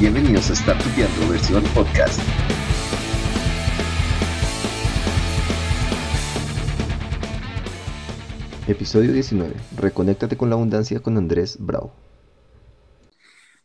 Bienvenidos 0.00 0.50
a 0.50 0.54
Startupiando 0.54 1.28
versión 1.28 1.62
podcast. 1.74 2.20
Episodio 8.66 9.12
19. 9.12 9.54
Reconéctate 9.76 10.36
con 10.36 10.48
la 10.48 10.56
abundancia 10.56 11.00
con 11.00 11.16
Andrés 11.18 11.56
Bravo. 11.58 11.92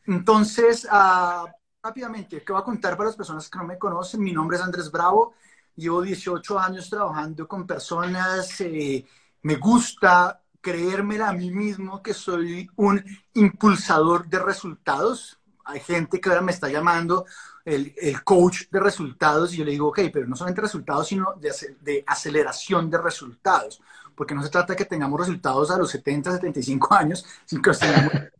Entonces, 0.08 0.86
uh, 0.86 1.48
rápidamente, 1.82 2.44
¿qué 2.44 2.52
voy 2.52 2.62
a 2.62 2.66
contar 2.66 2.98
para 2.98 3.08
las 3.08 3.16
personas 3.16 3.50
que 3.50 3.58
no 3.58 3.66
me 3.66 3.78
conocen? 3.78 4.22
Mi 4.22 4.34
nombre 4.34 4.58
es 4.58 4.64
Andrés 4.64 4.92
Bravo. 4.92 5.34
Llevo 5.76 6.02
18 6.02 6.60
años 6.60 6.90
trabajando 6.90 7.48
con 7.48 7.66
personas. 7.66 8.60
Eh, 8.62 9.06
me 9.44 9.56
gusta 9.56 10.41
creérmela 10.62 11.30
a 11.30 11.34
mí 11.34 11.52
mismo 11.52 12.02
que 12.02 12.14
soy 12.14 12.70
un 12.76 13.04
impulsador 13.34 14.28
de 14.28 14.40
resultados. 14.40 15.40
Hay 15.66 15.80
gente 15.80 16.22
que 16.22 16.30
ahora 16.30 16.42
me 16.42 16.52
está 16.52 16.70
llamando 16.70 17.26
el, 17.66 17.94
el 17.98 18.24
coach 18.24 18.64
de 18.72 18.80
resultados 18.80 19.54
y 19.54 19.58
yo 19.58 19.66
le 19.66 19.72
digo, 19.72 19.88
ok, 19.90 20.00
pero 20.12 20.28
no 20.28 20.36
solamente 20.36 20.62
resultados, 20.62 21.08
sino 21.08 21.34
de, 21.34 21.52
de, 21.82 22.04
aceleración 22.08 22.90
de 22.90 22.98
resultados, 22.98 23.82
porque 24.16 24.34
no 24.34 24.44
se 24.44 24.50
trata 24.50 24.74
de 24.74 24.78
que 24.78 24.86
tengamos 24.86 25.20
resultados 25.20 25.72
a 25.72 25.78
los 25.78 25.90
70, 25.92 26.32
75 26.32 26.94
años, 26.94 27.26
sino 27.46 27.62
que 27.62 27.72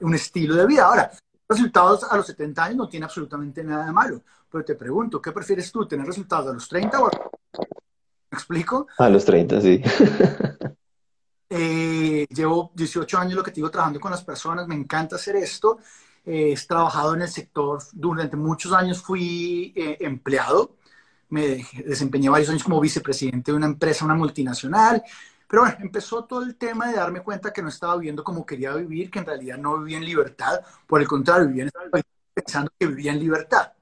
un 0.00 0.14
estilo 0.14 0.54
de 0.56 0.66
vida. 0.66 0.86
Ahora, 0.86 1.10
resultados 1.48 2.04
a 2.04 2.16
los 2.16 2.26
70 2.26 2.64
años 2.64 2.76
no 2.76 2.88
tiene 2.88 3.04
absolutamente 3.04 3.62
nada 3.62 3.86
de 3.86 3.92
malo, 3.92 4.22
pero 4.50 4.64
te 4.64 4.74
pregunto, 4.74 5.20
¿qué 5.20 5.32
prefieres 5.32 5.70
tú, 5.70 5.86
tener 5.86 6.06
resultados 6.06 6.50
a 6.50 6.54
los 6.54 6.68
30 6.68 7.00
o 7.00 7.06
a 7.06 7.10
¿Me 8.30 8.36
explico? 8.36 8.86
A 8.98 9.08
los 9.08 9.24
30, 9.24 9.60
sí. 9.60 9.82
eh, 11.50 12.26
llevo 12.30 12.72
18 12.74 13.18
años, 13.18 13.34
lo 13.34 13.42
que 13.42 13.50
te 13.50 13.56
digo, 13.56 13.70
trabajando 13.70 14.00
con 14.00 14.10
las 14.10 14.24
personas. 14.24 14.66
Me 14.66 14.74
encanta 14.74 15.16
hacer 15.16 15.36
esto. 15.36 15.78
Eh, 16.24 16.52
he 16.52 16.66
trabajado 16.66 17.14
en 17.14 17.22
el 17.22 17.28
sector 17.28 17.80
durante 17.92 18.36
muchos 18.36 18.72
años. 18.72 19.00
Fui 19.00 19.72
eh, 19.76 19.98
empleado. 20.00 20.76
Me 21.28 21.64
desempeñé 21.84 22.28
varios 22.28 22.50
años 22.50 22.64
como 22.64 22.80
vicepresidente 22.80 23.52
de 23.52 23.56
una 23.56 23.66
empresa, 23.66 24.04
una 24.04 24.14
multinacional. 24.14 25.02
Pero 25.48 25.62
bueno, 25.62 25.76
empezó 25.80 26.24
todo 26.24 26.42
el 26.42 26.56
tema 26.56 26.88
de 26.88 26.96
darme 26.96 27.20
cuenta 27.20 27.52
que 27.52 27.62
no 27.62 27.68
estaba 27.68 27.96
viviendo 27.96 28.24
como 28.24 28.44
quería 28.44 28.74
vivir, 28.74 29.10
que 29.10 29.20
en 29.20 29.26
realidad 29.26 29.58
no 29.58 29.78
vivía 29.78 29.98
en 29.98 30.04
libertad. 30.04 30.60
Por 30.86 31.00
el 31.00 31.06
contrario, 31.06 31.46
vivía 31.46 31.64
en, 31.64 32.02
pensando 32.34 32.70
que 32.78 32.86
vivía 32.86 33.12
en 33.12 33.20
libertad. 33.20 33.72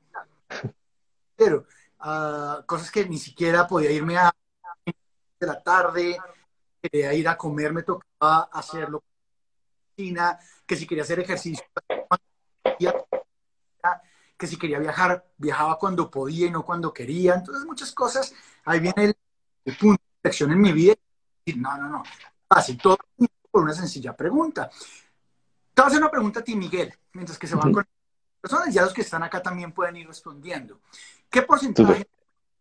Pero 1.36 1.66
uh, 2.04 2.64
cosas 2.66 2.90
que 2.90 3.06
ni 3.08 3.18
siquiera 3.18 3.66
podía 3.66 3.90
irme 3.90 4.16
a 4.18 4.32
de 5.40 5.46
la 5.46 5.62
tarde, 5.62 6.16
quería 6.80 7.12
ir 7.14 7.28
a 7.28 7.36
comer, 7.36 7.72
me 7.72 7.82
tocaba 7.82 8.48
hacerlo 8.52 9.02
que 10.66 10.76
si 10.76 10.86
quería 10.86 11.04
hacer 11.04 11.20
ejercicio, 11.20 11.64
que 14.36 14.46
si 14.46 14.58
quería 14.58 14.78
viajar, 14.78 15.24
viajaba 15.36 15.78
cuando 15.78 16.10
podía 16.10 16.46
y 16.46 16.50
no 16.50 16.64
cuando 16.64 16.92
quería. 16.92 17.34
Entonces, 17.34 17.64
muchas 17.64 17.92
cosas. 17.92 18.34
Ahí 18.64 18.80
viene 18.80 19.04
el, 19.04 19.16
el 19.64 19.76
punto 19.76 20.02
de 20.02 20.18
inflexión 20.18 20.52
en 20.52 20.60
mi 20.60 20.72
vida. 20.72 20.94
Y 21.44 21.54
no, 21.54 21.76
no, 21.76 21.88
no. 21.88 22.02
Así 22.48 22.76
todo 22.76 22.98
por 23.50 23.62
una 23.62 23.72
sencilla 23.72 24.16
pregunta. 24.16 24.68
Te 24.68 25.82
voy 25.82 25.84
a 25.84 25.86
hacer 25.86 25.98
una 26.00 26.10
pregunta 26.10 26.40
a 26.40 26.44
ti, 26.44 26.56
Miguel, 26.56 26.92
mientras 27.12 27.38
que 27.38 27.46
se 27.46 27.54
van 27.54 27.72
con 27.72 27.86
personas. 28.40 28.74
Ya 28.74 28.82
los 28.82 28.92
que 28.92 29.02
están 29.02 29.22
acá 29.22 29.42
también 29.42 29.72
pueden 29.72 29.96
ir 29.96 30.08
respondiendo. 30.08 30.80
¿Qué 31.30 31.42
porcentaje 31.42 32.06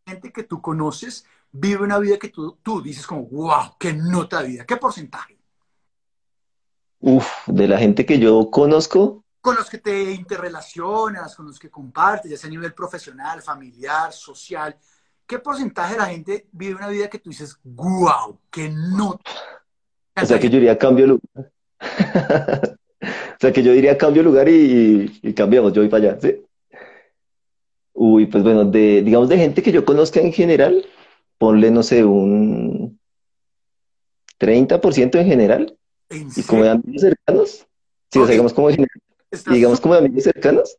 de 0.06 0.12
gente 0.12 0.32
que 0.32 0.44
tú 0.44 0.62
conoces 0.62 1.26
vive 1.52 1.84
una 1.84 2.00
vida 2.00 2.18
que 2.18 2.30
tú, 2.30 2.58
tú 2.62 2.82
dices 2.82 3.06
como, 3.06 3.26
wow, 3.28 3.76
qué 3.80 3.94
nota 3.94 4.42
de 4.42 4.50
vida? 4.50 4.66
¿Qué 4.66 4.78
porcentaje? 4.78 5.38
Uf, 7.00 7.28
de 7.48 7.68
la 7.68 7.78
gente 7.78 8.06
que 8.06 8.18
yo 8.18 8.50
conozco. 8.50 9.24
Con 9.42 9.56
los 9.56 9.70
que 9.70 9.78
te 9.78 10.12
interrelacionas, 10.12 11.36
con 11.36 11.48
los 11.48 11.60
que 11.60 11.70
compartes, 11.70 12.32
ya 12.32 12.38
sea 12.38 12.48
a 12.48 12.52
nivel 12.52 12.74
profesional, 12.74 13.42
familiar, 13.42 14.12
social. 14.14 14.76
¿Qué 15.28 15.40
porcentaje 15.40 15.94
de 15.94 16.00
la 16.00 16.06
gente 16.06 16.48
vive 16.52 16.76
una 16.76 16.88
vida 16.88 17.10
que 17.10 17.20
tú 17.20 17.30
dices, 17.30 17.58
wow, 17.64 18.40
qué 18.50 18.70
nota? 18.70 19.32
O 20.16 20.26
sea, 20.26 20.40
que 20.40 20.50
yo 20.50 20.60
diría 20.60 20.78
cambio 20.78 21.08
lugar. 21.08 21.52
o 23.02 23.40
sea, 23.40 23.52
que 23.52 23.64
yo 23.64 23.74
diría 23.74 23.98
cambio 23.98 24.24
lugar 24.24 24.48
y, 24.48 25.20
y 25.22 25.34
cambiamos, 25.34 25.74
yo 25.74 25.82
voy 25.82 25.90
para 25.90 26.12
allá, 26.12 26.22
¿sí? 26.22 26.42
Uy, 27.94 28.26
pues 28.26 28.44
bueno, 28.44 28.66
de, 28.66 29.02
digamos 29.04 29.30
de 29.30 29.38
gente 29.38 29.62
que 29.62 29.72
yo 29.72 29.86
conozca 29.86 30.20
en 30.20 30.34
general, 30.34 30.86
ponle, 31.38 31.72
no 31.72 31.84
sé, 31.84 32.04
un 32.04 33.00
30% 34.40 35.20
en 35.20 35.26
general. 35.26 35.78
¿En 36.10 36.30
y 36.36 36.44
como 36.44 36.64
de 36.64 36.70
amigos 36.70 37.02
cercanos. 37.02 37.68
Sí, 38.12 38.20
o 38.20 38.26
sea, 38.26 38.32
digamos 38.32 38.54
como, 38.54 38.70
de, 38.70 38.88
digamos 39.50 39.80
como 39.80 39.94
de 39.94 40.00
amigos 40.02 40.24
cercanos. 40.24 40.78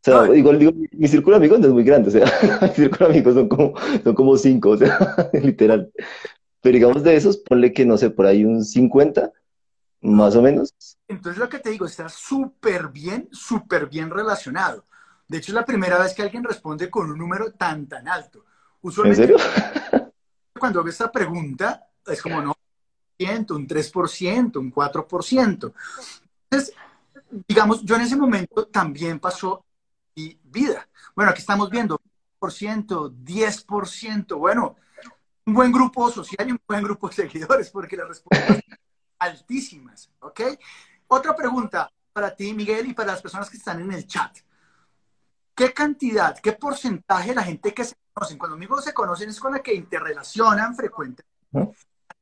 O 0.00 0.04
sea, 0.04 0.22
digo, 0.24 0.52
mi, 0.52 0.88
mi 0.92 1.08
círculo 1.08 1.36
de 1.36 1.44
amigos 1.44 1.60
no 1.60 1.66
es 1.66 1.72
muy 1.72 1.82
grande, 1.82 2.08
o 2.08 2.12
sea, 2.12 2.24
mi 2.62 2.68
círculo 2.68 3.08
de 3.08 3.14
amigos 3.14 3.34
son 3.34 3.48
como, 3.48 3.74
son 4.04 4.14
como 4.14 4.36
cinco, 4.36 4.70
o 4.70 4.76
sea, 4.76 4.98
literal. 5.32 5.90
Pero 6.60 6.74
digamos 6.74 7.02
de 7.02 7.16
esos, 7.16 7.36
ponle 7.38 7.72
que, 7.72 7.84
no 7.84 7.96
sé, 7.96 8.10
por 8.10 8.26
ahí 8.26 8.44
un 8.44 8.64
50, 8.64 9.32
más 10.00 10.36
o 10.36 10.42
menos. 10.42 10.74
Entonces 11.08 11.38
lo 11.38 11.48
que 11.48 11.58
te 11.58 11.70
digo, 11.70 11.86
está 11.86 12.08
súper 12.08 12.88
bien, 12.88 13.28
súper 13.32 13.86
bien 13.86 14.10
relacionado. 14.10 14.84
De 15.28 15.38
hecho, 15.38 15.50
es 15.50 15.54
la 15.54 15.64
primera 15.64 15.98
vez 15.98 16.14
que 16.14 16.22
alguien 16.22 16.44
responde 16.44 16.88
con 16.88 17.10
un 17.10 17.18
número 17.18 17.52
tan, 17.52 17.86
tan 17.86 18.08
alto. 18.08 18.40
¿En 18.40 18.44
Usualmente, 18.82 19.26
serio? 19.26 19.36
cuando 20.58 20.80
hago 20.80 20.88
esta 20.88 21.10
pregunta, 21.10 21.88
es 22.06 22.22
como, 22.22 22.40
no, 22.40 22.56
un 23.18 23.68
3%, 23.68 24.56
un 24.56 24.72
4%. 24.72 25.72
Entonces, 26.50 26.74
digamos, 27.48 27.82
yo 27.82 27.96
en 27.96 28.02
ese 28.02 28.16
momento 28.16 28.66
también 28.66 29.18
pasó 29.18 29.64
mi 30.14 30.38
vida. 30.44 30.88
Bueno, 31.14 31.30
aquí 31.30 31.40
estamos 31.40 31.70
viendo 31.70 32.00
10%, 32.40 33.12
10%, 33.24 34.38
bueno, 34.38 34.76
un 35.44 35.54
buen 35.54 35.72
grupo 35.72 36.10
social 36.10 36.48
y 36.48 36.52
un 36.52 36.60
buen 36.66 36.82
grupo 36.82 37.08
de 37.08 37.14
seguidores, 37.14 37.70
porque 37.70 37.96
las 37.96 38.08
respuestas 38.08 38.48
son 38.48 38.78
altísimas, 39.18 40.10
¿ok? 40.20 40.40
Otra 41.08 41.34
pregunta 41.34 41.90
para 42.12 42.34
ti, 42.34 42.52
Miguel, 42.52 42.86
y 42.86 42.94
para 42.94 43.12
las 43.12 43.22
personas 43.22 43.48
que 43.48 43.56
están 43.56 43.80
en 43.80 43.92
el 43.92 44.06
chat. 44.06 44.36
¿Qué 45.56 45.72
cantidad, 45.72 46.38
qué 46.38 46.52
porcentaje 46.52 47.30
de 47.30 47.34
la 47.34 47.42
gente 47.42 47.72
que 47.72 47.82
se 47.82 47.94
conocen, 48.12 48.36
cuando 48.36 48.56
amigos 48.56 48.84
se 48.84 48.92
conocen 48.92 49.30
es 49.30 49.40
con 49.40 49.54
la 49.54 49.60
que 49.60 49.74
interrelacionan 49.74 50.76
frecuentemente, 50.76 51.24
¿No? 51.50 51.72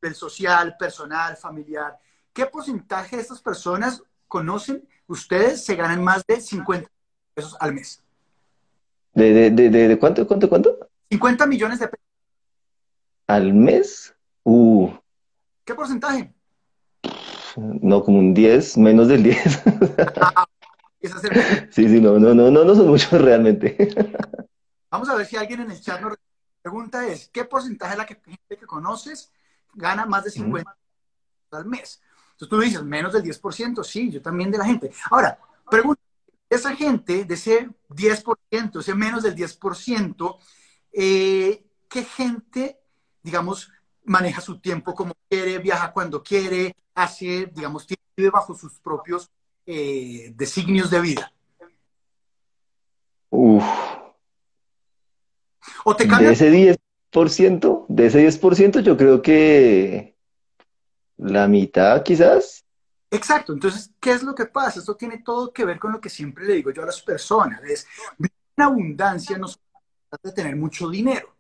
el 0.03 0.15
social, 0.15 0.77
personal, 0.79 1.37
familiar, 1.37 1.99
qué 2.33 2.47
porcentaje 2.47 3.17
de 3.17 3.23
estas 3.23 3.41
personas 3.41 4.03
conocen 4.29 4.87
ustedes 5.09 5.65
se 5.65 5.75
ganan 5.75 6.05
más 6.05 6.25
de 6.27 6.41
50 6.41 6.89
pesos 7.35 7.57
al 7.59 7.75
mes? 7.75 8.01
¿De, 9.15 9.33
de, 9.33 9.51
de, 9.51 9.69
de, 9.69 9.89
de 9.89 9.99
cuánto, 9.99 10.25
cuánto, 10.29 10.49
cuánto? 10.49 10.89
50 11.11 11.47
millones 11.47 11.81
de 11.81 11.89
pesos. 11.89 12.07
¿Al 13.27 13.53
mes? 13.53 14.15
Uh, 14.45 14.93
¿Qué 15.65 15.75
porcentaje? 15.75 16.33
no, 17.57 18.03
como 18.03 18.19
un 18.19 18.35
10, 18.35 18.79
menos 18.79 19.09
del 19.09 19.23
10. 19.25 19.63
Es 21.05 21.15
hacer- 21.15 21.69
Sí, 21.71 21.87
sí, 21.87 22.01
no, 22.01 22.19
no, 22.19 22.33
no, 22.35 22.51
no, 22.51 22.65
no 22.65 22.75
son 22.75 22.89
muchos 22.89 23.21
realmente. 23.21 23.77
Vamos 24.91 25.09
a 25.11 25.17
ver 25.17 25.27
si 25.27 25.37
alguien 25.37 25.61
en 25.61 25.71
el 25.71 25.81
chat 25.81 26.01
nos 26.01 26.17
pregunta 26.63 27.07
es, 27.07 27.29
¿qué 27.29 27.45
porcentaje 27.45 27.93
de 27.93 27.99
la 27.99 28.07
que- 28.07 28.15
gente 28.25 28.57
que 28.59 28.67
conoces 28.67 29.31
gana 29.75 30.07
más 30.07 30.25
de 30.25 30.31
50 30.31 30.75
al 31.51 31.67
mes? 31.67 32.01
Entonces 32.33 32.49
tú 32.49 32.59
dices, 32.61 32.83
menos 32.83 33.13
del 33.13 33.23
10%, 33.23 33.85
sí, 33.85 34.11
yo 34.11 34.23
también 34.23 34.51
de 34.51 34.57
la 34.57 34.65
gente. 34.65 34.91
Ahora, 35.11 35.39
pregunta, 35.71 36.01
esa 36.49 36.75
gente 36.75 37.27
de 37.27 37.35
ese 37.35 37.69
10%, 37.91 38.81
ese 38.81 38.95
menos 38.95 39.23
del 39.25 39.35
10%, 39.35 40.39
eh, 40.91 41.67
¿qué 41.87 42.05
gente, 42.05 42.81
digamos, 43.23 43.71
maneja 44.05 44.41
su 44.41 44.59
tiempo 44.59 44.95
como 44.95 45.13
quiere, 45.29 45.59
viaja 45.59 45.93
cuando 45.93 46.23
quiere, 46.23 46.75
hace, 46.95 47.51
digamos, 47.53 47.87
vive 48.17 48.31
bajo 48.31 48.55
sus 48.55 48.79
propios 48.81 49.31
eh, 49.67 50.33
designios 50.35 50.91
de 50.91 51.01
vida? 51.01 51.33
Uf, 53.31 53.65
O 55.85 55.97
te 55.97 56.05
de 56.05 56.11
cambia 56.11 56.31
ese 56.31 56.51
10%, 56.51 57.87
de 57.89 58.07
ese 58.07 58.21
10%, 58.21 58.81
yo 58.81 58.97
creo 58.97 59.23
que 59.23 60.17
la 61.17 61.49
mitad 61.49 62.03
quizás. 62.03 62.65
Exacto, 63.11 63.53
entonces, 63.53 63.91
¿qué 64.01 64.13
es 64.13 64.23
lo 64.23 64.35
que 64.35 64.47
pasa? 64.47 64.81
Esto 64.81 64.97
tiene 64.97 65.19
todo 65.19 65.53
que 65.53 65.65
ver 65.65 65.79
con 65.79 65.93
lo 65.93 66.01
que 66.01 66.11
siempre 66.11 66.45
le 66.45 66.55
digo 66.55 66.71
yo 66.71 66.83
a 66.83 66.87
las 66.87 67.01
personas, 67.03 67.63
es 67.65 67.87
vivir 68.19 68.33
en 68.57 68.65
abundancia 68.65 69.39
no 69.39 69.49
se 69.49 69.59
trata 70.09 70.29
de 70.29 70.35
tener 70.35 70.57
mucho 70.57 70.89
dinero. 70.89 71.35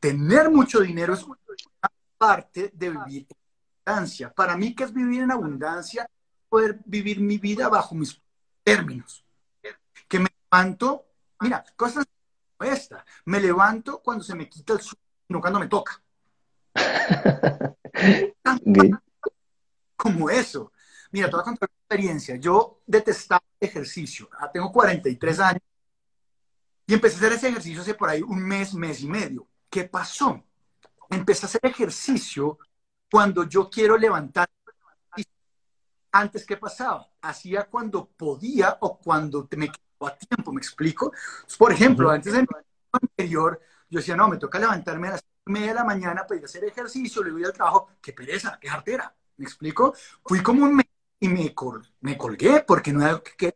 Tener 0.00 0.50
mucho 0.50 0.80
dinero 0.80 1.14
es 1.14 1.24
una 1.24 1.38
parte 2.16 2.70
de 2.74 2.90
vivir 2.90 3.26
en 3.28 3.36
abundancia. 3.92 4.32
Para 4.32 4.56
mí, 4.56 4.74
¿qué 4.74 4.84
es 4.84 4.92
vivir 4.92 5.22
en 5.22 5.32
abundancia? 5.32 6.08
Poder 6.48 6.80
vivir 6.84 7.20
mi 7.20 7.38
vida 7.38 7.68
bajo 7.68 7.94
mis 7.94 8.20
términos. 8.62 9.24
Que 10.08 10.18
me 10.18 10.28
levanto, 10.44 11.06
mira, 11.40 11.64
cosas 11.76 12.04
como 12.56 12.70
esta, 12.70 13.04
me 13.26 13.40
levanto 13.40 14.00
cuando 14.00 14.24
se 14.24 14.34
me 14.34 14.48
quita 14.48 14.72
el 14.72 14.80
sueño, 14.80 15.02
no 15.28 15.40
cuando 15.40 15.60
me 15.60 15.68
toca. 15.68 16.02
como 19.96 20.30
eso. 20.30 20.72
Mira, 21.10 21.28
te 21.28 21.32
voy 21.32 21.40
a 21.40 21.44
contar 21.44 21.68
una 21.70 21.80
experiencia. 21.80 22.36
Yo 22.36 22.80
detestaba 22.86 23.42
el 23.60 23.68
ejercicio. 23.68 24.28
Ah, 24.38 24.50
tengo 24.50 24.72
43 24.72 25.40
años 25.40 25.62
y 26.88 26.94
empecé 26.94 27.16
a 27.16 27.18
hacer 27.18 27.32
ese 27.32 27.48
ejercicio 27.48 27.82
hace 27.82 27.94
por 27.94 28.08
ahí 28.08 28.22
un 28.22 28.42
mes, 28.42 28.72
mes 28.72 29.02
y 29.02 29.06
medio. 29.06 29.46
¿Qué 29.68 29.84
pasó? 29.84 30.42
Empecé 31.10 31.44
a 31.44 31.48
hacer 31.48 31.60
ejercicio 31.64 32.58
cuando 33.10 33.44
yo 33.44 33.68
quiero 33.68 33.98
levantar. 33.98 34.48
Antes, 36.18 36.44
¿qué 36.44 36.56
pasaba? 36.56 37.08
Hacía 37.22 37.64
cuando 37.70 38.08
podía 38.08 38.76
o 38.80 38.98
cuando 38.98 39.48
me 39.56 39.70
quedaba 39.70 40.18
tiempo, 40.18 40.52
¿me 40.52 40.58
explico? 40.58 41.12
Por 41.56 41.70
ejemplo, 41.70 42.10
antes 42.10 42.32
de 42.32 42.40
mi 42.40 42.48
anterior, 42.90 43.60
yo 43.88 44.00
decía, 44.00 44.16
no, 44.16 44.26
me 44.28 44.36
toca 44.36 44.58
levantarme 44.58 45.06
a 45.08 45.10
las 45.12 45.24
media 45.46 45.68
de 45.68 45.74
la 45.74 45.84
mañana 45.84 46.26
para 46.26 46.38
ir 46.38 46.42
a 46.42 46.46
hacer 46.46 46.64
ejercicio, 46.64 47.22
le 47.22 47.30
voy 47.30 47.44
al 47.44 47.52
trabajo, 47.52 47.88
qué 48.02 48.12
pereza, 48.12 48.58
qué 48.60 48.68
jartera, 48.68 49.14
¿me 49.36 49.44
explico? 49.44 49.94
Fui 50.24 50.42
como 50.42 50.64
un 50.64 50.74
mes 50.74 50.86
y 51.20 51.28
me, 51.28 51.54
me 52.00 52.18
colgué 52.18 52.64
porque 52.66 52.92
no 52.92 53.02
era 53.02 53.22
que 53.22 53.54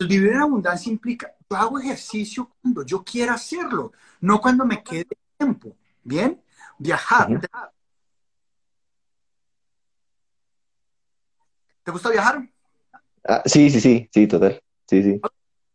Vivir 0.00 0.32
en 0.32 0.40
abundancia 0.42 0.90
implica, 0.90 1.32
yo 1.48 1.56
hago 1.56 1.78
ejercicio 1.78 2.50
cuando 2.60 2.84
yo 2.84 3.04
quiera 3.04 3.34
hacerlo, 3.34 3.92
no 4.20 4.40
cuando 4.40 4.66
me 4.66 4.82
quede 4.82 5.06
tiempo, 5.38 5.76
¿bien? 6.02 6.42
Viajar. 6.78 7.28
¿Te 11.82 11.90
gusta 11.90 12.10
viajar? 12.10 12.48
Ah, 13.26 13.42
sí, 13.44 13.70
sí, 13.70 13.80
sí, 13.80 14.08
sí, 14.12 14.26
total. 14.26 14.62
Sí, 14.86 15.02
sí. 15.02 15.20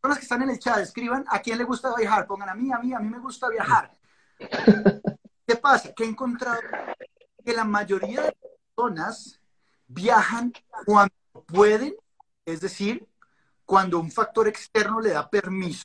Los 0.03 0.17
que 0.17 0.23
están 0.23 0.41
en 0.43 0.51
el 0.51 0.59
chat, 0.59 0.79
escriban 0.79 1.25
a 1.27 1.39
quién 1.39 1.57
le 1.57 1.63
gusta 1.65 1.93
viajar, 1.95 2.25
pongan 2.27 2.49
a 2.49 2.55
mí, 2.55 2.71
a 2.71 2.79
mí, 2.79 2.93
a 2.93 2.99
mí 2.99 3.09
me 3.09 3.19
gusta 3.19 3.49
viajar. 3.49 3.91
¿Qué 5.47 5.55
pasa? 5.55 5.93
Que 5.93 6.03
he 6.03 6.07
encontrado 6.07 6.59
que 7.43 7.53
la 7.53 7.65
mayoría 7.65 8.21
de 8.21 8.37
personas 8.75 9.41
viajan 9.87 10.53
cuando 10.85 11.13
pueden, 11.45 11.95
es 12.45 12.61
decir, 12.61 13.07
cuando 13.65 13.99
un 13.99 14.11
factor 14.11 14.47
externo 14.47 15.01
le 15.01 15.11
da 15.11 15.29
permiso, 15.29 15.83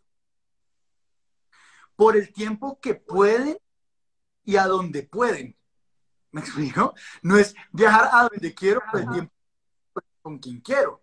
por 1.97 2.17
el 2.17 2.33
tiempo 2.33 2.79
que 2.81 2.95
pueden 2.95 3.57
y 4.45 4.57
a 4.57 4.67
donde 4.67 5.03
pueden. 5.03 5.57
¿Me 6.31 6.41
explico? 6.41 6.95
No 7.23 7.37
es 7.37 7.55
viajar 7.73 8.09
a 8.13 8.29
donde 8.29 8.55
quiero 8.55 8.81
por 8.91 9.01
el 9.01 9.11
tiempo 9.11 9.33
con 10.23 10.39
quien 10.39 10.61
quiero. 10.61 11.03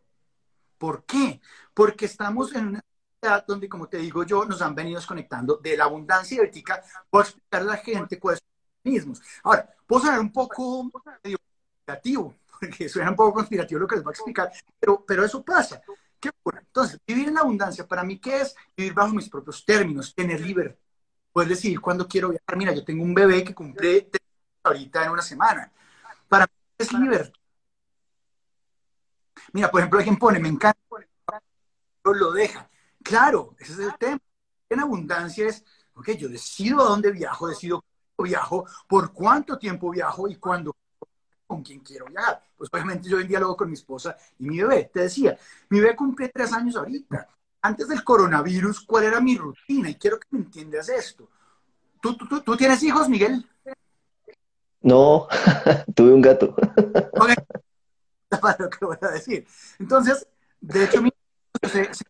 ¿Por 0.77 1.05
qué? 1.05 1.41
Porque 1.73 2.05
estamos 2.05 2.55
en 2.55 2.67
una 2.69 2.83
sociedad 3.21 3.45
donde, 3.45 3.69
como 3.69 3.87
te 3.87 3.97
digo 3.97 4.23
yo, 4.23 4.45
nos 4.45 4.61
han 4.61 4.73
venido 4.73 4.97
desconectando 4.97 5.57
de 5.57 5.77
la 5.77 5.83
abundancia 5.85 6.37
y 6.37 6.45
ética. 6.45 6.81
Puedo 7.09 7.25
explicarle 7.25 7.69
a 7.69 7.73
la 7.73 7.81
gente 7.81 8.19
cuáles 8.19 8.39
son 8.39 8.47
los 8.83 8.93
mismos. 8.93 9.21
Ahora, 9.43 9.69
puedo 9.85 10.01
sonar 10.03 10.19
un 10.21 10.31
poco 10.31 10.89
conspirativo, 10.91 12.35
porque 12.59 12.89
suena 12.89 13.09
un 13.11 13.15
poco 13.15 13.33
conspirativo 13.33 13.79
lo 13.81 13.87
que 13.87 13.95
les 13.95 14.03
voy 14.03 14.11
a 14.11 14.15
explicar, 14.15 14.51
pero, 14.79 15.03
pero 15.05 15.25
eso 15.25 15.43
pasa. 15.43 15.81
¿Qué 16.19 16.31
Entonces, 16.57 16.99
vivir 17.07 17.29
en 17.29 17.35
la 17.35 17.41
abundancia, 17.41 17.87
para 17.87 18.03
mí, 18.03 18.19
¿qué 18.19 18.41
es? 18.41 18.55
Vivir 18.75 18.93
bajo 18.93 19.13
mis 19.13 19.29
propios 19.29 19.63
términos, 19.65 20.13
tener 20.13 20.41
libertad. 20.41 20.77
Puedes 21.31 21.49
decidir 21.49 21.79
cuándo 21.79 22.07
quiero 22.07 22.29
viajar. 22.29 22.57
Mira, 22.57 22.73
yo 22.73 22.83
tengo 22.83 23.03
un 23.03 23.13
bebé 23.13 23.43
que 23.43 23.55
cumple 23.55 24.09
ahorita 24.63 25.05
en 25.05 25.11
una 25.11 25.21
semana. 25.21 25.71
Para 26.27 26.45
mí 26.45 26.51
es 26.77 26.93
libertad. 26.93 27.38
Mira, 29.53 29.69
por 29.71 29.79
ejemplo, 29.79 29.99
alguien 29.99 30.17
pone, 30.17 30.39
me 30.39 30.49
encanta, 30.49 30.79
lo 32.03 32.31
deja. 32.31 32.69
Claro, 33.03 33.55
ese 33.59 33.73
es 33.73 33.79
el 33.79 33.97
tema. 33.97 34.19
En 34.69 34.79
abundancia 34.79 35.47
es, 35.47 35.63
ok, 35.95 36.11
yo 36.11 36.29
decido 36.29 36.81
a 36.81 36.89
dónde 36.89 37.11
viajo, 37.11 37.47
decido 37.47 37.83
cuándo 38.15 38.29
viajo, 38.29 38.65
por 38.87 39.13
cuánto 39.13 39.57
tiempo 39.57 39.89
viajo 39.89 40.27
y 40.27 40.35
cuándo 40.35 40.75
con 41.47 41.63
quién 41.63 41.79
quiero 41.79 42.05
viajar. 42.05 42.43
Pues 42.55 42.69
obviamente 42.71 43.09
yo 43.09 43.19
en 43.19 43.27
diálogo 43.27 43.57
con 43.57 43.69
mi 43.69 43.73
esposa 43.73 44.15
y 44.37 44.45
mi 44.45 44.59
bebé. 44.59 44.91
Te 44.93 45.01
decía, 45.01 45.37
mi 45.69 45.79
bebé 45.79 45.95
cumple 45.95 46.29
tres 46.29 46.53
años 46.53 46.75
ahorita. 46.75 47.27
Antes 47.61 47.87
del 47.87 48.03
coronavirus, 48.03 48.81
¿cuál 48.81 49.05
era 49.05 49.19
mi 49.19 49.37
rutina? 49.37 49.89
Y 49.89 49.95
quiero 49.95 50.19
que 50.19 50.27
me 50.31 50.39
entiendas 50.39 50.89
esto. 50.89 51.29
¿Tú, 52.01 52.15
tú, 52.15 52.41
tú, 52.41 52.55
tienes 52.55 52.81
hijos, 52.83 53.09
Miguel? 53.09 53.45
No, 54.81 55.27
tuve 55.95 56.13
un 56.13 56.21
gato. 56.21 56.55
Okay. 57.13 57.35
Para 58.41 58.57
lo 58.59 58.69
que 58.69 58.85
voy 58.85 58.97
a 59.01 59.07
decir. 59.09 59.45
Entonces, 59.79 60.27
de 60.61 60.83
hecho, 60.83 61.01
mi 61.01 61.11
se, 61.63 61.93
se 61.93 62.03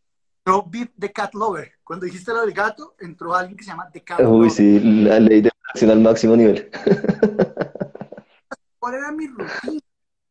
entró 0.45 0.69
The 0.97 1.11
Cat 1.11 1.33
Lover. 1.33 1.73
Cuando 1.83 2.05
dijiste 2.05 2.31
lo 2.31 2.41
del 2.41 2.53
gato, 2.53 2.95
entró 2.99 3.35
alguien 3.35 3.57
que 3.57 3.63
se 3.63 3.71
llama 3.71 3.89
The 3.91 4.03
Cat 4.03 4.19
Lover. 4.19 4.33
Uy, 4.33 4.49
sí, 4.49 4.79
la 4.79 5.19
ley 5.19 5.41
de 5.41 5.51
acción 5.69 5.91
al 5.91 6.01
máximo 6.01 6.35
nivel. 6.35 6.69
¿Cuál 8.79 8.95
era 8.95 9.11
mi 9.11 9.27
rutina? 9.27 9.81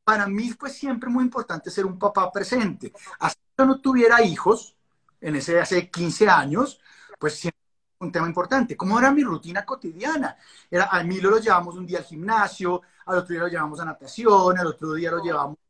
Para 0.04 0.26
mí 0.26 0.50
fue 0.50 0.70
siempre 0.70 1.10
muy 1.10 1.24
importante 1.24 1.70
ser 1.70 1.84
un 1.84 1.98
papá 1.98 2.30
presente. 2.32 2.92
Hasta 3.18 3.40
que 3.40 3.54
yo 3.58 3.66
no 3.66 3.80
tuviera 3.80 4.22
hijos, 4.22 4.74
en 5.20 5.36
ese 5.36 5.60
hace 5.60 5.90
15 5.90 6.28
años, 6.28 6.80
pues 7.18 7.34
siempre 7.34 7.58
un 8.00 8.12
tema 8.12 8.26
importante. 8.26 8.76
¿Cómo 8.76 8.98
era 8.98 9.10
mi 9.10 9.22
rutina 9.22 9.64
cotidiana? 9.64 10.36
Era, 10.70 10.86
a 10.86 11.02
mí 11.02 11.20
lo 11.20 11.38
llevamos 11.38 11.76
un 11.76 11.86
día 11.86 11.98
al 11.98 12.04
gimnasio, 12.04 12.82
al 13.06 13.18
otro 13.18 13.32
día 13.32 13.40
lo 13.40 13.48
llevamos 13.48 13.80
a 13.80 13.84
natación, 13.84 14.58
al 14.58 14.66
otro 14.66 14.94
día 14.94 15.10
lo 15.10 15.22
llevamos 15.22 15.58
a 15.58 15.67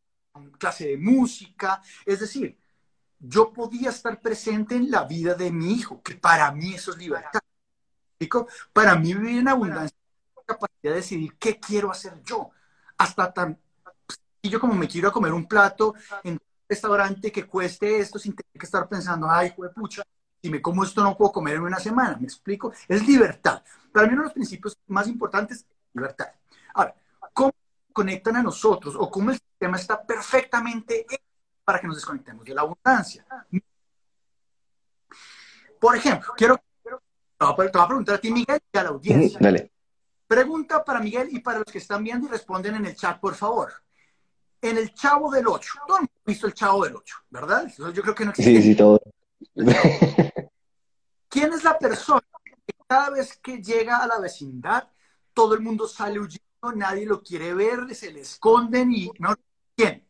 clase 0.58 0.88
de 0.88 0.98
música. 0.98 1.82
Es 2.04 2.20
decir, 2.20 2.58
yo 3.18 3.52
podía 3.52 3.90
estar 3.90 4.20
presente 4.20 4.76
en 4.76 4.90
la 4.90 5.04
vida 5.04 5.34
de 5.34 5.50
mi 5.50 5.72
hijo, 5.72 6.02
que 6.02 6.14
para 6.14 6.50
mí 6.52 6.74
eso 6.74 6.92
es 6.92 6.98
libertad. 6.98 7.40
Para 8.72 8.96
mí 8.96 9.14
vivir 9.14 9.38
en 9.38 9.48
abundancia 9.48 9.96
la 10.36 10.42
capacidad 10.42 10.90
de 10.90 10.94
decidir 10.94 11.36
qué 11.38 11.58
quiero 11.60 11.90
hacer 11.90 12.20
yo 12.24 12.50
hasta 12.96 13.32
tan 13.32 13.58
yo 14.42 14.60
como 14.60 14.74
me 14.74 14.88
quiero 14.88 15.12
comer 15.12 15.32
un 15.32 15.46
plato 15.46 15.94
en 16.24 16.34
un 16.34 16.40
restaurante 16.68 17.30
que 17.30 17.46
cueste 17.46 17.98
esto 17.98 18.18
sin 18.18 18.34
tener 18.34 18.58
que 18.58 18.66
estar 18.66 18.88
pensando, 18.88 19.28
ay, 19.28 19.52
pucha, 19.74 20.02
si 20.40 20.50
me 20.50 20.62
como 20.62 20.84
esto 20.84 21.02
no 21.02 21.16
puedo 21.16 21.32
comer 21.32 21.56
en 21.56 21.62
una 21.62 21.78
semana, 21.78 22.16
¿me 22.16 22.24
explico? 22.24 22.72
Es 22.86 23.06
libertad. 23.06 23.62
Para 23.92 24.06
mí 24.06 24.12
uno 24.12 24.22
de 24.22 24.28
los 24.28 24.34
principios 24.34 24.76
más 24.86 25.06
importantes 25.08 25.58
es 25.58 25.66
libertad. 25.92 26.28
Ahora, 26.74 26.94
¿cómo 27.32 27.52
conectan 27.92 28.36
a 28.36 28.42
nosotros 28.42 28.94
o 28.98 29.10
cómo 29.10 29.30
el 29.30 29.40
sistema 29.58 29.76
está 29.76 30.00
perfectamente 30.00 31.04
para 31.64 31.80
que 31.80 31.88
nos 31.88 31.96
desconectemos 31.96 32.44
de 32.44 32.54
la 32.54 32.60
abundancia? 32.60 33.26
Por 35.80 35.96
ejemplo, 35.96 36.32
quiero, 36.36 36.56
te 36.56 37.44
voy 37.44 37.66
a 37.66 37.86
preguntar 37.86 38.14
a 38.14 38.20
ti, 38.20 38.30
Miguel, 38.30 38.60
y 38.72 38.78
a 38.78 38.82
la 38.84 38.88
audiencia. 38.90 39.38
Dale. 39.40 39.72
Pregunta 40.28 40.84
para 40.84 41.00
Miguel 41.00 41.28
y 41.32 41.40
para 41.40 41.58
los 41.58 41.66
que 41.66 41.78
están 41.78 42.04
viendo 42.04 42.28
y 42.28 42.30
responden 42.30 42.76
en 42.76 42.86
el 42.86 42.94
chat, 42.94 43.18
por 43.18 43.34
favor. 43.34 43.72
En 44.60 44.76
el 44.76 44.94
Chavo 44.94 45.30
del 45.30 45.48
8, 45.48 45.72
todo 45.86 45.96
el 45.96 46.02
mundo 46.02 46.20
ha 46.24 46.30
visto 46.30 46.46
el 46.46 46.54
Chavo 46.54 46.84
del 46.84 46.96
8, 46.96 47.16
¿verdad? 47.30 47.72
Yo 47.76 48.02
creo 48.02 48.14
que 48.14 48.24
no 48.24 48.30
existe. 48.30 48.62
Sí, 48.62 48.62
sí, 48.62 48.76
todo. 48.76 49.00
¿Quién 51.28 51.52
es 51.52 51.64
la 51.64 51.78
persona 51.78 52.22
que 52.44 52.72
cada 52.86 53.10
vez 53.10 53.36
que 53.38 53.60
llega 53.62 53.98
a 53.98 54.06
la 54.06 54.18
vecindad, 54.20 54.88
todo 55.32 55.54
el 55.54 55.60
mundo 55.60 55.88
sale 55.88 56.20
huyendo, 56.20 56.72
nadie 56.74 57.06
lo 57.06 57.22
quiere 57.22 57.54
ver, 57.54 57.94
se 57.94 58.12
le 58.12 58.20
esconden 58.20 58.92
y 58.92 59.10
no? 59.18 59.34
¿Quién? 59.78 60.04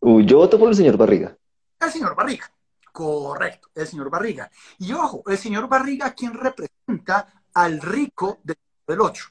Uy, 0.00 0.24
yo 0.24 0.38
voto 0.38 0.58
por 0.58 0.70
el 0.70 0.74
señor 0.74 0.96
Barriga. 0.96 1.36
El 1.78 1.90
señor 1.90 2.16
Barriga. 2.16 2.50
Correcto, 2.90 3.68
el 3.74 3.86
señor 3.86 4.08
Barriga. 4.08 4.50
Y 4.78 4.94
ojo, 4.94 5.22
el 5.26 5.36
señor 5.36 5.68
Barriga, 5.68 6.14
¿quién 6.14 6.32
representa 6.32 7.44
al 7.52 7.82
rico 7.82 8.40
del 8.42 8.56
del 8.86 9.00
8. 9.00 9.24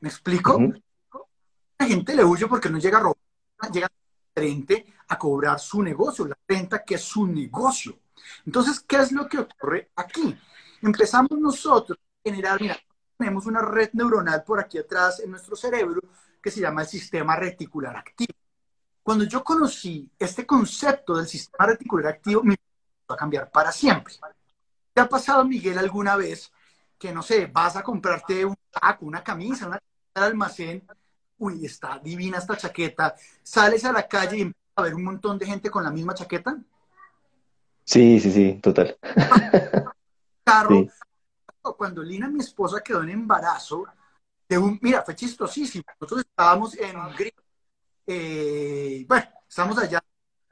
¿Me 0.00 0.08
explico? 0.08 0.60
La 1.78 1.86
gente 1.86 2.14
le 2.14 2.24
huye 2.24 2.46
porque 2.46 2.68
no 2.68 2.78
llega 2.78 2.98
a 2.98 3.02
robar, 3.02 3.72
llega 3.72 3.88
frente 4.34 4.86
a 5.08 5.16
cobrar 5.18 5.60
su 5.60 5.82
negocio, 5.82 6.26
la 6.26 6.36
renta 6.48 6.84
que 6.84 6.96
es 6.96 7.02
su 7.02 7.26
negocio. 7.26 7.98
Entonces, 8.46 8.80
¿qué 8.80 8.96
es 8.96 9.12
lo 9.12 9.28
que 9.28 9.38
ocurre 9.38 9.90
aquí? 9.96 10.36
Empezamos 10.82 11.38
nosotros 11.38 11.98
a 11.98 12.28
generar, 12.28 12.60
mira, 12.60 12.76
tenemos 13.16 13.46
una 13.46 13.60
red 13.60 13.90
neuronal 13.92 14.42
por 14.44 14.60
aquí 14.60 14.78
atrás 14.78 15.20
en 15.20 15.30
nuestro 15.30 15.56
cerebro 15.56 16.00
que 16.42 16.50
se 16.50 16.60
llama 16.60 16.82
el 16.82 16.88
sistema 16.88 17.36
reticular 17.36 17.96
activo. 17.96 18.34
Cuando 19.02 19.24
yo 19.24 19.44
conocí 19.44 20.10
este 20.18 20.46
concepto 20.46 21.16
del 21.16 21.26
sistema 21.26 21.66
reticular 21.66 22.14
activo, 22.14 22.42
me 22.42 22.56
va 23.10 23.14
a 23.14 23.18
cambiar 23.18 23.50
para 23.50 23.70
siempre. 23.70 24.14
¿Te 24.92 25.00
ha 25.00 25.08
pasado, 25.08 25.44
Miguel, 25.44 25.78
alguna 25.78 26.16
vez 26.16 26.52
que 26.98 27.12
no 27.12 27.22
sé, 27.22 27.46
vas 27.46 27.76
a 27.76 27.82
comprarte 27.82 28.44
un 28.44 28.56
saco, 28.72 29.04
una 29.04 29.22
camisa, 29.22 29.66
una 29.66 29.80
almacén, 30.14 30.86
uy, 31.38 31.66
está 31.66 31.98
divina 31.98 32.38
esta 32.38 32.56
chaqueta, 32.56 33.14
sales 33.42 33.84
a 33.84 33.92
la 33.92 34.06
calle 34.08 34.38
y 34.38 34.40
empiezas 34.42 34.72
a 34.76 34.82
ver 34.82 34.94
un 34.94 35.04
montón 35.04 35.38
de 35.38 35.46
gente 35.46 35.70
con 35.70 35.84
la 35.84 35.90
misma 35.90 36.14
chaqueta. 36.14 36.56
Sí, 37.84 38.18
sí, 38.20 38.32
sí, 38.32 38.58
total. 38.62 38.96
Carro, 40.44 40.86
cuando 41.72 42.02
Lina, 42.02 42.28
mi 42.28 42.40
esposa, 42.40 42.82
quedó 42.82 43.02
en 43.02 43.10
embarazo, 43.10 43.86
mira, 44.80 45.02
fue 45.02 45.16
chistosísimo. 45.16 45.84
Nosotros 46.00 46.26
estábamos 46.28 46.76
en 46.76 46.96
Hungría, 46.96 47.32
eh, 48.06 49.04
bueno, 49.08 49.26
estamos 49.48 49.78
allá, 49.78 50.02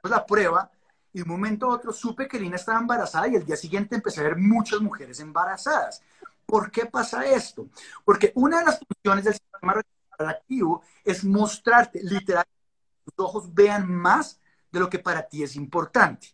la 0.03 0.25
prueba, 0.25 0.71
y 1.13 1.19
de 1.19 1.23
un 1.23 1.29
momento 1.29 1.67
a 1.67 1.75
otro 1.75 1.93
supe 1.93 2.27
que 2.27 2.39
Lina 2.39 2.55
estaba 2.55 2.79
embarazada 2.79 3.27
y 3.27 3.35
el 3.35 3.45
día 3.45 3.55
siguiente 3.55 3.95
empecé 3.95 4.21
a 4.21 4.23
ver 4.23 4.37
muchas 4.37 4.81
mujeres 4.81 5.19
embarazadas. 5.19 6.01
¿Por 6.45 6.71
qué 6.71 6.87
pasa 6.87 7.25
esto? 7.25 7.67
Porque 8.03 8.31
una 8.35 8.59
de 8.59 8.65
las 8.65 8.79
funciones 8.79 9.23
del 9.23 9.33
sistema 9.33 9.81
activo 10.17 10.83
es 11.03 11.23
mostrarte, 11.23 11.99
literalmente, 12.03 12.51
que 13.05 13.11
tus 13.11 13.25
ojos 13.25 13.53
vean 13.53 13.89
más 13.89 14.39
de 14.71 14.79
lo 14.79 14.89
que 14.89 14.99
para 14.99 15.27
ti 15.27 15.43
es 15.43 15.55
importante. 15.55 16.33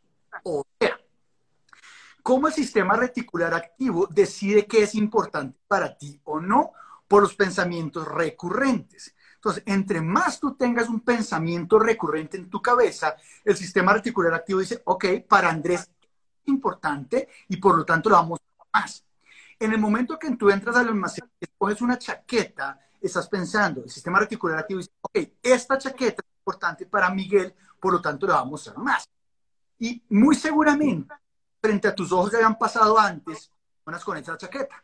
Cómo 2.30 2.48
el 2.48 2.54
sistema 2.54 2.96
reticular 2.96 3.56
activo 3.56 4.06
decide 4.06 4.68
qué 4.68 4.84
es 4.84 4.94
importante 4.94 5.58
para 5.68 5.98
ti 5.98 6.22
o 6.26 6.40
no 6.40 6.74
por 7.08 7.24
los 7.24 7.34
pensamientos 7.34 8.08
recurrentes. 8.08 9.16
Entonces, 9.34 9.64
entre 9.66 10.00
más 10.00 10.40
tú 10.40 10.54
tengas 10.54 10.90
un 10.90 11.00
pensamiento 11.00 11.80
recurrente 11.80 12.38
en 12.38 12.48
tu 12.48 12.62
cabeza, 12.62 13.16
el 13.44 13.58
sistema 13.58 13.94
reticular 13.94 14.32
activo 14.32 14.60
dice, 14.60 14.80
ok, 14.86 15.06
para 15.28 15.50
Andrés 15.50 15.90
es 15.90 15.90
importante 16.46 17.30
y 17.48 17.58
por 17.58 17.76
lo 17.76 17.84
tanto 17.84 18.12
lo 18.12 18.18
vamos 18.18 18.40
a 18.60 18.80
más. 18.80 19.04
En 19.60 19.74
el 19.74 19.80
momento 19.80 20.20
que 20.20 20.30
tú 20.36 20.52
entras 20.52 20.76
al 20.76 20.90
almacén 20.90 21.28
y 21.40 21.46
escoges 21.46 21.82
una 21.82 21.98
chaqueta, 21.98 22.80
estás 23.02 23.28
pensando, 23.28 23.82
el 23.86 23.90
sistema 23.90 24.20
reticular 24.20 24.60
activo 24.60 24.78
dice, 24.78 24.92
ok, 25.02 25.18
esta 25.42 25.80
chaqueta 25.80 26.22
es 26.22 26.38
importante 26.38 26.86
para 26.86 27.10
Miguel, 27.10 27.56
por 27.80 27.92
lo 27.92 28.00
tanto 28.00 28.28
le 28.28 28.34
vamos 28.34 28.68
a 28.68 28.76
más. 28.76 29.10
Y 29.80 30.04
muy 30.10 30.36
seguramente, 30.36 31.12
frente 31.62 31.88
a 31.88 31.96
tus 31.96 32.12
ojos 32.12 32.32
ya 32.32 32.38
habían 32.38 32.58
pasado 32.58 32.98
antes, 33.00 33.52
unas 33.86 34.04
con 34.04 34.18
esa 34.18 34.38
chaqueta. 34.38 34.84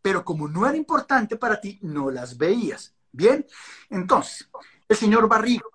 Pero 0.00 0.24
como 0.24 0.48
no 0.48 0.66
era 0.66 0.76
importante 0.76 1.36
para 1.36 1.60
ti, 1.60 1.78
no 1.82 2.10
las 2.10 2.36
veías. 2.36 2.94
Bien, 3.10 3.46
entonces, 3.90 4.48
el 4.88 4.96
señor 4.96 5.28
Barrigo, 5.28 5.70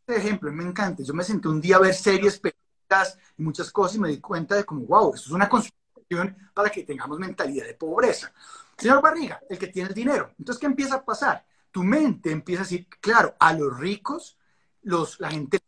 este 0.00 0.16
ejemplo, 0.16 0.50
me 0.52 0.64
encanta. 0.64 1.02
Yo 1.02 1.14
me 1.14 1.22
senté 1.22 1.48
un 1.48 1.60
día 1.60 1.76
a 1.76 1.80
ver 1.80 1.94
series, 1.94 2.38
películas 2.40 3.18
muchas 3.36 3.70
cosas 3.70 3.96
y 3.96 4.00
me 4.00 4.08
di 4.08 4.20
cuenta 4.20 4.56
de 4.56 4.64
como, 4.64 4.84
wow, 4.86 5.14
esto 5.14 5.28
es 5.28 5.32
una 5.32 5.48
conspiración 5.48 6.36
para 6.52 6.70
que 6.70 6.82
tengamos 6.82 7.18
mentalidad 7.18 7.66
de 7.66 7.74
pobreza. 7.74 8.32
Señor 8.76 9.00
Barriga, 9.02 9.40
el 9.48 9.58
que 9.58 9.68
tiene 9.68 9.90
el 9.90 9.94
dinero. 9.94 10.34
Entonces, 10.38 10.60
¿qué 10.60 10.66
empieza 10.66 10.96
a 10.96 11.04
pasar? 11.04 11.46
Tu 11.70 11.84
mente 11.84 12.32
empieza 12.32 12.62
a 12.62 12.64
decir, 12.64 12.88
claro, 13.00 13.36
a 13.38 13.52
los 13.52 13.78
ricos, 13.78 14.38
los, 14.82 15.20
la 15.20 15.30
gente, 15.30 15.60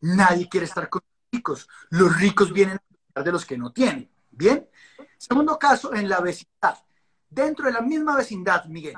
nadie 0.00 0.48
quiere 0.48 0.66
estar 0.66 0.88
con 0.88 1.02
los 1.02 1.32
ricos. 1.32 1.68
Los 1.90 2.16
ricos 2.20 2.52
vienen 2.52 2.78
de 3.24 3.32
los 3.32 3.44
que 3.44 3.58
no 3.58 3.72
tienen. 3.72 4.08
Bien. 4.30 4.68
Segundo 5.16 5.58
caso, 5.58 5.94
en 5.94 6.08
la 6.08 6.20
vecindad. 6.20 6.78
Dentro 7.28 7.66
de 7.66 7.72
la 7.72 7.80
misma 7.80 8.16
vecindad, 8.16 8.64
Miguel, 8.66 8.96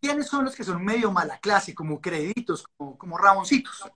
¿quiénes 0.00 0.26
son 0.26 0.44
los 0.44 0.54
que 0.54 0.64
son 0.64 0.84
medio 0.84 1.10
mala 1.10 1.38
clase, 1.38 1.74
como 1.74 2.00
créditos, 2.00 2.64
como, 2.76 2.96
como 2.96 3.18
Ramoncitos? 3.18 3.90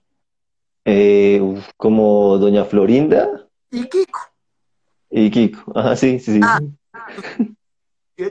Eh, 0.83 1.41
como 1.77 2.37
Doña 2.37 2.65
Florinda. 2.65 3.47
Y 3.69 3.87
Kiko. 3.87 4.19
Y 5.09 5.29
Kiko. 5.29 5.77
Ajá, 5.77 5.95
sí, 5.95 6.19
sí, 6.19 6.33
sí. 6.33 6.39
Ah, 6.43 6.59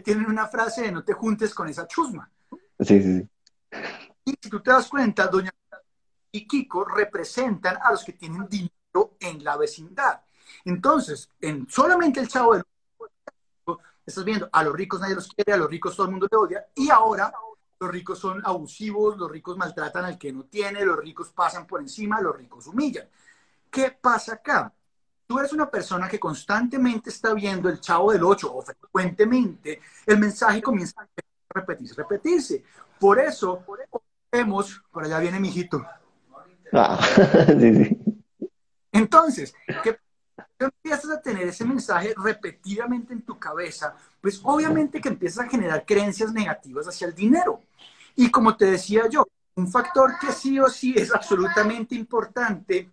tienen 0.05 0.27
una 0.27 0.47
frase 0.47 0.83
de 0.83 0.93
no 0.93 1.03
te 1.03 1.13
juntes 1.13 1.55
con 1.55 1.69
esa 1.69 1.87
chusma. 1.87 2.31
Sí, 2.79 3.03
sí, 3.03 3.19
sí. 3.21 3.29
Y 4.25 4.35
si 4.41 4.51
tú 4.51 4.61
te 4.61 4.71
das 4.71 4.89
cuenta, 4.89 5.27
Doña 5.27 5.51
y 6.33 6.47
Kiko 6.47 6.85
representan 6.85 7.79
a 7.83 7.91
los 7.91 8.05
que 8.05 8.13
tienen 8.13 8.49
dinero 8.49 9.17
en 9.19 9.43
la 9.43 9.57
vecindad. 9.57 10.21
Entonces, 10.65 11.31
en 11.41 11.69
solamente 11.69 12.21
el 12.21 12.29
chavo 12.29 12.55
del 12.55 12.65
estás 14.11 14.25
viendo, 14.25 14.49
a 14.53 14.63
los 14.63 14.75
ricos 14.75 15.01
nadie 15.01 15.15
los 15.15 15.29
quiere, 15.29 15.53
a 15.53 15.57
los 15.57 15.71
ricos 15.71 15.97
todo 15.97 16.07
el 16.07 16.13
mundo 16.13 16.29
le 16.31 16.37
odia, 16.37 16.67
y 16.75 16.91
ahora 16.91 17.33
los 17.79 17.91
ricos 17.91 18.19
son 18.19 18.43
abusivos, 18.45 19.17
los 19.17 19.31
ricos 19.31 19.57
maltratan 19.57 20.05
al 20.05 20.19
que 20.19 20.33
no 20.33 20.45
tiene, 20.45 20.85
los 20.85 20.99
ricos 20.99 21.31
pasan 21.31 21.67
por 21.67 21.81
encima, 21.81 22.21
los 22.21 22.37
ricos 22.37 22.67
humillan. 22.67 23.09
¿Qué 23.71 23.97
pasa 23.99 24.35
acá? 24.35 24.73
Tú 25.27 25.39
eres 25.39 25.53
una 25.53 25.71
persona 25.71 26.09
que 26.09 26.19
constantemente 26.19 27.11
está 27.11 27.33
viendo 27.33 27.69
el 27.69 27.81
chavo 27.81 28.13
del 28.13 28.25
8 28.25 28.53
o 28.53 28.63
frecuentemente, 28.63 29.81
el 30.05 30.19
mensaje 30.19 30.61
comienza 30.61 31.01
a 31.01 31.07
repetirse, 31.55 31.95
repetirse. 31.95 32.65
Por 32.99 33.19
eso, 33.19 33.65
vemos, 34.31 34.83
por 34.91 35.05
allá 35.05 35.19
viene 35.21 35.41
mi 35.41 35.49
hijito. 35.49 35.87
Ah, 36.73 37.01
sí, 37.59 37.75
sí. 37.75 37.99
Entonces, 38.93 39.55
¿qué 39.83 39.99
empiezas 40.67 41.11
a 41.11 41.21
tener 41.21 41.49
ese 41.49 41.65
mensaje 41.65 42.15
repetidamente 42.17 43.13
en 43.13 43.23
tu 43.23 43.39
cabeza, 43.39 43.95
pues 44.21 44.41
obviamente 44.43 45.01
que 45.01 45.09
empiezas 45.09 45.47
a 45.47 45.49
generar 45.49 45.85
creencias 45.87 46.33
negativas 46.33 46.87
hacia 46.87 47.07
el 47.07 47.15
dinero. 47.15 47.63
Y 48.17 48.31
como 48.31 48.57
te 48.57 48.67
decía 48.67 49.09
yo, 49.09 49.27
un 49.55 49.71
factor 49.71 50.13
que 50.21 50.33
sí 50.33 50.59
o 50.59 50.69
sí 50.69 50.95
es 50.97 51.15
absolutamente 51.15 51.95
importante, 51.95 52.91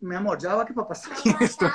mi 0.00 0.14
amor, 0.14 0.38
ya 0.38 0.54
va 0.54 0.66
que 0.66 0.72
papá 0.72 0.94
está 0.94 1.12
aquí 1.12 1.34
esto. 1.40 1.66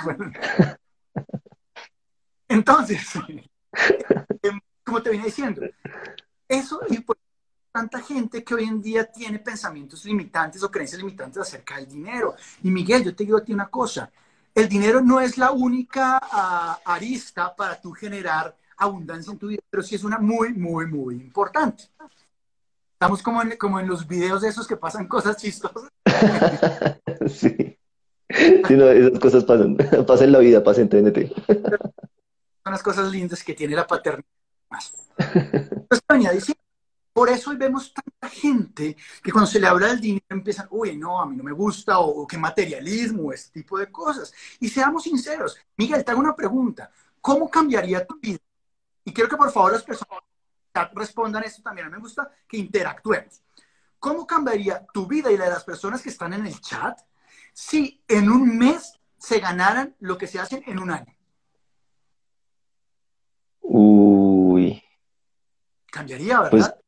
Entonces, 2.48 3.02
em, 4.42 4.60
como 4.84 5.02
te 5.02 5.10
venía 5.10 5.26
diciendo, 5.26 5.62
eso 6.48 6.82
y 6.90 7.00
por 7.00 7.18
tanta 7.72 8.00
gente 8.02 8.44
que 8.44 8.56
hoy 8.56 8.64
en 8.64 8.82
día 8.82 9.12
tiene 9.12 9.40
pensamientos 9.40 10.06
limitantes 10.06 10.64
o 10.64 10.72
creencias 10.72 11.02
limitantes 11.02 11.42
acerca 11.42 11.76
del 11.76 11.88
dinero. 11.88 12.36
Y 12.64 12.72
Miguel, 12.72 13.04
yo 13.04 13.16
te 13.16 13.26
digo 13.26 13.38
a 13.38 13.44
ti 13.44 13.54
una 13.54 13.68
cosa, 13.68 14.10
el 14.56 14.70
dinero 14.70 15.02
no 15.02 15.20
es 15.20 15.38
la 15.38 15.52
única 15.52 16.18
uh, 16.18 16.90
arista 16.90 17.54
para 17.54 17.80
tú 17.80 17.92
generar 17.92 18.56
abundancia 18.78 19.32
en 19.32 19.38
tu 19.38 19.48
vida, 19.48 19.62
pero 19.70 19.84
sí 19.84 19.96
es 19.96 20.04
una 20.04 20.18
muy, 20.18 20.54
muy, 20.54 20.88
muy 20.88 21.16
importante. 21.16 21.84
Estamos 22.94 23.22
como 23.22 23.42
en, 23.42 23.58
como 23.58 23.80
en 23.80 23.88
los 23.88 24.08
videos 24.08 24.42
de 24.42 24.50
esos 24.50 24.66
que 24.66 24.78
pasan 24.78 25.08
cosas 25.08 25.36
chistosas. 25.36 25.90
sí. 27.28 27.78
sí 28.30 28.74
no, 28.76 28.90
esas 28.90 29.20
cosas 29.20 29.44
pasan. 29.44 29.76
Pasan 30.08 30.32
la 30.32 30.40
vida, 30.40 30.64
pasan 30.64 30.88
TNT. 30.88 31.34
Son 32.64 32.72
las 32.72 32.82
cosas 32.82 33.12
lindas 33.12 33.44
que 33.44 33.54
tiene 33.54 33.76
la 33.76 33.86
paternidad. 33.86 34.26
Entonces, 35.18 36.02
venía 36.08 36.32
diciendo, 36.32 36.62
por 37.16 37.30
eso 37.30 37.52
hoy 37.52 37.56
vemos 37.56 37.94
tanta 37.94 38.28
gente 38.28 38.98
que 39.24 39.32
cuando 39.32 39.50
se 39.50 39.58
le 39.58 39.68
habla 39.68 39.88
del 39.88 40.02
dinero 40.02 40.26
empiezan, 40.28 40.68
uy, 40.70 40.98
no, 40.98 41.22
a 41.22 41.26
mí 41.26 41.38
no 41.38 41.46
me 41.46 41.54
gusta, 41.54 42.00
o, 42.00 42.28
qué 42.28 42.38
materialismo, 42.38 43.32
este 43.32 43.62
tipo 43.62 43.78
de 43.78 43.90
cosas. 43.90 44.34
Y 44.60 44.68
seamos 44.68 45.04
sinceros, 45.04 45.58
Miguel, 45.78 46.04
te 46.04 46.12
hago 46.12 46.20
una 46.20 46.36
pregunta. 46.36 46.92
¿Cómo 47.22 47.50
cambiaría 47.50 48.06
tu 48.06 48.20
vida? 48.20 48.40
Y 49.06 49.14
quiero 49.14 49.30
que 49.30 49.38
por 49.38 49.50
favor 49.50 49.72
las 49.72 49.84
personas 49.84 50.26
respondan 50.94 51.46
esto 51.46 51.64
también. 51.64 51.88
A 51.88 51.90
mí 51.90 51.96
me 51.96 52.02
gusta 52.02 52.30
que 52.46 52.58
interactuemos. 52.58 53.42
¿Cómo 53.98 54.28
cambiaría 54.28 54.86
tu 54.94 55.08
vida 55.08 55.32
y 55.32 55.38
la 55.38 55.46
de 55.46 55.52
las 55.52 55.64
personas 55.64 56.02
que 56.02 56.10
están 56.10 56.34
en 56.34 56.46
el 56.46 56.60
chat 56.60 57.00
si 57.54 58.04
en 58.10 58.30
un 58.30 58.58
mes 58.58 59.00
se 59.18 59.40
ganaran 59.40 59.96
lo 60.02 60.18
que 60.18 60.28
se 60.28 60.38
hacen 60.38 60.64
en 60.68 60.80
un 60.80 60.92
año? 60.92 61.16
Uy. 63.62 64.84
Cambiaría, 65.90 66.42
¿verdad? 66.42 66.52
Pues 66.52 66.85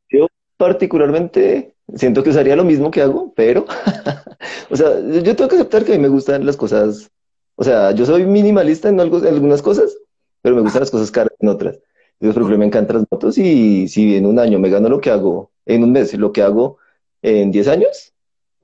particularmente 0.58 1.76
siento 1.96 2.24
que 2.24 2.32
usaría 2.32 2.56
lo 2.56 2.66
mismo 2.66 2.92
que 2.92 3.02
hago, 3.02 3.34
pero, 3.36 3.66
o 4.70 4.76
sea, 4.76 5.00
yo 5.00 5.36
tengo 5.36 5.50
que 5.50 5.56
aceptar 5.56 5.86
que 5.86 5.94
a 5.94 5.96
mí 5.96 6.02
me 6.02 6.10
gustan 6.10 6.46
las 6.46 6.58
cosas, 6.58 7.12
o 7.56 7.64
sea, 7.64 7.92
yo 7.92 8.06
soy 8.06 8.26
minimalista 8.26 8.90
en, 8.90 9.00
algunas 9.00 9.62
cosas, 9.62 9.96
pero 10.42 10.56
me 10.56 10.62
gustan 10.62 10.82
las 10.82 10.92
cosas 10.92 11.12
caras 11.12 11.34
en 11.40 11.50
otras. 11.50 11.80
Entonces, 12.20 12.34
por 12.34 12.44
ejemplo, 12.44 12.58
me 12.58 12.66
encantan 12.66 12.98
las 12.98 13.06
motos 13.12 13.38
y 13.38 13.88
si 13.88 14.16
en 14.16 14.26
un 14.26 14.40
año 14.40 14.60
me 14.60 14.70
gano 14.70 14.90
lo 14.90 15.00
que 15.00 15.12
hago, 15.12 15.52
en 15.66 15.84
un 15.84 15.92
mes, 15.92 16.14
lo 16.16 16.32
que 16.32 16.42
hago 16.42 16.78
en 17.22 17.52
10 17.52 17.68
años, 17.68 18.14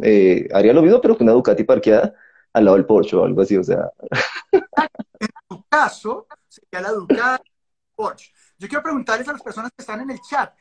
eh, 0.01 0.47
haría 0.53 0.73
lo 0.73 0.81
mismo, 0.81 0.99
pero 1.01 1.17
con 1.17 1.25
una 1.25 1.33
Ducati 1.33 1.63
parqueada 1.63 2.13
al 2.51 2.65
lado 2.65 2.77
del 2.77 2.85
Porsche 2.85 3.15
o 3.15 3.25
algo 3.25 3.41
así, 3.41 3.55
o 3.57 3.63
sea. 3.63 3.91
En 4.51 5.29
tu 5.47 5.63
caso, 5.69 6.27
sería 6.47 6.81
la 6.81 6.91
Ducati 6.91 7.51
Porsche. 7.95 8.31
Yo 8.57 8.67
quiero 8.67 8.83
preguntarles 8.83 9.27
a 9.27 9.33
las 9.33 9.41
personas 9.41 9.71
que 9.75 9.81
están 9.81 10.01
en 10.01 10.11
el 10.11 10.19
chat, 10.21 10.53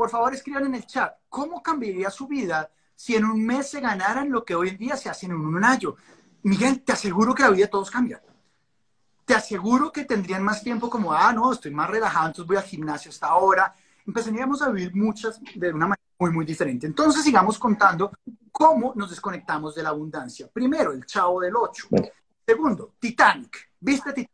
por 0.00 0.08
favor 0.08 0.32
escriban 0.32 0.64
en 0.64 0.76
el 0.76 0.86
chat, 0.86 1.14
¿cómo 1.28 1.62
cambiaría 1.62 2.08
su 2.08 2.26
vida 2.26 2.70
si 2.94 3.16
en 3.16 3.26
un 3.26 3.44
mes 3.44 3.68
se 3.68 3.82
ganaran 3.82 4.30
lo 4.30 4.46
que 4.46 4.54
hoy 4.54 4.70
en 4.70 4.78
día 4.78 4.96
se 4.96 5.10
hace 5.10 5.26
en 5.26 5.34
un 5.34 5.62
año? 5.62 5.94
Miguel, 6.42 6.82
te 6.82 6.92
aseguro 6.92 7.34
que 7.34 7.42
la 7.42 7.50
vida 7.50 7.66
de 7.66 7.70
todos 7.70 7.90
cambia. 7.90 8.22
Te 9.26 9.34
aseguro 9.34 9.92
que 9.92 10.06
tendrían 10.06 10.42
más 10.42 10.62
tiempo 10.62 10.88
como, 10.88 11.12
ah, 11.12 11.30
no, 11.34 11.52
estoy 11.52 11.72
más 11.72 11.90
relajado, 11.90 12.28
entonces 12.28 12.48
voy 12.48 12.56
al 12.56 12.62
gimnasio 12.62 13.10
hasta 13.10 13.26
ahora. 13.26 13.74
Empezaríamos 14.06 14.62
a 14.62 14.70
vivir 14.70 14.96
muchas 14.96 15.38
de 15.54 15.68
una 15.68 15.88
manera 15.88 16.08
muy, 16.18 16.30
muy 16.30 16.46
diferente. 16.46 16.86
Entonces 16.86 17.22
sigamos 17.22 17.58
contando 17.58 18.10
cómo 18.50 18.94
nos 18.96 19.10
desconectamos 19.10 19.74
de 19.74 19.82
la 19.82 19.90
abundancia. 19.90 20.48
Primero, 20.50 20.92
el 20.92 21.04
chavo 21.04 21.42
del 21.42 21.54
8. 21.54 21.88
Segundo, 22.46 22.94
Titanic. 22.98 23.70
¿Viste 23.78 24.14
Titanic? 24.14 24.30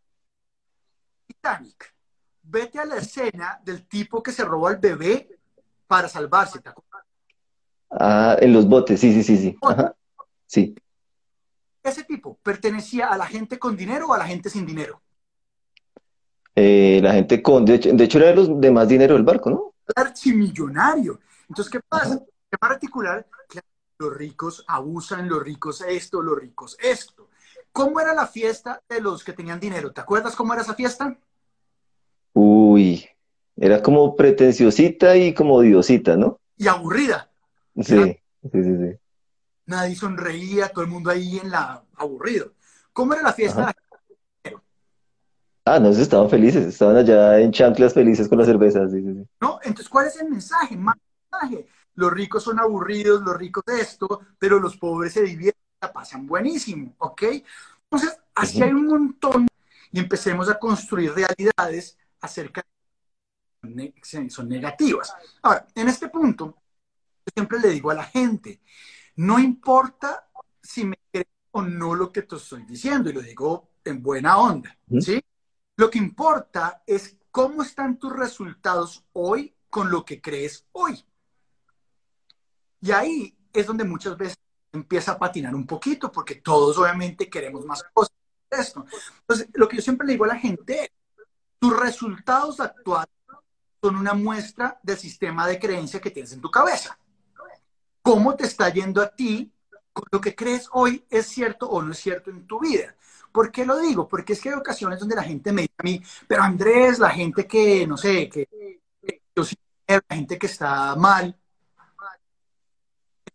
Titanic. 1.26 1.94
Vete 2.44 2.78
a 2.78 2.84
la 2.84 2.98
escena 2.98 3.60
del 3.64 3.88
tipo 3.88 4.22
que 4.22 4.30
se 4.30 4.44
robó 4.44 4.68
al 4.68 4.76
bebé 4.76 5.35
para 5.86 6.08
salvarse, 6.08 6.60
¿te 6.60 6.68
acuerdas? 6.68 7.04
Ah, 7.90 8.36
en 8.40 8.52
los 8.52 8.68
botes, 8.68 9.00
sí, 9.00 9.12
sí, 9.12 9.22
sí, 9.22 9.36
sí. 9.36 9.58
Sí. 10.46 10.74
¿Ese 11.82 12.04
tipo 12.04 12.38
pertenecía 12.42 13.08
a 13.08 13.16
la 13.16 13.26
gente 13.26 13.58
con 13.58 13.76
dinero 13.76 14.08
o 14.08 14.12
a 14.12 14.18
la 14.18 14.26
gente 14.26 14.50
sin 14.50 14.66
dinero? 14.66 15.00
Eh, 16.54 17.00
la 17.02 17.12
gente 17.12 17.42
con, 17.42 17.64
de 17.64 17.74
hecho, 17.74 18.18
era 18.18 18.28
de 18.28 18.34
los 18.34 18.60
de 18.60 18.70
más 18.70 18.88
dinero 18.88 19.14
del 19.14 19.24
barco, 19.24 19.50
¿no? 19.50 19.74
Archimillonario. 19.94 21.20
Entonces, 21.48 21.70
¿qué 21.70 21.80
pasa? 21.88 22.20
¿Qué 22.50 22.58
particular? 22.58 23.26
los 23.98 24.14
ricos 24.14 24.64
abusan, 24.68 25.28
los 25.28 25.42
ricos 25.42 25.80
esto, 25.80 26.20
los 26.20 26.38
ricos 26.38 26.76
esto. 26.80 27.28
¿Cómo 27.72 28.00
era 28.00 28.14
la 28.14 28.26
fiesta 28.26 28.82
de 28.88 29.00
los 29.00 29.24
que 29.24 29.32
tenían 29.32 29.60
dinero? 29.60 29.92
¿Te 29.92 30.00
acuerdas 30.00 30.36
cómo 30.36 30.52
era 30.52 30.62
esa 30.62 30.74
fiesta? 30.74 31.16
Uy, 32.32 33.08
era 33.56 33.82
como 33.82 34.14
pretenciosita 34.16 35.16
y 35.16 35.34
como 35.34 35.60
diosita, 35.60 36.16
¿no? 36.16 36.40
Y 36.56 36.68
aburrida. 36.68 37.30
Sí, 37.76 38.18
sí, 38.42 38.62
sí, 38.62 38.62
sí. 38.62 38.98
Nadie 39.66 39.96
sonreía, 39.96 40.68
todo 40.68 40.84
el 40.84 40.90
mundo 40.90 41.10
ahí 41.10 41.38
en 41.38 41.50
la 41.50 41.82
aburrido. 41.96 42.52
¿Cómo 42.92 43.14
era 43.14 43.22
la 43.22 43.32
fiesta? 43.32 43.74
Ah, 45.64 45.80
no, 45.80 45.88
estaban 45.88 46.30
felices, 46.30 46.64
estaban 46.64 46.96
allá 46.96 47.40
en 47.40 47.50
chanclas 47.50 47.92
felices 47.92 48.28
con 48.28 48.38
las 48.38 48.46
cervezas. 48.46 48.92
Sí, 48.92 49.02
sí, 49.02 49.14
sí. 49.14 49.26
No, 49.40 49.58
entonces, 49.64 49.88
¿cuál 49.88 50.06
es 50.06 50.20
el 50.20 50.30
mensaje? 50.30 50.76
Más 50.76 50.94
mensaje. 51.30 51.66
Los 51.94 52.12
ricos 52.12 52.44
son 52.44 52.60
aburridos, 52.60 53.22
los 53.22 53.36
ricos 53.36 53.64
de 53.66 53.80
esto, 53.80 54.20
pero 54.38 54.60
los 54.60 54.76
pobres 54.76 55.14
se 55.14 55.22
divierten, 55.22 55.60
la 55.80 55.92
pasan 55.92 56.26
buenísimo, 56.26 56.94
¿ok? 56.98 57.22
Entonces, 57.90 58.16
así 58.34 58.62
hay 58.62 58.70
un 58.70 58.86
montón 58.86 59.48
y 59.90 59.98
empecemos 59.98 60.48
a 60.48 60.58
construir 60.58 61.12
realidades 61.12 61.98
acerca 62.20 62.60
de 62.60 62.75
son 64.28 64.48
negativas. 64.48 65.14
Ahora, 65.42 65.66
en 65.74 65.88
este 65.88 66.08
punto, 66.08 66.56
yo 67.24 67.32
siempre 67.34 67.58
le 67.60 67.68
digo 67.68 67.90
a 67.90 67.94
la 67.94 68.04
gente, 68.04 68.60
no 69.16 69.38
importa 69.38 70.28
si 70.62 70.84
me 70.84 70.98
crees 71.10 71.26
o 71.52 71.62
no 71.62 71.94
lo 71.94 72.12
que 72.12 72.22
te 72.22 72.36
estoy 72.36 72.64
diciendo, 72.64 73.10
y 73.10 73.12
lo 73.12 73.22
digo 73.22 73.70
en 73.84 74.02
buena 74.02 74.38
onda, 74.38 74.76
¿sí? 75.00 75.22
Lo 75.76 75.90
que 75.90 75.98
importa 75.98 76.82
es 76.86 77.16
cómo 77.30 77.62
están 77.62 77.98
tus 77.98 78.12
resultados 78.12 79.04
hoy 79.12 79.54
con 79.68 79.90
lo 79.90 80.04
que 80.04 80.20
crees 80.20 80.66
hoy. 80.72 81.04
Y 82.80 82.90
ahí 82.92 83.36
es 83.52 83.66
donde 83.66 83.84
muchas 83.84 84.16
veces 84.16 84.38
empieza 84.72 85.12
a 85.12 85.18
patinar 85.18 85.54
un 85.54 85.66
poquito, 85.66 86.10
porque 86.12 86.36
todos 86.36 86.78
obviamente 86.78 87.28
queremos 87.28 87.64
más 87.64 87.82
cosas. 87.92 88.14
Esto. 88.48 88.86
Entonces, 89.20 89.48
lo 89.54 89.68
que 89.68 89.76
yo 89.76 89.82
siempre 89.82 90.06
le 90.06 90.12
digo 90.12 90.24
a 90.24 90.28
la 90.28 90.38
gente 90.38 90.92
tus 91.58 91.78
resultados 91.78 92.60
actuales 92.60 93.15
son 93.86 93.94
una 93.94 94.14
muestra 94.14 94.80
del 94.82 94.98
sistema 94.98 95.46
de 95.46 95.60
creencia 95.60 96.00
que 96.00 96.10
tienes 96.10 96.32
en 96.32 96.40
tu 96.40 96.50
cabeza. 96.50 96.98
¿Cómo 98.02 98.34
te 98.34 98.44
está 98.44 98.68
yendo 98.68 99.00
a 99.00 99.14
ti 99.14 99.52
con 99.92 100.04
lo 100.10 100.20
que 100.20 100.34
crees 100.34 100.68
hoy 100.72 101.04
es 101.08 101.26
cierto 101.26 101.68
o 101.68 101.80
no 101.80 101.92
es 101.92 101.98
cierto 101.98 102.30
en 102.30 102.48
tu 102.48 102.58
vida? 102.58 102.96
¿Por 103.30 103.52
qué 103.52 103.64
lo 103.64 103.78
digo? 103.78 104.08
Porque 104.08 104.32
es 104.32 104.40
que 104.40 104.48
hay 104.48 104.56
ocasiones 104.56 104.98
donde 104.98 105.14
la 105.14 105.22
gente 105.22 105.52
me 105.52 105.62
dice 105.62 105.74
a 105.78 105.82
mí, 105.84 106.02
pero 106.26 106.42
Andrés, 106.42 106.98
la 106.98 107.10
gente 107.10 107.46
que, 107.46 107.86
no 107.86 107.96
sé, 107.96 108.28
que, 108.28 108.80
yo 109.36 109.44
la 109.86 110.02
gente 110.10 110.36
que 110.36 110.46
está 110.48 110.96
mal, 110.96 111.38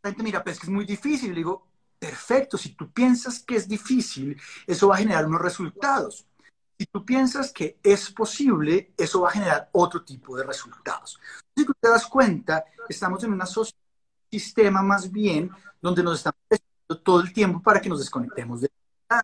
la 0.04 0.10
gente 0.10 0.22
mira, 0.22 0.44
pero 0.44 0.52
es 0.54 0.60
que 0.60 0.66
es 0.66 0.72
muy 0.72 0.84
difícil. 0.84 1.30
Le 1.30 1.38
digo, 1.38 1.66
perfecto, 1.98 2.58
si 2.58 2.76
tú 2.76 2.92
piensas 2.92 3.40
que 3.40 3.56
es 3.56 3.70
difícil, 3.70 4.36
eso 4.68 4.90
va 4.90 4.96
a 4.96 5.00
generar 5.00 5.26
unos 5.26 5.42
resultados. 5.42 6.28
Si 6.82 6.88
tú 6.88 7.06
piensas 7.06 7.54
que 7.54 7.78
es 7.84 8.10
posible, 8.10 8.92
eso 8.98 9.22
va 9.22 9.30
a 9.30 9.34
generar 9.34 9.70
otro 9.72 10.04
tipo 10.04 10.36
de 10.36 10.44
resultados. 10.44 11.20
Si 11.56 11.64
tú 11.64 11.74
te 11.80 11.88
das 11.88 12.08
cuenta, 12.08 12.66
estamos 12.90 13.24
en 13.24 13.34
un 13.34 13.44
sistema 14.32 14.82
más 14.82 15.12
bien 15.12 15.52
donde 15.80 16.02
nos 16.02 16.18
estamos 16.18 16.40
todo 17.04 17.22
el 17.22 17.32
tiempo 17.32 17.62
para 17.62 17.80
que 17.80 17.88
nos 17.88 18.00
desconectemos 18.00 18.62
de 18.62 18.72
la 19.08 19.22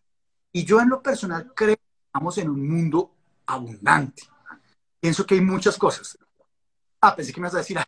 Y 0.52 0.66
yo 0.66 0.80
en 0.80 0.90
lo 0.90 1.02
personal 1.02 1.52
creo 1.56 1.78
que 1.78 1.82
estamos 2.06 2.38
en 2.38 2.52
un 2.52 2.70
mundo 2.70 3.16
abundante. 3.48 4.22
Pienso 5.00 5.26
que 5.26 5.34
hay 5.34 5.42
muchas 5.42 5.80
cosas. 5.80 6.16
Ah, 7.02 7.16
pensé 7.16 7.34
que 7.34 7.42
me 7.42 7.46
ibas 7.48 7.56
a 7.56 7.58
decir. 7.58 7.80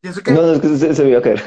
Pienso 0.00 0.22
que... 0.22 0.30
No, 0.30 0.42
no, 0.42 0.52
es 0.52 0.60
que 0.60 0.68
se, 0.78 0.94
se 0.94 1.02
me 1.02 1.10
iba 1.10 1.18
a 1.18 1.22
caer. 1.22 1.42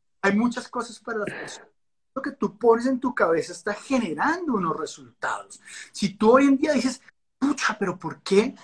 hay 0.22 0.36
muchas 0.36 0.68
cosas 0.68 1.00
para 1.00 1.18
las 1.18 1.28
personas 1.28 1.67
lo 2.14 2.22
que 2.22 2.32
tú 2.32 2.58
pones 2.58 2.86
en 2.86 3.00
tu 3.00 3.14
cabeza 3.14 3.52
está 3.52 3.74
generando 3.74 4.54
unos 4.54 4.76
resultados. 4.76 5.60
Si 5.92 6.14
tú 6.14 6.32
hoy 6.32 6.46
en 6.46 6.56
día 6.56 6.72
dices, 6.72 7.00
pucha, 7.38 7.76
pero 7.78 7.98
¿por 7.98 8.20
qué? 8.22 8.54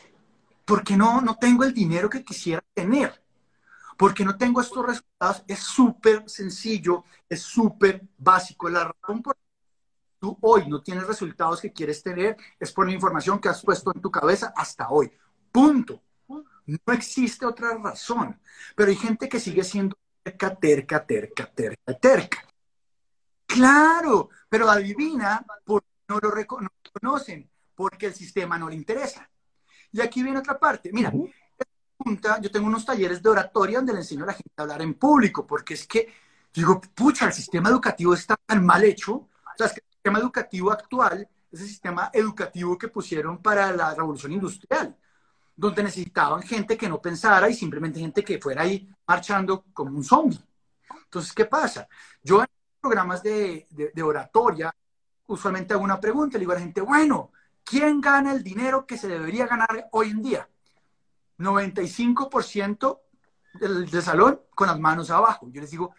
¿Por 0.65 0.83
qué 0.83 0.97
no, 0.97 1.21
no 1.21 1.37
tengo 1.37 1.65
el 1.65 1.75
dinero 1.75 2.09
que 2.09 2.25
quisiera 2.25 2.63
tener? 2.73 3.23
¿Por 3.97 4.13
qué 4.15 4.25
no 4.25 4.37
tengo 4.37 4.61
estos 4.61 4.85
resultados? 4.85 5.45
Es 5.47 5.61
súper 5.61 6.29
sencillo, 6.29 7.05
es 7.29 7.43
súper 7.43 8.03
básico. 8.19 8.69
La 8.69 8.85
razón 8.85 9.23
por 9.23 9.37
la 9.37 9.43
que 9.43 10.19
tú 10.19 10.39
hoy 10.41 10.69
no 10.69 10.83
tienes 10.83 11.07
resultados 11.07 11.61
que 11.61 11.73
quieres 11.73 12.03
tener 12.03 12.37
es 12.59 12.73
por 12.73 12.87
la 12.87 12.93
información 12.93 13.39
que 13.39 13.49
has 13.49 13.63
puesto 13.63 13.93
en 13.95 14.01
tu 14.01 14.11
cabeza 14.11 14.53
hasta 14.57 14.89
hoy. 14.89 15.13
Punto. 15.53 16.03
No 16.67 16.93
existe 16.93 17.47
otra 17.47 17.77
razón. 17.77 18.41
Pero 18.75 18.91
hay 18.91 18.97
gente 18.97 19.29
que 19.29 19.39
sigue 19.39 19.63
siendo 19.63 19.97
terca, 20.23 20.55
terca, 20.55 21.05
terca, 21.07 21.47
terca, 21.47 21.95
terca. 21.95 22.54
Claro, 23.47 24.31
pero 24.49 24.69
adivina 24.69 25.45
por 25.65 25.83
qué 25.83 25.89
no 26.09 26.19
lo 26.19 26.31
reconocen, 26.31 27.51
porque 27.75 28.07
el 28.07 28.15
sistema 28.15 28.59
no 28.59 28.69
le 28.69 28.77
interesa. 28.77 29.29
Y 29.93 30.01
aquí 30.01 30.23
viene 30.23 30.39
otra 30.39 30.59
parte. 30.59 30.91
Mira, 30.93 31.13
yo 32.41 32.51
tengo 32.51 32.67
unos 32.67 32.85
talleres 32.85 33.23
de 33.23 33.29
oratoria 33.29 33.79
donde 33.79 33.93
le 33.93 34.01
enseño 34.01 34.25
a 34.25 34.29
la 34.29 34.33
gente 34.35 34.51
a 34.57 34.63
hablar 34.63 34.83
en 34.83 34.95
público, 34.95 35.47
porque 35.47 35.75
es 35.75 35.87
que 35.87 36.13
digo, 36.53 36.81
pucha, 36.81 37.27
el 37.27 37.33
sistema 37.33 37.69
educativo 37.69 38.15
está 38.15 38.37
tan 38.37 38.65
mal 38.65 38.85
hecho. 38.85 39.13
O 39.15 39.29
sea, 39.57 39.67
es 39.67 39.73
que 39.73 39.81
el 39.81 39.93
sistema 39.93 40.19
educativo 40.19 40.71
actual 40.73 41.29
es 41.51 41.61
el 41.61 41.69
sistema 41.69 42.11
educativo 42.13 42.77
que 42.77 42.89
pusieron 42.89 43.39
para 43.39 43.73
la 43.73 43.95
revolución 43.95 44.33
industrial, 44.33 44.97
donde 45.57 45.85
necesitaban 45.85 46.43
gente 46.43 46.77
que 46.77 46.89
no 46.89 47.01
pensara 47.01 47.49
y 47.49 47.55
simplemente 47.55 48.01
gente 48.01 48.25
que 48.25 48.41
fuera 48.41 48.63
ahí 48.63 48.89
marchando 49.07 49.65
como 49.73 49.97
un 49.97 50.05
zombie. 50.05 50.41
Entonces, 51.05 51.33
¿qué 51.33 51.45
pasa? 51.45 51.87
Yo 52.23 52.45
programas 52.85 53.23
de, 53.23 53.67
oratoria, 54.03 54.71
usualmente 55.27 55.73
hago 55.73 55.83
una 55.83 55.99
pregunta, 55.99 56.37
le 56.37 56.41
digo 56.41 56.53
a 56.53 56.57
la 56.57 56.61
gente, 56.61 56.83
bueno, 56.83 57.33
¿quién 57.65 57.99
gana 57.99 58.33
el 58.33 58.43
dinero 58.45 58.85
que 58.85 58.99
se 58.99 59.09
debería 59.09 59.47
ganar 59.47 59.89
hoy 59.93 60.11
en 60.11 60.23
día? 60.23 60.49
95% 61.39 63.01
del, 63.55 63.91
del, 63.91 64.03
salón 64.03 64.43
con 64.55 64.67
las 64.69 64.79
manos 64.79 65.11
abajo. 65.11 65.49
Yo 65.51 65.63
les 65.63 65.71
digo, 65.71 65.95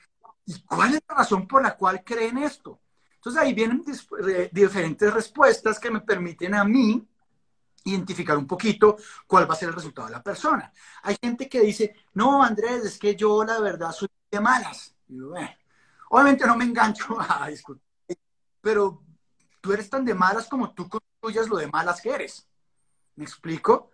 ¿y 0.46 0.62
cuál 0.62 0.94
es 0.94 1.02
la 1.10 1.16
razón 1.16 1.48
por 1.48 1.64
la 1.64 1.76
cual 1.76 2.04
creen 2.04 2.38
esto? 2.38 2.80
Entonces 3.16 3.42
ahí 3.42 3.56
vienen 3.56 3.84
diferentes 4.52 5.12
respuestas 5.12 5.80
que 5.80 5.90
me 5.90 6.02
permiten 6.02 6.54
a 6.54 6.64
mí 6.64 7.04
identificar 7.86 8.38
un 8.38 8.46
poquito 8.46 8.98
cuál 9.26 9.50
va 9.50 9.56
a 9.56 9.58
ser 9.58 9.70
el 9.70 9.76
resultado 9.76 10.08
de 10.08 10.14
la 10.14 10.22
persona. 10.22 10.72
Hay 11.02 11.18
gente 11.20 11.50
que 11.50 11.62
dice, 11.62 11.96
no, 12.14 12.44
Andrés, 12.44 12.86
es 12.86 13.00
que 13.00 13.16
yo 13.16 13.44
la 13.44 13.60
verdad 13.60 13.92
soy 13.92 14.08
de 14.30 14.40
malas. 14.40 14.96
Y 15.08 15.18
yo, 15.18 15.36
eh, 15.36 15.58
Obviamente 16.16 16.48
no 16.48 16.56
me 16.56 16.64
engancho 16.64 17.18
a 17.30 17.50
discutir, 17.50 17.84
pero 18.62 19.04
tú 19.60 19.74
eres 19.74 19.90
tan 19.90 20.06
de 20.06 20.14
malas 20.14 20.48
como 20.48 20.74
tú 20.74 20.88
construyas 20.88 21.50
lo 21.50 21.58
de 21.58 21.68
malas 21.68 22.00
que 22.00 22.10
eres. 22.10 22.48
¿Me 23.18 23.26
explico? 23.26 23.92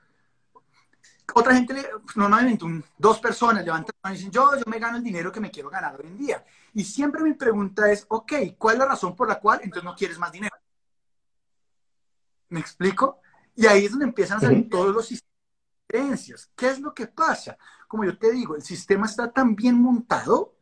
Otra 1.34 1.56
gente, 1.56 1.90
normalmente 2.14 2.64
dos 2.96 3.20
personas 3.20 3.66
levantan 3.66 3.96
y 4.06 4.10
dicen, 4.12 4.30
yo, 4.30 4.56
yo 4.56 4.64
me 4.68 4.78
gano 4.78 4.98
el 4.98 5.04
dinero 5.04 5.32
que 5.32 5.40
me 5.40 5.50
quiero 5.50 5.72
ganar 5.72 6.00
hoy 6.00 6.06
en 6.06 6.18
día. 6.20 6.46
Y 6.76 6.84
siempre 6.84 7.24
mi 7.24 7.34
pregunta 7.34 7.92
es, 7.92 8.06
ok, 8.08 8.34
¿cuál 8.56 8.76
es 8.76 8.80
la 8.80 8.90
razón 8.90 9.16
por 9.16 9.28
la 9.28 9.40
cual 9.40 9.62
entonces 9.64 9.84
no 9.84 9.96
quieres 9.96 10.20
más 10.20 10.32
dinero? 10.32 10.56
¿Me 12.50 12.60
explico? 12.60 13.20
Y 13.56 13.66
ahí 13.66 13.86
es 13.86 13.92
donde 13.92 14.06
empiezan 14.06 14.38
a 14.38 14.42
salir 14.42 14.70
todos 14.70 14.94
los 14.94 15.08
sistemas 15.08 15.34
de 15.88 15.98
creencias. 15.98 16.52
¿Qué 16.56 16.68
es 16.68 16.80
lo 16.80 16.94
que 16.94 17.08
pasa? 17.08 17.58
Como 17.88 18.06
yo 18.06 18.16
te 18.16 18.32
digo, 18.32 18.56
el 18.56 18.62
sistema 18.62 19.08
está 19.08 19.32
tan 19.32 19.56
bien 19.56 19.82
montado 19.82 20.61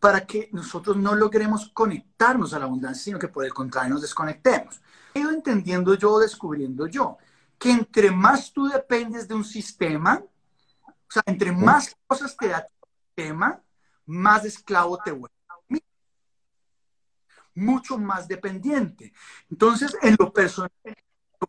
para 0.00 0.26
que 0.26 0.48
nosotros 0.52 0.96
no 0.96 1.14
logremos 1.14 1.68
conectarnos 1.74 2.54
a 2.54 2.58
la 2.58 2.64
abundancia, 2.64 3.04
sino 3.04 3.18
que 3.18 3.28
por 3.28 3.44
el 3.44 3.52
contrario 3.52 3.92
nos 3.92 4.02
desconectemos. 4.02 4.80
He 5.12 5.20
ido 5.20 5.30
entendiendo 5.30 5.94
yo, 5.94 6.18
descubriendo 6.18 6.86
yo, 6.86 7.18
que 7.58 7.70
entre 7.70 8.10
más 8.10 8.50
tú 8.52 8.66
dependes 8.66 9.28
de 9.28 9.34
un 9.34 9.44
sistema, 9.44 10.24
o 10.86 11.12
sea, 11.12 11.22
entre 11.26 11.52
más 11.52 11.94
cosas 12.06 12.34
te 12.34 12.48
da 12.48 12.66
tu 12.66 12.86
sistema, 13.14 13.62
más 14.06 14.44
esclavo 14.46 14.98
te 15.04 15.12
vuelve. 15.12 15.34
Mucho 17.54 17.98
más 17.98 18.26
dependiente. 18.26 19.12
Entonces, 19.50 19.94
en 20.00 20.16
lo 20.18 20.32
personal, 20.32 20.70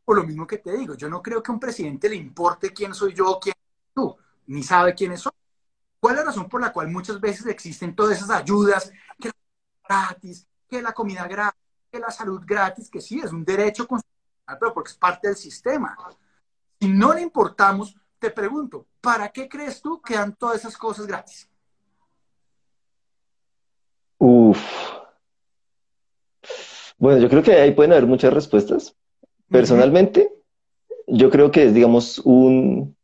por 0.03 0.17
lo 0.17 0.23
mismo 0.23 0.45
que 0.45 0.57
te 0.57 0.75
digo, 0.75 0.95
yo 0.95 1.07
no 1.07 1.21
creo 1.21 1.41
que 1.41 1.51
a 1.51 1.53
un 1.53 1.59
presidente 1.59 2.09
le 2.09 2.17
importe 2.17 2.73
quién 2.73 2.93
soy 2.93 3.13
yo, 3.13 3.39
quién 3.41 3.55
eres 3.55 3.93
tú, 3.93 4.17
ni 4.47 4.61
sabe 4.61 4.93
quiénes 4.93 5.21
son. 5.21 5.31
¿Cuál 6.01 6.15
es 6.15 6.21
la 6.21 6.25
razón 6.25 6.49
por 6.49 6.59
la 6.59 6.73
cual 6.73 6.87
muchas 6.89 7.21
veces 7.21 7.45
existen 7.45 7.95
todas 7.95 8.17
esas 8.17 8.31
ayudas, 8.31 8.91
que 9.19 9.27
la 9.27 9.33
gratis, 9.87 10.47
que 10.67 10.81
la 10.81 10.93
comida 10.93 11.27
gratis, 11.27 11.61
que 11.91 11.99
la 11.99 12.09
salud 12.09 12.41
gratis, 12.43 12.89
que 12.89 12.99
sí, 12.99 13.21
es 13.23 13.31
un 13.31 13.45
derecho 13.45 13.87
constitucional, 13.87 14.57
pero 14.59 14.73
porque 14.73 14.89
es 14.89 14.97
parte 14.97 15.27
del 15.27 15.37
sistema? 15.37 15.95
Si 16.79 16.87
no 16.87 17.13
le 17.13 17.21
importamos, 17.21 17.95
te 18.17 18.31
pregunto, 18.31 18.87
¿para 18.99 19.29
qué 19.29 19.47
crees 19.47 19.79
tú 19.79 20.01
que 20.01 20.15
dan 20.15 20.35
todas 20.35 20.61
esas 20.61 20.75
cosas 20.75 21.05
gratis? 21.05 21.47
Uf. 24.17 24.59
Bueno, 26.97 27.21
yo 27.21 27.29
creo 27.29 27.43
que 27.43 27.53
ahí 27.53 27.75
pueden 27.75 27.91
haber 27.91 28.07
muchas 28.07 28.33
respuestas. 28.33 28.95
Personalmente, 29.49 30.33
yo 31.05 31.29
creo 31.29 31.51
que 31.51 31.65
es, 31.65 31.75
digamos, 31.75 32.17
un, 32.19 32.95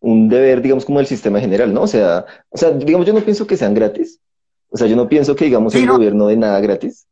un 0.00 0.28
deber, 0.28 0.62
digamos, 0.62 0.84
como 0.84 1.00
el 1.00 1.06
sistema 1.06 1.40
general, 1.40 1.72
¿no? 1.72 1.82
O 1.82 1.86
sea, 1.86 2.26
o 2.48 2.56
sea, 2.56 2.70
digamos, 2.70 3.06
yo 3.06 3.12
no 3.12 3.20
pienso 3.20 3.46
que 3.46 3.56
sean 3.56 3.74
gratis. 3.74 4.18
O 4.70 4.76
sea, 4.76 4.86
yo 4.86 4.96
no 4.96 5.08
pienso 5.08 5.36
que, 5.36 5.44
digamos, 5.44 5.74
el 5.74 5.86
gobierno 5.86 6.26
de 6.26 6.36
nada 6.36 6.60
gratis. 6.60 7.06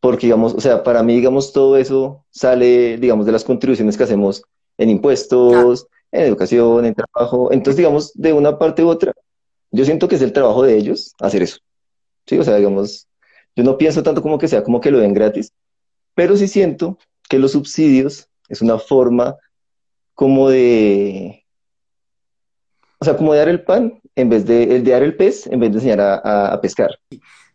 Porque, 0.00 0.26
digamos, 0.26 0.52
o 0.54 0.60
sea, 0.60 0.82
para 0.82 1.02
mí, 1.02 1.14
digamos, 1.14 1.52
todo 1.52 1.76
eso 1.76 2.24
sale, 2.30 2.98
digamos, 2.98 3.24
de 3.24 3.32
las 3.32 3.44
contribuciones 3.44 3.96
que 3.96 4.02
hacemos 4.02 4.42
en 4.76 4.90
impuestos, 4.90 5.86
en 6.10 6.22
educación, 6.22 6.84
en 6.84 6.94
trabajo. 6.94 7.52
Entonces, 7.52 7.76
digamos, 7.76 8.12
de 8.14 8.32
una 8.32 8.58
parte 8.58 8.84
u 8.84 8.88
otra, 8.88 9.12
yo 9.70 9.84
siento 9.84 10.08
que 10.08 10.16
es 10.16 10.22
el 10.22 10.32
trabajo 10.32 10.62
de 10.64 10.76
ellos 10.76 11.14
hacer 11.20 11.42
eso. 11.42 11.58
Sí, 12.26 12.38
o 12.38 12.44
sea, 12.44 12.56
digamos, 12.56 13.06
yo 13.56 13.64
no 13.64 13.78
pienso 13.78 14.02
tanto 14.02 14.22
como 14.22 14.38
que 14.38 14.48
sea 14.48 14.62
como 14.62 14.80
que 14.80 14.90
lo 14.90 14.98
den 14.98 15.14
gratis, 15.14 15.52
pero 16.14 16.36
sí 16.36 16.48
siento 16.48 16.98
que 17.28 17.38
los 17.38 17.52
subsidios 17.52 18.28
es 18.48 18.60
una 18.60 18.78
forma 18.78 19.36
como 20.14 20.50
de, 20.50 21.41
o 23.02 23.04
sea, 23.04 23.16
como 23.16 23.32
de 23.32 23.40
dar 23.40 23.48
el 23.48 23.64
pan 23.64 24.00
en 24.14 24.28
vez 24.28 24.46
de, 24.46 24.62
el 24.76 24.84
de 24.84 24.92
dar 24.92 25.02
el 25.02 25.16
pez 25.16 25.48
en 25.48 25.58
vez 25.58 25.72
de 25.72 25.78
enseñar 25.78 26.00
a, 26.00 26.52
a 26.52 26.60
pescar. 26.60 26.96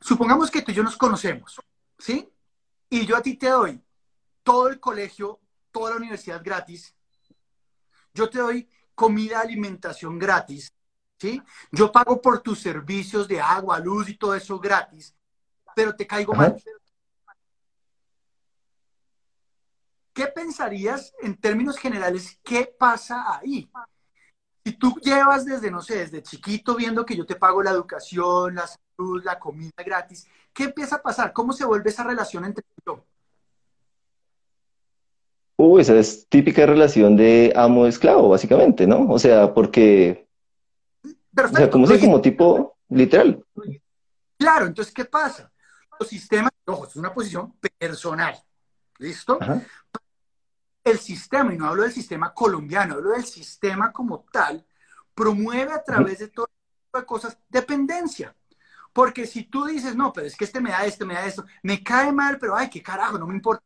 Supongamos 0.01 0.51
que 0.51 0.61
tú 0.61 0.71
y 0.71 0.73
yo 0.73 0.83
nos 0.83 0.97
conocemos, 0.97 1.61
¿sí? 1.97 2.29
Y 2.89 3.05
yo 3.05 3.15
a 3.15 3.21
ti 3.21 3.35
te 3.35 3.47
doy 3.47 3.81
todo 4.43 4.67
el 4.67 4.77
colegio, 4.81 5.39
toda 5.71 5.91
la 5.91 5.95
universidad 5.95 6.41
gratis. 6.43 6.93
Yo 8.13 8.29
te 8.29 8.39
doy 8.39 8.67
comida, 8.93 9.39
alimentación 9.39 10.19
gratis, 10.19 10.69
¿sí? 11.17 11.41
Yo 11.71 11.93
pago 11.93 12.21
por 12.21 12.41
tus 12.41 12.59
servicios 12.59 13.25
de 13.25 13.39
agua, 13.39 13.79
luz 13.79 14.09
y 14.09 14.17
todo 14.17 14.35
eso 14.35 14.59
gratis, 14.59 15.15
pero 15.73 15.95
te 15.95 16.05
caigo 16.05 16.33
mal. 16.33 16.61
¿Qué 20.11 20.27
pensarías 20.27 21.13
en 21.21 21.37
términos 21.37 21.77
generales? 21.77 22.37
¿Qué 22.43 22.75
pasa 22.77 23.37
ahí? 23.37 23.71
Si 24.67 24.73
tú 24.73 24.99
llevas 25.01 25.45
desde, 25.45 25.71
no 25.71 25.81
sé, 25.81 25.99
desde 25.99 26.21
chiquito 26.21 26.75
viendo 26.75 27.05
que 27.05 27.15
yo 27.15 27.25
te 27.25 27.37
pago 27.37 27.63
la 27.63 27.71
educación, 27.71 28.55
la 28.55 28.67
salud, 28.67 29.23
la 29.23 29.39
comida 29.39 29.71
gratis, 29.77 30.27
¿qué 30.51 30.65
empieza 30.65 30.97
a 30.97 31.01
pasar? 31.01 31.31
¿Cómo 31.31 31.53
se 31.53 31.63
vuelve 31.63 31.89
esa 31.89 32.03
relación 32.03 32.43
entre 32.43 32.65
yo? 32.85 33.05
Uh, 35.55 35.79
esa 35.79 35.97
es 35.97 36.27
típica 36.27 36.65
relación 36.65 37.15
de 37.15 37.53
amo-esclavo, 37.55 38.27
básicamente, 38.27 38.85
¿no? 38.85 39.09
O 39.09 39.17
sea, 39.17 39.53
porque... 39.53 40.27
Perfecto. 41.33 41.55
O 41.55 41.59
sea, 41.59 41.69
como 41.69 41.87
si 41.87 41.99
como 42.01 42.19
tipo 42.19 42.75
literal. 42.89 43.41
Claro, 44.37 44.65
entonces, 44.65 44.93
¿qué 44.93 45.05
pasa? 45.05 45.49
Los 45.97 46.09
sistemas, 46.09 46.51
ojo, 46.65 46.87
es 46.87 46.95
una 46.97 47.13
posición 47.13 47.53
personal, 47.79 48.35
¿listo? 48.97 49.39
El 50.89 50.99
sistema, 50.99 51.53
y 51.53 51.57
no 51.57 51.67
hablo 51.67 51.83
del 51.83 51.91
sistema 51.91 52.33
colombiano, 52.33 52.95
hablo 52.95 53.11
del 53.11 53.25
sistema 53.25 53.91
como 53.91 54.25
tal, 54.31 54.65
promueve 55.13 55.73
a 55.73 55.83
través 55.83 56.19
de 56.19 56.27
todo 56.29 56.47
tipo 56.47 56.99
de 56.99 57.05
cosas 57.05 57.37
dependencia. 57.49 58.35
Porque 58.93 59.27
si 59.27 59.43
tú 59.43 59.65
dices, 59.65 59.95
no, 59.95 60.11
pero 60.13 60.27
es 60.27 60.35
que 60.35 60.45
este 60.45 60.59
me 60.61 60.71
da 60.71 60.85
esto, 60.85 61.05
me 61.05 61.13
da 61.13 61.25
esto, 61.25 61.45
me 61.63 61.83
cae 61.83 62.11
mal, 62.11 62.39
pero 62.39 62.55
ay, 62.55 62.69
qué 62.69 62.81
carajo, 62.81 63.17
no 63.17 63.27
me 63.27 63.35
importa. 63.35 63.63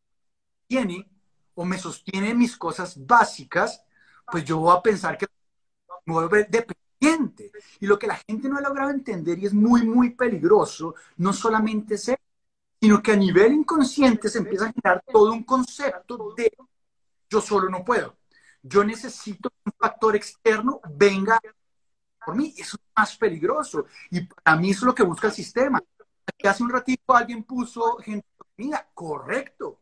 Tiene 0.68 1.10
o 1.56 1.66
me 1.66 1.78
sostiene 1.78 2.34
mis 2.34 2.58
cosas 2.58 3.06
básicas, 3.06 3.84
pues 4.32 4.44
yo 4.46 4.58
voy 4.58 4.76
a 4.76 4.82
pensar 4.82 5.18
que 5.18 5.28
me 6.06 6.14
voy 6.14 6.24
a 6.24 6.28
volver 6.28 6.50
dependiente. 6.50 7.52
Y 7.80 7.88
lo 7.88 7.98
que 8.00 8.08
la 8.08 8.18
gente 8.28 8.50
no 8.50 8.58
ha 8.58 8.62
logrado 8.62 8.90
entender 8.90 9.40
y 9.40 9.46
es 9.46 9.54
muy, 9.54 9.84
muy 9.88 10.12
peligroso, 10.12 10.96
no 11.18 11.34
solamente 11.34 11.96
es 11.96 12.12
sino 12.82 13.02
que 13.02 13.12
a 13.12 13.16
nivel 13.16 13.54
inconsciente 13.54 14.28
se 14.28 14.40
empieza 14.40 14.66
a 14.66 14.74
generar 14.74 15.04
todo 15.12 15.32
un 15.32 15.44
concepto 15.44 16.34
de 16.36 16.52
yo 17.32 17.42
solo 17.42 17.70
no 17.70 17.84
puedo. 17.84 18.18
Yo 18.62 18.84
necesito 18.84 19.50
que 19.50 19.56
un 19.66 19.74
factor 19.80 20.16
externo 20.16 20.82
venga 20.90 21.40
por 22.24 22.36
mí. 22.36 22.54
Eso 22.58 22.78
es 22.78 22.84
más 22.96 23.18
peligroso. 23.18 23.86
Y 24.12 24.22
para 24.22 24.58
mí 24.58 24.72
eso 24.72 24.82
es 24.82 24.86
lo 24.86 24.96
que 24.96 25.04
busca 25.04 25.28
el 25.28 25.34
sistema. 25.34 25.82
Aquí 26.28 26.48
hace 26.48 26.62
un 26.62 26.70
ratito 26.70 27.16
alguien 27.16 27.44
puso 27.44 27.98
gente 27.98 28.28
mira, 28.58 28.88
correcto. 28.94 29.80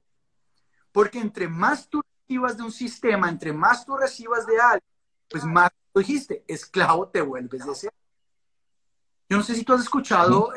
Porque 0.92 1.20
entre 1.20 1.48
más 1.48 1.90
tú 1.90 2.02
recibas 2.22 2.56
de 2.56 2.64
un 2.64 2.72
sistema, 2.72 3.30
entre 3.30 3.52
más 3.52 3.86
tú 3.86 3.98
recibas 3.98 4.46
de 4.46 4.60
alguien, 4.60 4.90
pues 5.30 5.44
más 5.44 5.70
tú 5.92 6.00
dijiste, 6.00 6.46
esclavo 6.48 7.10
te 7.10 7.22
vuelves 7.22 7.66
de 7.66 7.76
ser. 7.76 7.94
Yo 9.28 9.38
no 9.38 9.44
sé 9.44 9.54
si 9.56 9.64
tú 9.64 9.74
has 9.74 9.82
escuchado 9.82 10.52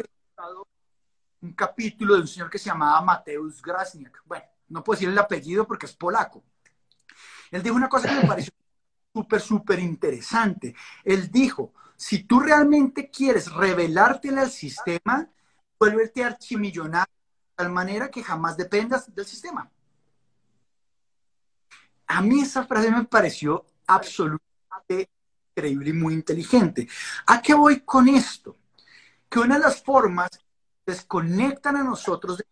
un 1.41 1.53
capítulo 1.55 2.15
de 2.15 2.21
un 2.21 2.29
señor 2.29 2.49
que 2.49 2.59
se 2.59 2.67
llamaba 2.67 3.03
Mateusz 3.03 3.61
Grasniak. 3.61 4.23
Bueno, 4.25 4.45
no 4.69 4.85
puedo 4.85 4.97
decir 4.97 5.09
el 5.09 5.19
apellido 5.19 5.67
porque 5.67 5.87
es 5.87 5.95
polaco. 5.95 6.43
Él 7.53 7.63
dijo 7.63 7.77
una 7.77 7.89
cosa 7.89 8.09
que 8.09 8.15
me 8.15 8.27
pareció 8.27 8.53
súper, 9.13 9.41
súper 9.41 9.79
interesante. 9.79 10.75
Él 11.05 11.31
dijo, 11.31 11.73
si 11.97 12.25
tú 12.25 12.41
realmente 12.41 13.11
quieres 13.11 13.53
revelártele 13.53 14.41
al 14.41 14.51
sistema, 14.51 15.29
vuélvete 15.79 16.25
archimillonario 16.25 17.13
de 17.13 17.55
tal 17.55 17.71
manera 17.71 18.11
que 18.11 18.25
jamás 18.25 18.57
dependas 18.57 19.15
del 19.15 19.27
sistema. 19.27 19.71
A 22.07 22.23
mí 22.23 22.41
esa 22.41 22.65
frase 22.65 22.91
me 22.91 23.05
pareció 23.05 23.67
absolutamente 23.87 25.11
increíble 25.55 25.91
y 25.91 25.93
muy 25.93 26.15
inteligente. 26.15 26.89
¿A 27.27 27.43
qué 27.43 27.55
voy 27.55 27.81
con 27.81 28.09
esto? 28.09 28.57
Que 29.29 29.39
una 29.39 29.57
de 29.57 29.61
las 29.61 29.83
formas 29.83 30.31
que 30.31 30.93
desconectan 30.93 31.77
a 31.77 31.85
nosotros 31.85 32.39
de 32.39 32.45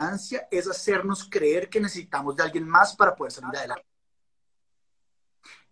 la 0.00 0.18
es 0.50 0.68
hacernos 0.68 1.28
creer 1.28 1.68
que 1.68 1.80
necesitamos 1.80 2.36
de 2.36 2.42
alguien 2.42 2.68
más 2.68 2.94
para 2.94 3.14
poder 3.14 3.32
salir 3.32 3.56
adelante. 3.56 3.86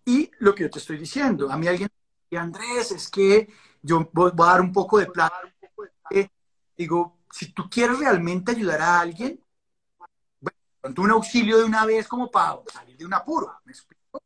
Y 0.07 0.31
lo 0.39 0.55
que 0.55 0.63
yo 0.63 0.71
te 0.71 0.79
estoy 0.79 0.99
diciendo, 0.99 1.51
a 1.51 1.57
mí 1.57 1.67
alguien 1.67 1.91
dice, 2.31 2.41
Andrés, 2.41 2.93
es 2.93 3.11
que 3.11 3.53
yo 3.83 4.09
voy 4.13 4.31
a 4.31 4.45
dar 4.45 4.61
un 4.61 4.73
poco 4.73 4.99
de 4.99 5.07
plata. 5.07 5.43
Digo, 6.77 7.19
si 7.33 7.53
tú 7.53 7.69
quieres 7.69 7.99
realmente 7.99 8.53
ayudar 8.53 8.81
a 8.83 9.01
alguien, 9.01 9.41
bueno, 10.41 11.03
un 11.03 11.11
auxilio 11.11 11.59
de 11.59 11.65
una 11.65 11.85
vez 11.85 12.07
como 12.07 12.31
para 12.31 12.61
salir 12.73 12.97
de 12.97 13.05
un 13.05 13.15
apuro, 13.15 13.53
¿me 13.65 13.73
explico? 13.73 14.23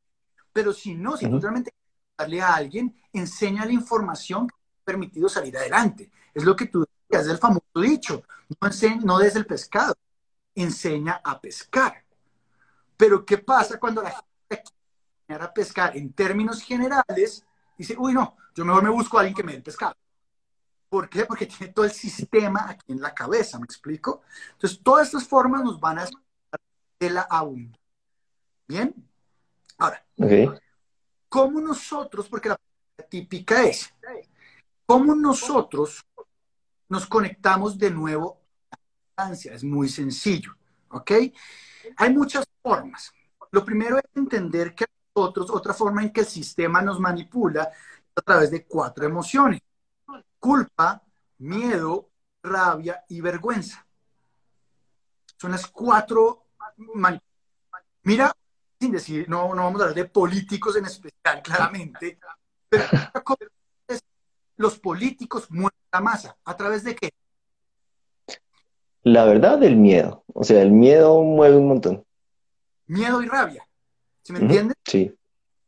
Pero 0.52 0.72
si 0.72 0.94
no, 0.94 1.16
si 1.16 1.30
tú 1.30 1.40
realmente 1.40 1.70
quieres 1.70 2.16
darle 2.18 2.42
a 2.42 2.54
alguien, 2.54 3.00
enseña 3.12 3.64
la 3.64 3.72
información 3.72 4.48
que 4.48 4.54
te 4.54 4.82
ha 4.82 4.84
permitido 4.84 5.28
salir 5.28 5.56
adelante. 5.56 6.10
Es 6.34 6.44
lo 6.44 6.54
que 6.54 6.66
tú 6.66 6.80
decías, 6.80 7.26
es 7.26 7.32
el 7.32 7.38
famoso 7.38 7.64
dicho, 7.76 8.22
no, 8.60 8.66
enseña, 8.66 9.00
no 9.02 9.18
des 9.18 9.34
el 9.36 9.46
pescado, 9.46 9.96
enseña 10.54 11.22
a 11.24 11.40
pescar. 11.40 12.04
Pero 12.96 13.24
¿qué 13.24 13.38
pasa 13.38 13.78
cuando 13.80 14.02
la 14.02 14.10
gente 14.10 14.29
a 15.32 15.52
pescar 15.52 15.96
en 15.96 16.12
términos 16.12 16.62
generales, 16.62 17.44
dice, 17.76 17.96
uy, 17.98 18.12
no, 18.12 18.36
yo 18.54 18.64
mejor 18.64 18.82
me 18.82 18.90
busco 18.90 19.16
a 19.16 19.20
alguien 19.20 19.36
que 19.36 19.42
me 19.42 19.52
dé 19.52 19.58
el 19.58 19.62
pescado. 19.62 19.94
¿Por 20.88 21.08
qué? 21.08 21.24
Porque 21.24 21.46
tiene 21.46 21.72
todo 21.72 21.84
el 21.84 21.92
sistema 21.92 22.66
aquí 22.68 22.92
en 22.92 23.00
la 23.00 23.14
cabeza, 23.14 23.58
¿me 23.58 23.64
explico? 23.64 24.22
Entonces, 24.52 24.80
todas 24.82 25.06
estas 25.06 25.26
formas 25.26 25.62
nos 25.62 25.78
van 25.78 26.00
a 26.00 26.08
de 26.98 27.10
la 27.10 27.22
abundancia. 27.22 27.80
¿Bien? 28.66 28.94
Ahora, 29.78 30.04
¿cómo 31.28 31.60
nosotros, 31.60 32.28
porque 32.28 32.50
la 32.50 32.58
típica 33.08 33.62
es, 33.62 33.92
¿cómo 34.84 35.14
nosotros 35.14 36.04
nos 36.88 37.06
conectamos 37.06 37.78
de 37.78 37.90
nuevo 37.90 38.42
a 38.70 38.76
la 38.76 39.22
abundancia? 39.22 39.54
Es 39.54 39.64
muy 39.64 39.88
sencillo, 39.88 40.54
¿ok? 40.90 41.12
Hay 41.96 42.12
muchas 42.12 42.46
formas. 42.62 43.12
Lo 43.52 43.64
primero 43.64 43.96
es 43.98 44.04
entender 44.14 44.74
que 44.74 44.84
otra 45.22 45.74
forma 45.74 46.02
en 46.02 46.12
que 46.12 46.20
el 46.20 46.26
sistema 46.26 46.82
nos 46.82 46.98
manipula 47.00 47.70
a 48.14 48.20
través 48.22 48.50
de 48.50 48.64
cuatro 48.66 49.04
emociones. 49.04 49.60
Culpa, 50.38 51.02
miedo, 51.38 52.10
rabia 52.42 53.04
y 53.08 53.20
vergüenza. 53.20 53.86
Son 55.36 55.50
las 55.50 55.66
cuatro 55.66 56.44
Mira, 58.02 58.32
sin 58.80 58.92
decir, 58.92 59.28
no, 59.28 59.54
no 59.54 59.64
vamos 59.64 59.80
a 59.80 59.84
hablar 59.84 59.94
de 59.94 60.06
políticos 60.06 60.76
en 60.76 60.86
especial, 60.86 61.42
claramente, 61.42 62.18
pero 62.68 62.86
los 64.56 64.78
políticos 64.78 65.50
mueven 65.50 65.78
la 65.92 66.00
masa. 66.00 66.36
¿A 66.44 66.56
través 66.56 66.84
de 66.84 66.94
qué? 66.94 67.10
La 69.02 69.24
verdad, 69.24 69.58
del 69.58 69.76
miedo. 69.76 70.24
O 70.34 70.44
sea, 70.44 70.62
el 70.62 70.70
miedo 70.70 71.22
mueve 71.22 71.56
un 71.56 71.68
montón. 71.68 72.04
Miedo 72.86 73.22
y 73.22 73.26
rabia. 73.26 73.66
¿Sí 74.22 74.32
me 74.32 74.40
entiendes? 74.40 74.76
Sí. 74.84 75.14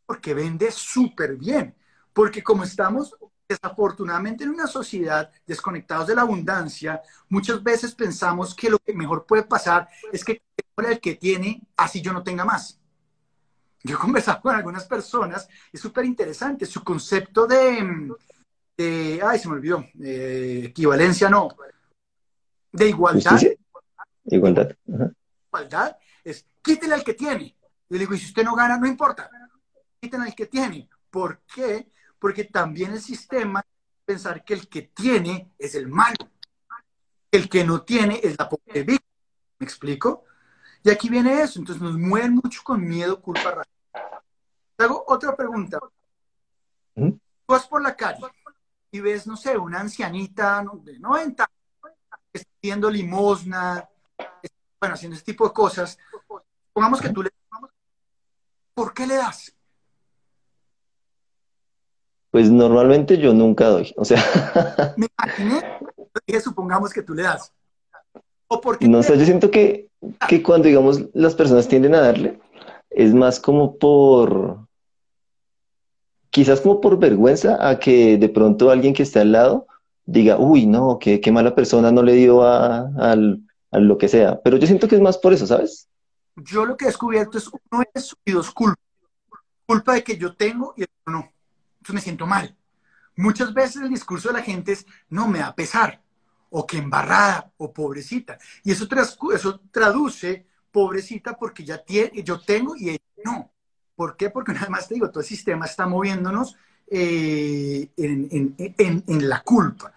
Porque 0.06 0.34
vende 0.34 0.70
súper 0.70 1.36
bien. 1.36 1.74
Porque 2.12 2.42
como 2.42 2.64
estamos 2.64 3.16
desafortunadamente 3.48 4.44
en 4.44 4.50
una 4.50 4.66
sociedad 4.66 5.30
desconectados 5.46 6.06
de 6.06 6.14
la 6.14 6.22
abundancia, 6.22 7.02
muchas 7.28 7.62
veces 7.62 7.94
pensamos 7.94 8.54
que 8.54 8.70
lo 8.70 8.78
que 8.78 8.94
mejor 8.94 9.26
puede 9.26 9.42
pasar 9.42 9.88
es 10.12 10.24
que 10.24 10.42
el 10.76 11.00
que 11.00 11.16
tiene, 11.16 11.62
así 11.76 12.00
yo 12.00 12.12
no 12.12 12.22
tenga 12.22 12.44
más. 12.44 12.80
Yo 13.84 13.96
he 13.96 13.98
conversado 13.98 14.40
con 14.40 14.54
algunas 14.54 14.84
personas, 14.86 15.48
es 15.72 15.80
súper 15.80 16.04
interesante, 16.04 16.66
su 16.66 16.82
concepto 16.82 17.46
de, 17.46 18.10
ay, 19.22 19.38
se 19.38 19.48
me 19.48 19.54
olvidó, 19.54 19.84
equivalencia 20.00 21.28
no, 21.28 21.48
de 22.72 22.88
igualdad. 22.88 23.40
Igualdad. 24.24 24.76
Igualdad 25.48 25.96
es 26.24 26.46
quítele 26.62 26.94
al 26.94 27.04
que 27.04 27.14
tiene. 27.14 27.56
Yo 27.92 27.98
le 27.98 28.04
digo, 28.04 28.14
y 28.14 28.18
si 28.18 28.28
usted 28.28 28.42
no 28.42 28.54
gana, 28.54 28.78
no 28.78 28.86
importa. 28.86 29.28
Quítele 30.00 30.24
al 30.24 30.34
que 30.34 30.46
tiene. 30.46 30.88
¿Por 31.10 31.40
qué? 31.40 31.92
Porque 32.18 32.44
también 32.44 32.92
el 32.92 33.02
sistema 33.02 33.62
pensar 34.06 34.42
que 34.42 34.54
el 34.54 34.66
que 34.66 34.80
tiene 34.80 35.52
es 35.58 35.74
el 35.74 35.88
malo. 35.88 36.16
El 37.30 37.50
que 37.50 37.64
no 37.64 37.82
tiene 37.82 38.18
es 38.22 38.38
la 38.38 38.48
pobre 38.48 38.82
víctima. 38.82 39.12
¿Me 39.58 39.66
explico? 39.66 40.24
Y 40.82 40.88
aquí 40.88 41.10
viene 41.10 41.42
eso. 41.42 41.58
Entonces 41.58 41.82
nos 41.82 41.98
mueven 41.98 42.36
mucho 42.36 42.62
con 42.64 42.82
miedo, 42.82 43.20
culpa, 43.20 43.50
rabia. 43.50 44.22
Te 44.74 44.84
hago 44.84 45.04
otra 45.06 45.36
pregunta. 45.36 45.78
¿Mm? 46.94 47.10
Tú 47.10 47.18
vas 47.46 47.66
por 47.66 47.82
la 47.82 47.94
calle 47.94 48.24
y 48.90 49.00
ves, 49.00 49.26
no 49.26 49.36
sé, 49.36 49.58
una 49.58 49.80
ancianita 49.80 50.64
de 50.82 50.98
90 50.98 51.46
pidiendo 52.58 52.88
limosna, 52.88 53.86
bueno, 54.80 54.94
haciendo 54.94 55.14
ese 55.14 55.26
tipo 55.26 55.46
de 55.46 55.52
cosas, 55.52 55.98
pongamos 56.72 56.98
que 56.98 57.10
tú 57.10 57.22
le... 57.22 57.30
¿Por 58.74 58.94
qué 58.94 59.06
le 59.06 59.16
das? 59.16 59.54
Pues 62.30 62.50
normalmente 62.50 63.18
yo 63.18 63.34
nunca 63.34 63.68
doy, 63.68 63.92
o 63.96 64.04
sea... 64.04 64.22
Me 64.96 65.06
imaginé, 65.18 66.40
supongamos 66.40 66.92
que 66.92 67.02
tú 67.02 67.14
le 67.14 67.24
das. 67.24 67.52
¿O 68.48 68.60
porque 68.60 68.88
no 68.88 69.02
sé, 69.02 69.18
yo 69.18 69.24
siento 69.24 69.50
que, 69.50 69.90
que 70.28 70.42
cuando, 70.42 70.68
digamos, 70.68 71.02
las 71.12 71.34
personas 71.34 71.68
tienden 71.68 71.94
a 71.94 72.00
darle, 72.00 72.40
es 72.88 73.14
más 73.14 73.38
como 73.38 73.76
por... 73.76 74.66
Quizás 76.30 76.62
como 76.62 76.80
por 76.80 76.98
vergüenza 76.98 77.68
a 77.68 77.78
que 77.78 78.16
de 78.16 78.28
pronto 78.30 78.70
alguien 78.70 78.94
que 78.94 79.02
está 79.02 79.20
al 79.20 79.32
lado 79.32 79.66
diga, 80.06 80.38
uy, 80.38 80.64
no, 80.64 80.98
qué, 80.98 81.20
qué 81.20 81.30
mala 81.30 81.54
persona 81.54 81.92
no 81.92 82.02
le 82.02 82.14
dio 82.14 82.42
a, 82.42 82.88
a 82.96 83.78
lo 83.78 83.98
que 83.98 84.08
sea. 84.08 84.40
Pero 84.42 84.56
yo 84.56 84.66
siento 84.66 84.88
que 84.88 84.94
es 84.94 85.02
más 85.02 85.18
por 85.18 85.34
eso, 85.34 85.46
¿sabes? 85.46 85.90
Yo 86.36 86.64
lo 86.64 86.76
que 86.76 86.84
he 86.84 86.88
descubierto 86.88 87.38
es, 87.38 87.48
uno 87.48 87.84
es 87.94 88.16
y 88.24 88.32
dos, 88.32 88.50
culpa. 88.50 88.80
Culpa 89.66 89.94
de 89.94 90.04
que 90.04 90.16
yo 90.16 90.34
tengo 90.34 90.74
y 90.76 90.82
el 90.82 90.88
otro 91.00 91.12
no. 91.12 91.32
Entonces 91.78 91.94
me 91.94 92.00
siento 92.00 92.26
mal. 92.26 92.56
Muchas 93.16 93.52
veces 93.52 93.82
el 93.82 93.90
discurso 93.90 94.28
de 94.28 94.34
la 94.34 94.42
gente 94.42 94.72
es, 94.72 94.86
no, 95.08 95.28
me 95.28 95.40
da 95.40 95.54
pesar, 95.54 96.02
o 96.50 96.66
que 96.66 96.78
embarrada, 96.78 97.52
o 97.56 97.72
pobrecita. 97.72 98.38
Y 98.64 98.72
eso, 98.72 98.88
eso 99.34 99.60
traduce 99.70 100.46
pobrecita 100.70 101.36
porque 101.36 101.64
ya 101.64 101.78
tiene, 101.78 102.22
yo 102.22 102.40
tengo 102.40 102.74
y 102.76 102.90
ella 102.90 103.00
no. 103.24 103.50
¿Por 103.94 104.16
qué? 104.16 104.30
Porque 104.30 104.52
nada 104.52 104.68
más 104.70 104.88
te 104.88 104.94
digo, 104.94 105.10
todo 105.10 105.20
el 105.20 105.26
sistema 105.26 105.66
está 105.66 105.86
moviéndonos 105.86 106.56
eh, 106.90 107.88
en, 107.96 108.54
en, 108.58 109.04
en, 109.06 109.28
la 109.28 109.42
culpa. 109.42 109.92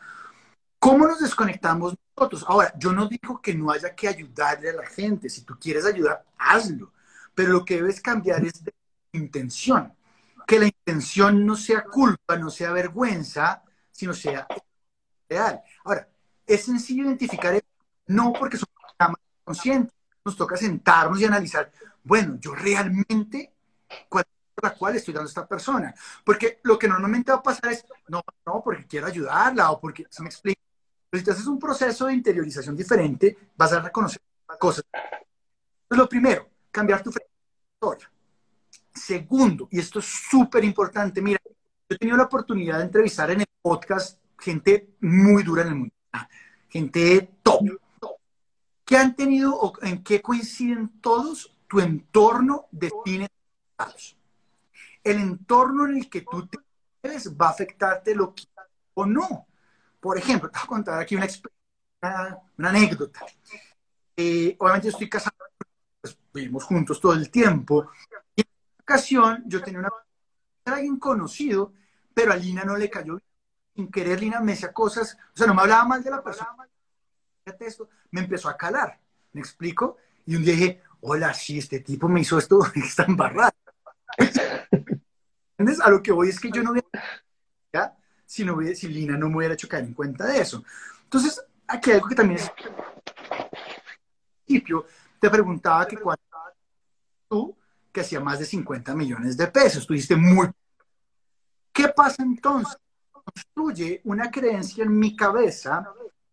¿Cómo 0.79 1.07
nos 1.07 1.19
desconectamos 1.19 1.95
nosotros? 2.15 2.45
Ahora, 2.47 2.73
yo 2.77 2.93
no 2.93 3.07
digo 3.07 3.41
que 3.41 3.53
no 3.53 3.71
haya 3.71 3.95
que 3.95 4.07
ayudarle 4.07 4.69
a 4.69 4.73
la 4.73 4.85
gente. 4.85 5.29
Si 5.29 5.41
tú 5.41 5.57
quieres 5.59 5.85
ayudar, 5.85 6.23
hazlo. 6.37 6.93
Pero 7.33 7.51
lo 7.53 7.65
que 7.65 7.75
debes 7.75 8.01
cambiar 8.01 8.43
es 8.45 8.63
de 8.63 8.73
intención. 9.13 9.93
Que 10.47 10.59
la 10.59 10.65
intención 10.65 11.45
no 11.45 11.55
sea 11.55 11.83
culpa, 11.83 12.37
no 12.37 12.49
sea 12.49 12.71
vergüenza, 12.71 13.63
sino 13.91 14.13
sea 14.13 14.47
real. 15.29 15.61
Ahora, 15.83 16.07
es 16.45 16.65
sencillo 16.65 17.05
identificar 17.05 17.53
eso, 17.55 17.65
no 18.07 18.33
porque 18.33 18.57
somos 18.57 18.75
conscientes. 19.43 19.93
Nos 20.23 20.37
toca 20.37 20.57
sentarnos 20.57 21.19
y 21.21 21.25
analizar, 21.25 21.71
bueno, 22.03 22.37
yo 22.39 22.55
realmente, 22.55 23.53
¿cuál 24.09 24.25
es 24.27 24.63
la 24.63 24.73
cual 24.73 24.95
estoy 24.95 25.13
dando 25.13 25.27
a 25.27 25.29
esta 25.29 25.47
persona? 25.47 25.93
Porque 26.23 26.59
lo 26.63 26.79
que 26.79 26.87
normalmente 26.87 27.31
va 27.31 27.37
a 27.37 27.43
pasar 27.43 27.71
es, 27.71 27.85
no, 28.07 28.23
no, 28.45 28.61
porque 28.63 28.87
quiero 28.87 29.05
ayudarla 29.05 29.69
o 29.71 29.79
porque, 29.79 30.05
se 30.09 30.23
me 30.23 30.29
explica, 30.29 30.61
si 31.17 31.23
tú 31.23 31.31
haces 31.31 31.47
un 31.47 31.59
proceso 31.59 32.05
de 32.05 32.13
interiorización 32.13 32.75
diferente, 32.75 33.37
vas 33.55 33.73
a 33.73 33.81
reconocer 33.81 34.21
cosas. 34.59 34.85
lo 35.89 36.07
primero, 36.07 36.47
cambiar 36.71 37.03
tu 37.03 37.09
historia. 37.09 38.11
Segundo, 38.93 39.67
y 39.71 39.79
esto 39.79 39.99
es 39.99 40.05
súper 40.05 40.63
importante, 40.63 41.21
mira, 41.21 41.39
yo 41.43 41.95
he 41.95 41.97
tenido 41.97 42.17
la 42.17 42.23
oportunidad 42.23 42.77
de 42.77 42.85
entrevistar 42.85 43.29
en 43.31 43.41
el 43.41 43.47
podcast 43.61 44.19
gente 44.39 44.95
muy 45.01 45.43
dura 45.43 45.63
en 45.63 45.67
el 45.67 45.75
mundo, 45.75 45.93
gente 46.69 47.29
top. 47.43 47.61
¿Qué 48.85 48.97
han 48.97 49.15
tenido 49.15 49.55
o 49.55 49.73
en 49.81 50.03
qué 50.03 50.21
coinciden 50.21 51.01
todos? 51.01 51.55
Tu 51.67 51.79
entorno 51.79 52.67
define 52.71 53.27
resultados. 53.27 54.17
El 55.03 55.19
entorno 55.19 55.85
en 55.85 55.97
el 55.97 56.09
que 56.09 56.21
tú 56.21 56.47
te 56.47 56.59
ves 57.01 57.35
va 57.35 57.47
a 57.47 57.51
afectarte 57.51 58.13
lo 58.13 58.33
que 58.33 58.43
o 58.93 59.05
no. 59.05 59.47
Por 60.05 60.19
ejemplo, 60.19 60.51
te 60.51 60.59
voy 60.59 60.63
a 60.65 60.67
contar 60.67 60.99
aquí 60.99 61.15
una, 61.15 61.27
anécdota. 62.59 63.25
Eh, 64.15 64.55
obviamente 64.59 64.89
estoy 64.89 65.09
casado, 65.09 65.35
pues, 65.99 66.15
vivimos 66.31 66.63
juntos 66.63 67.01
todo 67.01 67.13
el 67.13 67.31
tiempo. 67.31 67.89
Y 68.35 68.41
en 68.41 68.47
una 68.47 68.83
ocasión 68.83 69.43
yo 69.47 69.63
tenía 69.63 69.79
una 69.79 69.89
era 70.63 70.75
alguien 70.75 70.99
conocido, 70.99 71.73
pero 72.13 72.33
a 72.33 72.35
Lina 72.35 72.63
no 72.63 72.77
le 72.77 72.87
cayó 72.87 73.13
bien. 73.13 73.23
Sin 73.73 73.89
querer, 73.89 74.19
Lina 74.19 74.41
me 74.41 74.51
decía 74.51 74.71
cosas, 74.71 75.17
o 75.33 75.37
sea, 75.37 75.47
no 75.47 75.55
me 75.55 75.61
hablaba 75.63 75.85
mal 75.85 76.03
de 76.03 76.11
la 76.11 76.23
persona. 76.23 76.55
Esto, 77.59 77.89
me 78.11 78.21
empezó 78.21 78.47
a 78.47 78.57
calar, 78.57 78.99
¿me 79.33 79.41
explico? 79.41 79.97
Y 80.27 80.35
un 80.35 80.43
día 80.43 80.53
dije, 80.53 80.83
hola, 81.01 81.33
sí, 81.33 81.57
este 81.57 81.79
tipo 81.79 82.07
me 82.07 82.21
hizo 82.21 82.37
esto, 82.37 82.59
está 82.75 83.05
embarrado. 83.05 83.53
¿Entiendes? 85.57 85.83
A 85.83 85.89
lo 85.89 86.03
que 86.03 86.11
voy 86.11 86.29
es 86.29 86.39
que 86.39 86.51
yo 86.51 86.61
no 86.61 86.73
voy 86.73 86.83
¿ya? 87.73 87.97
Si, 88.25 88.43
no, 88.43 88.57
si 88.73 88.87
Lina 88.87 89.17
no 89.17 89.29
me 89.29 89.37
hubiera 89.37 89.53
hecho 89.53 89.67
caer 89.67 89.85
en 89.85 89.93
cuenta 89.93 90.25
de 90.25 90.41
eso. 90.41 90.63
Entonces, 91.03 91.41
aquí 91.67 91.91
hay 91.91 91.97
algo 91.97 92.09
que 92.09 92.15
también 92.15 92.39
es... 92.39 92.51
principio, 94.45 94.85
te 95.19 95.29
preguntaba 95.29 95.87
que 95.87 95.97
cuando 95.97 96.23
tú, 97.29 97.55
que 97.91 98.01
hacía 98.01 98.19
más 98.19 98.39
de 98.39 98.45
50 98.45 98.95
millones 98.95 99.37
de 99.37 99.47
pesos, 99.47 99.85
tuviste 99.85 100.15
muy... 100.15 100.49
¿Qué 101.71 101.89
pasa 101.89 102.23
entonces? 102.23 102.77
Construye 103.11 104.01
una 104.05 104.29
creencia 104.29 104.83
en 104.83 104.97
mi 104.97 105.15
cabeza 105.15 105.87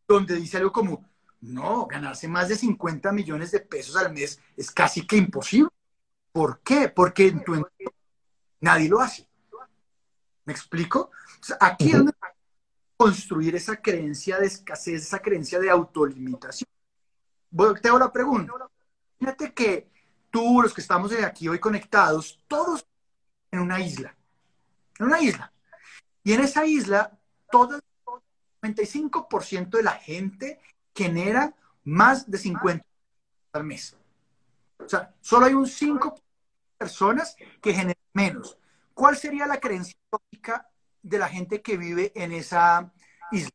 donde 0.07 0.37
dice 0.37 0.59
algo 0.59 0.72
como, 0.72 1.05
no, 1.40 1.87
ganarse 1.87 2.28
más 2.28 2.48
de 2.48 2.57
50 2.57 3.11
millones 3.12 3.50
de 3.50 3.61
pesos 3.61 3.96
al 3.96 4.12
mes 4.12 4.40
es 4.57 4.70
casi 4.70 5.07
que 5.07 5.16
imposible. 5.16 5.70
¿Por 6.31 6.61
qué? 6.61 6.88
Porque 6.88 7.28
en 7.28 7.42
tu 7.44 7.55
entorno 7.55 7.92
nadie 8.61 8.88
lo 8.88 9.00
hace. 9.00 9.26
¿Me 10.44 10.52
explico? 10.52 11.11
aquí 11.61 11.90
es 11.90 11.98
donde 11.98 12.12
construir 12.96 13.57
esa 13.57 13.76
creencia 13.76 14.38
de 14.38 14.46
escasez, 14.46 15.02
esa 15.02 15.18
creencia 15.20 15.59
de 15.59 15.70
autolimitación. 15.70 16.68
Hago 17.59 17.98
la 17.98 18.12
pregunta. 18.12 18.52
Fíjate 19.18 19.52
que 19.52 19.90
tú, 20.31 20.62
los 20.62 20.72
que 20.72 20.81
estamos 20.81 21.12
aquí 21.12 21.48
hoy 21.48 21.59
conectados, 21.59 22.42
todos 22.46 22.87
en 23.50 23.61
una 23.61 23.81
isla. 23.81 24.16
En 24.98 25.07
una 25.07 25.20
isla. 25.20 25.52
Y 26.24 26.33
en 26.33 26.40
esa 26.40 26.64
isla, 26.64 27.18
todo 27.50 27.76
el 27.76 27.83
95% 28.62 29.70
de 29.70 29.83
la 29.83 29.92
gente 29.92 30.61
genera 30.94 31.55
más 31.85 32.31
de 32.31 32.38
50 32.38 32.85
al 33.52 33.64
mes. 33.64 33.96
O 34.78 34.88
sea, 34.88 35.12
solo 35.20 35.46
hay 35.46 35.55
un 35.55 35.66
5 35.66 36.14
personas 36.78 37.37
que 37.61 37.74
generan 37.74 37.96
menos. 38.12 38.57
¿Cuál 38.94 39.16
sería 39.16 39.46
la 39.46 39.61
creencia 39.61 39.96
lógica 40.11 40.68
de 41.02 41.18
la 41.18 41.28
gente 41.28 41.62
que 41.62 41.76
vive 41.76 42.12
en 42.14 42.33
esa 42.33 42.92
isla? 43.31 43.50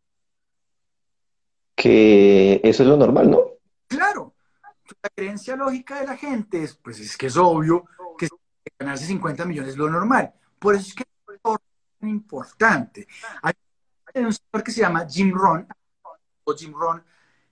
Que 1.76 2.60
eso 2.64 2.84
es 2.84 2.90
lo 2.90 2.98
normal, 2.98 3.30
¿no? 3.30 3.40
Claro. 3.88 4.34
La 5.04 5.10
creencia 5.10 5.56
lógica 5.56 6.00
de 6.00 6.08
la 6.08 6.18
gente 6.18 6.64
es, 6.64 6.76
pues 6.76 7.00
es 7.00 7.18
que 7.18 7.28
es 7.28 7.38
obvio 7.38 7.86
que 8.18 8.28
ganarse 8.80 9.06
50 9.06 9.46
millones 9.46 9.72
es 9.72 9.78
lo 9.78 9.90
normal. 9.90 10.34
Por 10.60 10.76
eso 10.76 10.88
es 10.88 10.96
que 10.96 11.04
es 11.04 12.10
importante. 12.10 13.08
Hay 13.42 13.54
un 14.16 14.34
señor 14.34 14.64
que 14.64 14.72
se 14.72 14.82
llama 14.82 15.06
Jim 15.08 15.34
Rohn, 15.34 15.68
o 16.44 16.54
Jim 16.56 16.74
Rohn 16.74 17.04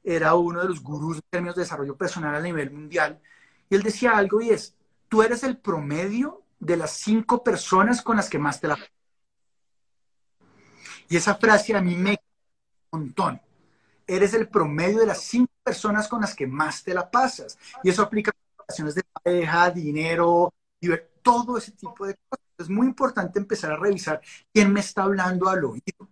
era 0.04 0.36
uno 0.36 0.62
de 0.62 0.68
los 0.70 0.82
gurús 0.82 1.18
en 1.18 1.24
términos 1.30 1.56
de 1.56 1.64
desarrollo 1.64 1.98
personal 1.98 2.36
a 2.36 2.40
nivel 2.40 2.72
mundial, 2.72 3.20
y 3.70 3.76
él 3.76 3.84
decía 3.84 4.16
algo 4.16 4.42
y 4.42 4.52
es, 4.52 4.76
tú 5.10 5.24
eres 5.24 5.44
el 5.44 5.58
promedio 5.58 6.45
de 6.60 6.78
las 6.78 6.92
cinco 6.92 7.44
personas 7.44 8.02
con 8.02 8.18
las 8.18 8.30
que 8.30 8.40
más 8.40 8.60
te 8.60 8.68
la... 8.68 8.78
Y 11.08 11.18
esa 11.18 11.36
frase 11.36 11.76
a 11.76 11.82
mí 11.82 11.96
me 11.96 12.20
un 12.92 13.02
montón. 13.02 13.42
Eres 14.08 14.34
el 14.34 14.48
promedio 14.48 15.00
de 15.00 15.08
las 15.08 15.22
cinco 15.22 15.52
personas 15.64 16.08
con 16.08 16.22
las 16.22 16.36
que 16.36 16.48
más 16.48 16.84
te 16.84 16.94
la 16.94 17.10
pasas. 17.10 17.58
Y 17.84 17.90
eso 17.90 18.02
aplica 18.02 18.32
a 18.32 18.62
relaciones 18.64 18.96
de 18.96 19.04
pareja, 19.04 19.72
dinero, 19.72 20.54
todo 21.22 21.58
ese 21.58 21.72
tipo 21.72 22.06
de 22.06 22.16
cosas. 22.28 22.46
Es 22.58 22.70
muy 22.70 22.88
importante 22.88 23.40
empezar 23.40 23.72
a 23.72 23.78
revisar 23.78 24.22
quién 24.54 24.72
me 24.72 24.80
está 24.80 25.04
hablando 25.04 25.50
al 25.50 25.66
oído. 25.66 26.10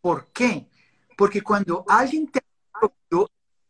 ¿Por 0.00 0.26
qué? 0.32 0.68
Porque 1.16 1.42
cuando 1.42 1.84
alguien 1.88 2.30
te 2.30 2.40
ha 2.40 2.46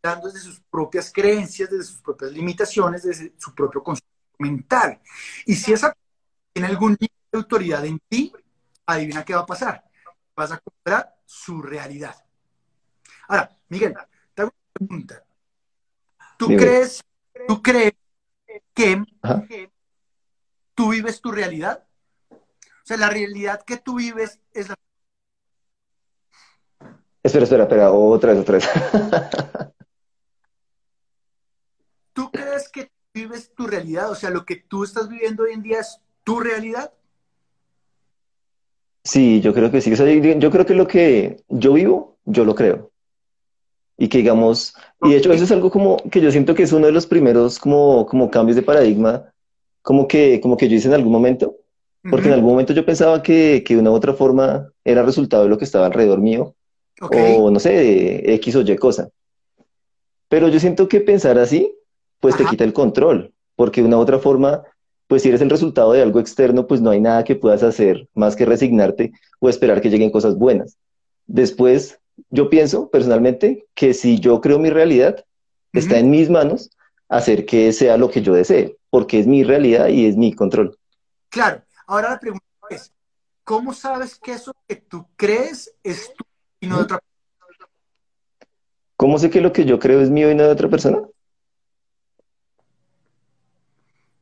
hablando 0.03 0.29
desde 0.29 0.41
sus 0.41 0.61
propias 0.61 1.13
creencias, 1.13 1.71
desde 1.71 1.85
sus 1.85 2.01
propias 2.01 2.33
limitaciones, 2.33 3.03
desde 3.03 3.35
su 3.39 3.55
propio 3.55 3.83
concepto 3.83 4.16
mental. 4.39 5.01
Y 5.45 5.55
si 5.55 5.73
esa 5.73 5.97
tiene 6.53 6.69
algún 6.69 6.97
nivel 7.01 7.17
de 7.33 7.39
autoridad 7.39 7.85
en 7.85 8.01
ti, 8.09 8.33
adivina 8.87 9.25
qué 9.25 9.35
va 9.35 9.41
a 9.41 9.47
pasar. 9.47 9.85
Vas 10.35 10.53
a 10.53 10.59
comprar 10.59 11.17
su 11.25 11.63
realidad. 11.63 12.15
Ahora, 13.29 13.57
Miguel, 13.69 13.95
te 14.35 14.43
hago 14.43 14.53
una 14.53 14.73
pregunta. 14.73 15.25
¿Tú 16.39 16.49
crees, 16.49 17.03
tú 17.49 17.63
crees 17.63 17.95
que, 18.75 19.03
tú 20.75 20.91
vives 20.91 21.21
tu 21.21 21.33
realidad? 21.33 21.85
O 22.31 22.87
sea, 22.87 22.97
la 22.97 23.11
realidad 23.11 23.63
que 23.63 23.79
tú 23.79 23.97
vives 23.97 24.41
es 24.53 24.69
la... 24.69 24.77
Espera, 27.23 27.45
espera, 27.45 27.63
espera, 27.65 27.91
otra 27.91 28.33
vez, 28.33 28.41
otra 28.41 28.55
vez. 28.59 28.69
¿Tú 32.13 32.31
crees 32.31 32.69
que 32.69 32.91
vives 33.17 33.53
tu 33.55 33.67
realidad? 33.67 34.11
O 34.11 34.15
sea, 34.15 34.31
lo 34.31 34.45
que 34.45 34.57
tú 34.57 34.85
estás 34.85 35.09
viviendo 35.09 35.45
hoy 35.45 35.53
en 35.53 35.63
día 35.63 35.81
es 35.81 36.01
tu 36.25 36.41
realidad. 36.41 36.93
Sí, 39.05 39.41
yo 39.41 39.55
creo 39.55 39.71
que 39.71 39.81
sí. 39.81 39.93
O 39.93 39.97
sea, 39.97 40.07
yo, 40.13 40.51
creo 40.51 40.67
que 40.67 40.75
lo 40.75 40.87
que 40.87 41.37
yo 41.49 41.73
vivo, 41.75 42.19
yo 42.25 42.45
lo 42.45 42.55
creo. 42.55 42.91
Y 43.99 44.09
que 44.09 44.19
digamos, 44.19 44.75
y 45.01 45.11
de 45.13 45.17
hecho 45.19 45.33
eso 45.33 45.45
es 45.45 45.53
algo 45.53 45.71
como 45.71 45.97
que 46.11 46.21
yo 46.21 46.31
siento 46.31 46.55
que 46.55 46.65
es 46.65 46.73
uno 46.73 46.87
de 46.87 46.93
los 46.93 47.07
primeros 47.07 47.59
como, 47.59 48.05
como 48.07 48.31
cambios 48.31 48.57
de 48.57 48.63
paradigma, 48.63 49.33
como 49.83 50.07
que, 50.07 50.41
como 50.41 50.57
que 50.57 50.69
yo 50.69 50.77
hice 50.77 50.89
en 50.89 50.95
algún 50.95 51.13
momento, 51.13 51.57
porque 52.11 52.29
en 52.29 52.35
Ujú, 52.35 52.37
algún 52.37 52.51
momento 52.51 52.75
yo 52.75 52.85
pensaba 52.85 53.23
que, 53.23 53.65
que 53.67 53.75
de 53.75 53.81
una 53.81 53.91
u 53.93 53.95
otra 53.95 54.13
forma 54.13 54.71
era 54.85 55.03
resultado 55.03 55.45
de 55.45 55.49
lo 55.49 55.57
que 55.59 55.65
estaba 55.65 55.87
alrededor 55.87 56.21
mío, 56.21 56.55
Ok, 57.01 57.17
o 57.17 57.51
no 57.51 57.59
sé, 57.61 57.71
de 57.73 58.35
X 58.35 58.57
o 58.57 58.61
Y 58.63 58.77
cosa. 58.77 59.09
Pero 60.29 60.49
yo 60.49 60.61
siento 60.61 60.89
que 60.89 61.01
pensar 61.01 61.39
así, 61.39 61.76
pues 62.21 62.37
te 62.37 62.45
quita 62.45 62.65
el 62.65 62.73
control, 62.73 63.33
porque 63.55 63.81
de 63.81 63.89
una 63.89 63.99
u 63.99 64.01
otra 64.01 64.19
forma, 64.19 64.63
pues 65.07 65.23
si 65.23 65.29
eres 65.29 65.41
el 65.41 65.51
resultado 65.51 65.93
de 65.93 66.03
algo 66.03 66.21
externo, 66.21 66.67
pues 66.67 66.81
no 66.81 66.91
hay 66.91 67.01
nada 67.01 67.25
que 67.25 67.37
puedas 67.37 67.63
hacer 67.63 68.09
más 68.15 68.37
que 68.37 68.45
resignarte 68.45 69.13
o 69.41 69.49
esperar 69.49 69.81
que 69.81 69.91
lleguen 69.91 70.11
cosas 70.11 70.37
buenas. 70.37 70.77
Después, 71.27 71.99
yo 72.31 72.51
pienso 72.51 72.89
personalmente 72.91 73.67
que 73.75 73.95
si 73.95 74.19
yo 74.19 74.41
creo 74.41 74.59
mi 74.59 74.71
realidad, 74.71 75.25
está 75.73 75.99
en 75.99 76.11
mis 76.11 76.31
manos 76.31 76.71
hacer 77.09 77.47
que 77.47 77.73
sea 77.73 77.97
lo 77.97 78.11
que 78.11 78.23
yo 78.23 78.35
desee, 78.35 78.77
porque 78.91 79.21
es 79.21 79.27
mi 79.27 79.45
realidad 79.45 79.89
y 79.89 80.07
es 80.07 80.17
mi 80.17 80.33
control. 80.33 80.77
claro. 81.29 81.63
Ahora 81.89 82.11
la 82.11 82.19
pregunta 82.19 82.45
es, 82.69 82.93
¿cómo 83.45 83.73
sabes 83.73 84.17
que 84.17 84.33
eso 84.33 84.53
que 84.67 84.75
tú 84.75 85.07
crees 85.15 85.73
es 85.85 86.13
tú 86.17 86.25
y 86.59 86.67
no 86.67 86.79
de 86.79 86.83
otra 86.83 86.99
¿Cómo 88.97 89.19
sé 89.19 89.31
que 89.31 89.41
lo 89.41 89.53
que 89.53 89.65
yo 89.65 89.79
creo 89.79 90.01
es 90.01 90.11
mío 90.11 90.31
y 90.31 90.35
no 90.35 90.43
de 90.45 90.51
otra 90.51 90.69
persona? 90.69 91.03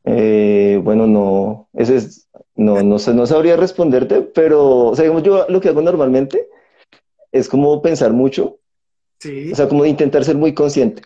Eh, 0.05 0.79
bueno, 0.83 1.07
no, 1.07 1.69
eso 1.73 1.95
es, 1.95 2.27
no, 2.55 2.83
no 2.83 2.97
no 2.97 3.25
sabría 3.27 3.57
responderte, 3.57 4.21
pero, 4.21 4.87
o 4.87 4.95
sea, 4.95 5.03
digamos, 5.03 5.23
yo 5.23 5.45
lo 5.49 5.61
que 5.61 5.69
hago 5.69 5.81
normalmente 5.81 6.47
es 7.31 7.49
como 7.49 7.81
pensar 7.81 8.13
mucho, 8.13 8.59
o 9.51 9.55
Sí, 9.55 9.55
sea, 9.55 9.67
como 9.69 9.85
intentar 9.85 10.23
ser 10.25 10.37
muy 10.37 10.53
consciente. 10.53 11.03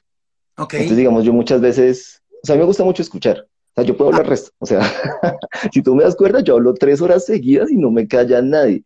ok. 0.57 0.73
Entonces, 0.75 0.97
digamos, 0.97 1.23
yo 1.25 1.33
muchas 1.33 1.61
veces, 1.61 2.23
o 2.43 2.47
sea, 2.47 2.53
a 2.55 2.57
mí 2.57 2.61
me 2.61 2.67
gusta 2.67 2.83
mucho 2.85 3.01
escuchar, 3.03 3.39
o 3.41 3.73
sea, 3.75 3.83
yo 3.85 3.97
puedo 3.97 4.09
Ah, 4.11 4.11
hablar 4.11 4.27
resto, 4.29 4.51
o 4.59 4.65
sea, 4.65 4.81
si 5.73 5.81
tú 5.83 5.95
me 5.95 6.03
das 6.03 6.15
cuerda, 6.15 6.41
yo 6.41 6.55
hablo 6.55 6.73
tres 6.73 7.01
horas 7.01 7.25
seguidas 7.25 7.71
y 7.71 7.77
no 7.77 7.91
me 7.91 8.07
calla 8.07 8.41
nadie, 8.41 8.83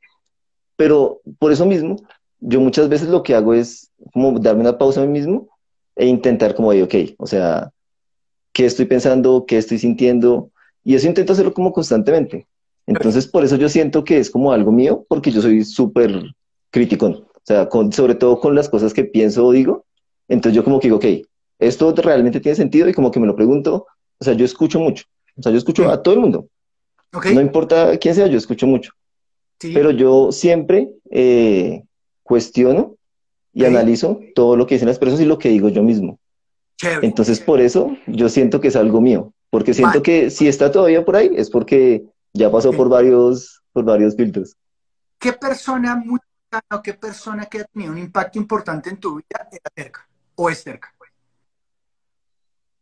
pero 0.75 1.21
por 1.39 1.51
eso 1.51 1.65
mismo, 1.65 1.97
yo 2.39 2.59
muchas 2.59 2.89
veces 2.89 3.09
lo 3.09 3.23
que 3.23 3.35
hago 3.35 3.53
es 3.53 3.91
como 4.13 4.39
darme 4.39 4.61
una 4.61 4.77
pausa 4.77 5.01
a 5.01 5.05
mí 5.05 5.11
mismo 5.11 5.49
e 5.95 6.07
intentar 6.07 6.55
como 6.55 6.71
de, 6.71 6.83
ok, 6.83 6.95
o 7.17 7.27
sea, 7.27 7.71
¿qué 8.53 8.65
estoy 8.65 8.85
pensando? 8.85 9.45
¿Qué 9.45 9.57
estoy 9.57 9.79
sintiendo? 9.79 10.51
Y 10.83 10.95
eso 10.95 11.07
intento 11.07 11.33
hacerlo 11.33 11.53
como 11.53 11.73
constantemente. 11.73 12.47
Entonces, 12.85 13.27
por 13.27 13.43
eso 13.43 13.55
yo 13.55 13.69
siento 13.69 14.03
que 14.03 14.17
es 14.17 14.29
como 14.29 14.51
algo 14.51 14.71
mío, 14.71 15.05
porque 15.07 15.31
yo 15.31 15.41
soy 15.41 15.63
súper 15.63 16.33
crítico, 16.69 17.07
o 17.07 17.41
sea, 17.43 17.67
con, 17.69 17.91
sobre 17.91 18.15
todo 18.15 18.39
con 18.39 18.55
las 18.55 18.69
cosas 18.69 18.93
que 18.93 19.05
pienso 19.05 19.45
o 19.45 19.51
digo. 19.51 19.85
Entonces 20.27 20.55
yo 20.55 20.63
como 20.63 20.79
que 20.79 20.87
digo, 20.87 20.97
ok, 20.97 21.05
esto 21.59 21.93
realmente 21.93 22.39
tiene 22.39 22.55
sentido 22.55 22.89
y 22.89 22.93
como 22.93 23.11
que 23.11 23.19
me 23.19 23.27
lo 23.27 23.35
pregunto, 23.35 23.87
o 24.17 24.23
sea, 24.23 24.33
yo 24.33 24.45
escucho 24.45 24.79
mucho, 24.79 25.05
o 25.37 25.41
sea, 25.41 25.51
yo 25.51 25.57
escucho 25.57 25.89
a 25.89 26.01
todo 26.01 26.13
el 26.15 26.21
mundo, 26.21 26.47
ok, 27.13 27.27
no 27.27 27.41
importa 27.41 27.97
quién 27.97 28.15
sea, 28.15 28.27
yo 28.27 28.37
escucho 28.37 28.67
mucho, 28.67 28.91
sí, 29.59 29.71
pero 29.73 29.91
yo 29.91 30.31
siempre 30.31 30.89
eh, 31.11 31.83
cuestiono 32.23 32.95
y 33.53 33.65
analizo 33.65 34.19
todo 34.33 34.55
lo 34.55 34.65
que 34.65 34.75
dicen 34.75 34.87
las 34.87 34.97
personas 34.97 35.21
y 35.21 35.25
lo 35.25 35.37
que 35.37 35.49
digo 35.49 35.69
yo 35.69 35.83
mismo. 35.83 36.19
Chévere. 36.77 37.07
Entonces, 37.07 37.39
por 37.39 37.61
eso 37.61 37.95
yo 38.07 38.29
siento 38.29 38.61
que 38.61 38.69
es 38.69 38.75
algo 38.75 39.01
mío, 39.01 39.33
porque 39.49 39.73
siento 39.73 39.99
Vale. 39.99 40.03
que 40.03 40.29
si 40.29 40.47
está 40.47 40.71
todavía 40.71 41.05
por 41.05 41.15
ahí 41.15 41.31
es 41.35 41.49
porque 41.49 42.05
ya 42.33 42.51
pasó 42.51 42.71
por 42.71 42.89
varios, 42.89 43.61
por 43.71 43.85
varios 43.85 44.15
filtros. 44.15 44.55
¿Qué 45.19 45.33
persona 45.33 45.95
muy 45.95 46.19
qué 46.83 46.93
persona 46.93 47.45
que 47.45 47.61
ha 47.61 47.63
tenido 47.63 47.91
un 47.91 47.97
impacto 47.97 48.37
importante 48.37 48.89
en 48.89 48.97
tu 48.97 49.15
vida 49.15 49.47
era 49.51 49.71
cerca 49.75 50.07
o 50.35 50.49
es 50.49 50.61
cerca? 50.61 50.93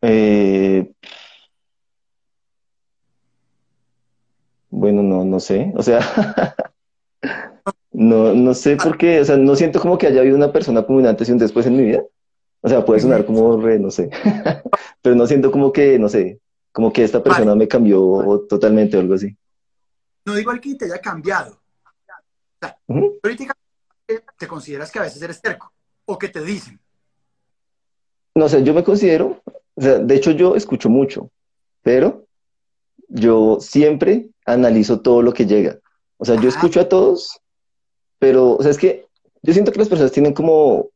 Eh, 0.02 0.92
bueno, 4.70 5.04
no, 5.04 5.24
no 5.24 5.40
sé, 5.40 5.72
o 5.76 5.84
sea, 5.84 6.00
no, 7.92 8.34
no 8.34 8.54
sé 8.56 8.78
por 8.78 8.98
qué, 8.98 9.20
o 9.20 9.26
sea, 9.26 9.38
no 9.38 9.56
siento 9.56 9.80
como 9.80 9.98
que 9.98 10.08
haya 10.08 10.22
habido 10.22 10.36
una 10.36 10.52
persona 10.52 10.84
como 10.84 10.98
un 10.98 11.06
antes 11.06 11.30
y 11.30 11.32
un 11.32 11.38
después 11.38 11.68
en 11.68 11.78
mi 11.78 11.84
vida. 11.84 12.04
O 12.62 12.69
sea, 12.69 12.86
puede 12.86 13.00
sonar 13.00 13.26
como 13.26 13.60
re, 13.60 13.80
no 13.80 13.89
sé, 13.91 14.10
pero 15.02 15.15
no 15.15 15.26
siento 15.28 15.52
como 15.52 15.71
que, 15.71 15.97
no 15.97 16.08
sé, 16.10 16.39
como 16.71 16.93
que 16.93 17.04
esta 17.04 17.17
Vale, 17.19 17.30
persona 17.30 17.56
me 17.56 17.67
cambió 17.67 18.45
totalmente 18.47 18.97
o 18.97 19.00
algo 19.00 19.15
así. 19.15 19.36
no 20.26 20.36
digo 20.36 20.52
al 20.52 20.62
que 20.62 20.76
te 20.76 20.86
haya 20.86 21.00
cambiado. 21.00 21.54
O 21.54 22.65
sea, 22.65 22.78
políticamente 23.21 23.62
te 24.38 24.47
consideras 24.47 24.91
que 24.91 25.00
a 25.00 25.04
veces 25.04 25.21
eres 25.21 25.41
terco 25.41 25.71
o 26.06 26.17
que 26.17 26.30
te 26.30 26.41
dicen. 26.43 26.80
No 28.36 28.47
sé, 28.47 28.63
yo 28.63 28.74
me 28.74 28.84
considero, 28.84 29.41
o 29.76 29.82
sea, 29.82 29.97
de 30.00 30.15
hecho 30.15 30.32
yo 30.32 30.56
escucho 30.56 30.88
mucho, 30.89 31.30
pero 31.82 32.26
yo 33.10 33.58
siempre 33.60 34.30
analizo 34.45 35.02
todo 35.02 35.21
lo 35.21 35.34
que 35.34 35.45
llega. 35.45 35.80
O 36.17 36.26
sea, 36.26 36.39
yo 36.39 36.47
escucho 36.47 36.80
a 36.80 36.88
todos, 36.88 37.41
pero, 38.19 38.52
o 38.52 38.62
sea, 38.62 38.71
es 38.71 38.78
que 38.78 39.08
yo 39.41 39.52
siento 39.54 39.71
que 39.71 39.80
las 39.80 39.89
personas 39.89 40.12
tienen 40.12 40.34
como 40.34 40.91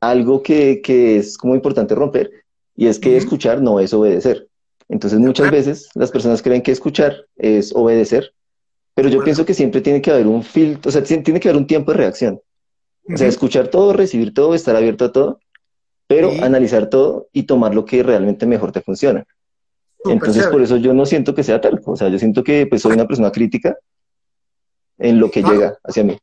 algo 0.00 0.42
que, 0.42 0.80
que 0.82 1.16
es 1.18 1.36
como 1.38 1.54
importante 1.54 1.94
romper, 1.94 2.30
y 2.76 2.86
es 2.86 2.98
que 2.98 3.16
escuchar 3.16 3.60
no 3.62 3.80
es 3.80 3.92
obedecer. 3.92 4.48
Entonces, 4.88 5.18
muchas 5.18 5.50
veces 5.50 5.88
las 5.94 6.10
personas 6.10 6.42
creen 6.42 6.62
que 6.62 6.72
escuchar 6.72 7.26
es 7.36 7.72
obedecer, 7.74 8.24
de 8.24 8.30
pero 8.94 9.08
yo 9.08 9.22
pienso 9.22 9.44
que 9.46 9.54
siempre 9.54 9.80
tiene 9.80 10.02
que 10.02 10.10
haber 10.10 10.26
un 10.26 10.42
filtro, 10.42 10.88
o 10.88 10.92
sea, 10.92 11.02
ti- 11.02 11.22
tiene 11.22 11.40
que 11.40 11.48
haber 11.48 11.60
un 11.60 11.66
tiempo 11.66 11.92
de 11.92 11.98
reacción. 11.98 12.40
O 13.12 13.16
sea, 13.16 13.26
escuchar 13.28 13.68
todo, 13.68 13.92
recibir 13.92 14.32
todo, 14.34 14.54
estar 14.54 14.76
abierto 14.76 15.04
a 15.06 15.12
todo, 15.12 15.40
pero 16.06 16.30
Sí, 16.30 16.40
analizar 16.42 16.88
todo 16.88 17.28
y 17.32 17.44
tomar 17.44 17.74
lo 17.74 17.84
que 17.84 18.02
realmente 18.02 18.46
mejor 18.46 18.72
te 18.72 18.80
funciona. 18.82 19.24
súper 19.98 20.12
Entonces, 20.12 20.46
por 20.46 20.62
eso 20.62 20.76
yo 20.76 20.92
no 20.94 21.06
siento 21.06 21.34
que 21.34 21.42
sea 21.44 21.60
tal. 21.60 21.80
O 21.84 21.96
sea, 21.96 22.08
yo 22.08 22.18
siento 22.18 22.42
que 22.44 22.66
pues 22.66 22.82
soy 22.82 22.92
una 22.92 23.06
persona 23.06 23.30
crítica 23.30 23.76
en 24.98 25.18
lo 25.20 25.30
que 25.30 25.40
te 25.40 25.46
voy 25.46 25.54
a 25.54 25.54
llega 25.58 25.78
hacia 25.84 26.04
mí. 26.04 26.18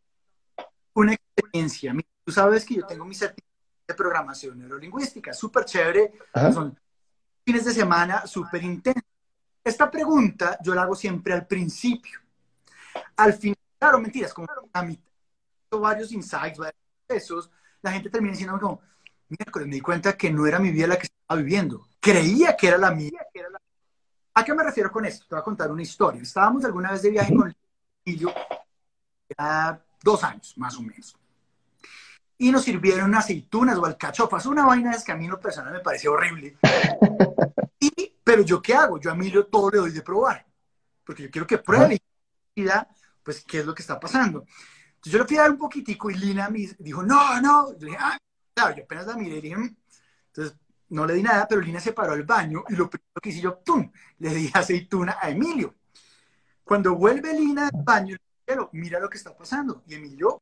una 0.93 1.13
experiencia. 1.13 1.93
Tú 2.25 2.31
sabes 2.31 2.65
que 2.65 2.75
yo 2.75 2.85
tengo 2.85 3.05
mi 3.05 3.15
certificado 3.15 3.46
de 3.87 3.93
programación 3.93 4.59
neurolingüística, 4.59 5.33
súper 5.33 5.65
chévere. 5.65 6.13
Ajá. 6.33 6.51
Son 6.51 6.77
fines 7.45 7.65
de 7.65 7.73
semana 7.73 8.27
súper 8.27 8.63
intensos. 8.63 9.03
Esta 9.63 9.89
pregunta 9.89 10.57
yo 10.63 10.73
la 10.73 10.83
hago 10.83 10.95
siempre 10.95 11.33
al 11.33 11.45
principio. 11.45 12.19
Al 13.15 13.33
final, 13.33 13.57
claro, 13.79 13.99
mentiras, 13.99 14.33
como 14.33 14.47
a 14.73 14.81
mitad, 14.83 15.03
varios 15.71 16.11
insights, 16.11 16.57
varios 16.57 16.81
procesos, 17.05 17.51
la 17.81 17.91
gente 17.91 18.09
termina 18.09 18.31
diciendo 18.31 18.59
como, 18.59 18.81
miércoles, 19.29 19.67
me 19.67 19.75
di 19.75 19.81
cuenta 19.81 20.17
que 20.17 20.31
no 20.31 20.45
era 20.45 20.59
mi 20.59 20.71
vida 20.71 20.87
la 20.87 20.97
que 20.97 21.07
estaba 21.07 21.39
viviendo. 21.41 21.87
Creía 21.99 22.55
que 22.55 22.67
era 22.67 22.77
la 22.77 22.91
mía. 22.91 23.19
¿A 24.33 24.43
qué 24.43 24.53
me 24.53 24.63
refiero 24.63 24.91
con 24.91 25.05
esto? 25.05 25.25
Te 25.27 25.35
voy 25.35 25.41
a 25.41 25.43
contar 25.43 25.71
una 25.71 25.81
historia. 25.81 26.21
Estábamos 26.21 26.63
alguna 26.63 26.91
vez 26.91 27.01
de 27.01 27.09
viaje 27.09 27.35
con 27.35 27.47
el 28.05 28.17
yo, 28.17 28.33
ya 29.37 29.83
dos 30.01 30.23
años, 30.23 30.53
más 30.57 30.77
o 30.77 30.81
menos. 30.81 31.15
Y 32.39 32.51
nos 32.51 32.63
sirvieron 32.63 33.15
aceitunas 33.15 33.77
o 33.77 33.85
alcachofas, 33.85 34.45
una 34.45 34.65
vaina 34.65 34.91
es 34.91 35.03
que 35.03 35.11
a 35.11 35.15
mí 35.15 35.25
en 35.25 35.31
lo 35.31 35.39
personal 35.39 35.73
me 35.73 35.79
parece 35.79 36.07
horrible. 36.07 36.57
Y, 37.79 37.91
pero 38.23 38.41
yo 38.41 38.59
qué 38.59 38.73
hago? 38.73 38.99
Yo 38.99 39.11
a 39.11 39.13
Emilio 39.13 39.45
todo 39.45 39.69
le 39.69 39.77
doy 39.77 39.91
de 39.91 40.01
probar, 40.01 40.43
porque 41.05 41.23
yo 41.23 41.29
quiero 41.29 41.45
que 41.45 41.59
pruebe 41.59 41.95
y 42.55 42.61
diga, 42.61 42.87
pues, 43.21 43.43
qué 43.45 43.59
es 43.59 43.65
lo 43.67 43.75
que 43.75 43.83
está 43.83 43.99
pasando. 43.99 44.45
Entonces 44.95 45.13
yo 45.13 45.19
le 45.19 45.25
fui 45.25 45.37
a 45.37 45.41
dar 45.41 45.51
un 45.51 45.59
poquitico 45.59 46.09
y 46.09 46.15
Lina 46.15 46.49
me 46.49 46.67
dijo, 46.79 47.03
no, 47.03 47.39
no. 47.39 47.73
Yo 47.73 47.85
dije, 47.85 47.97
ah, 47.99 48.17
claro, 48.53 48.75
yo 48.75 48.83
apenas 48.83 49.05
la 49.05 49.15
miré 49.15 49.37
y 49.37 49.41
dije, 49.41 49.57
"Mm". 49.57 49.75
entonces 50.27 50.57
no 50.89 51.05
le 51.05 51.13
di 51.13 51.21
nada, 51.21 51.47
pero 51.47 51.61
Lina 51.61 51.79
se 51.79 51.93
paró 51.93 52.13
al 52.13 52.23
baño 52.23 52.63
y 52.69 52.75
lo 52.75 52.89
primero 52.89 53.21
que 53.21 53.29
hice 53.29 53.41
yo, 53.41 53.53
¡tum! 53.57 53.91
Le 54.19 54.33
di 54.33 54.49
aceituna 54.53 55.17
a 55.21 55.29
Emilio. 55.29 55.75
Cuando 56.63 56.95
vuelve 56.95 57.33
Lina 57.33 57.69
del 57.69 57.83
baño, 57.83 58.17
le 58.47 58.53
digo, 58.53 58.69
mira 58.73 58.99
lo 58.99 59.07
que 59.09 59.17
está 59.17 59.37
pasando. 59.37 59.83
Y 59.87 59.93
Emilio, 59.95 60.41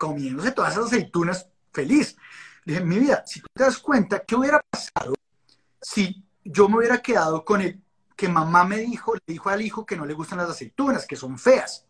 comiéndose 0.00 0.52
todas 0.52 0.72
esas 0.72 0.86
aceitunas, 0.86 1.46
feliz. 1.74 2.16
Le 2.64 2.72
dije, 2.72 2.84
mi 2.86 2.98
vida, 2.98 3.22
si 3.26 3.40
tú 3.40 3.46
te 3.52 3.64
das 3.64 3.76
cuenta, 3.76 4.20
¿qué 4.20 4.34
hubiera 4.34 4.58
pasado 4.70 5.12
si 5.78 6.24
yo 6.42 6.70
me 6.70 6.78
hubiera 6.78 7.02
quedado 7.02 7.44
con 7.44 7.60
el 7.60 7.82
que 8.16 8.26
mamá 8.26 8.64
me 8.64 8.78
dijo, 8.78 9.14
le 9.14 9.20
dijo 9.26 9.50
al 9.50 9.60
hijo 9.60 9.84
que 9.84 9.96
no 9.96 10.06
le 10.06 10.14
gustan 10.14 10.38
las 10.38 10.48
aceitunas, 10.48 11.06
que 11.06 11.16
son 11.16 11.38
feas? 11.38 11.86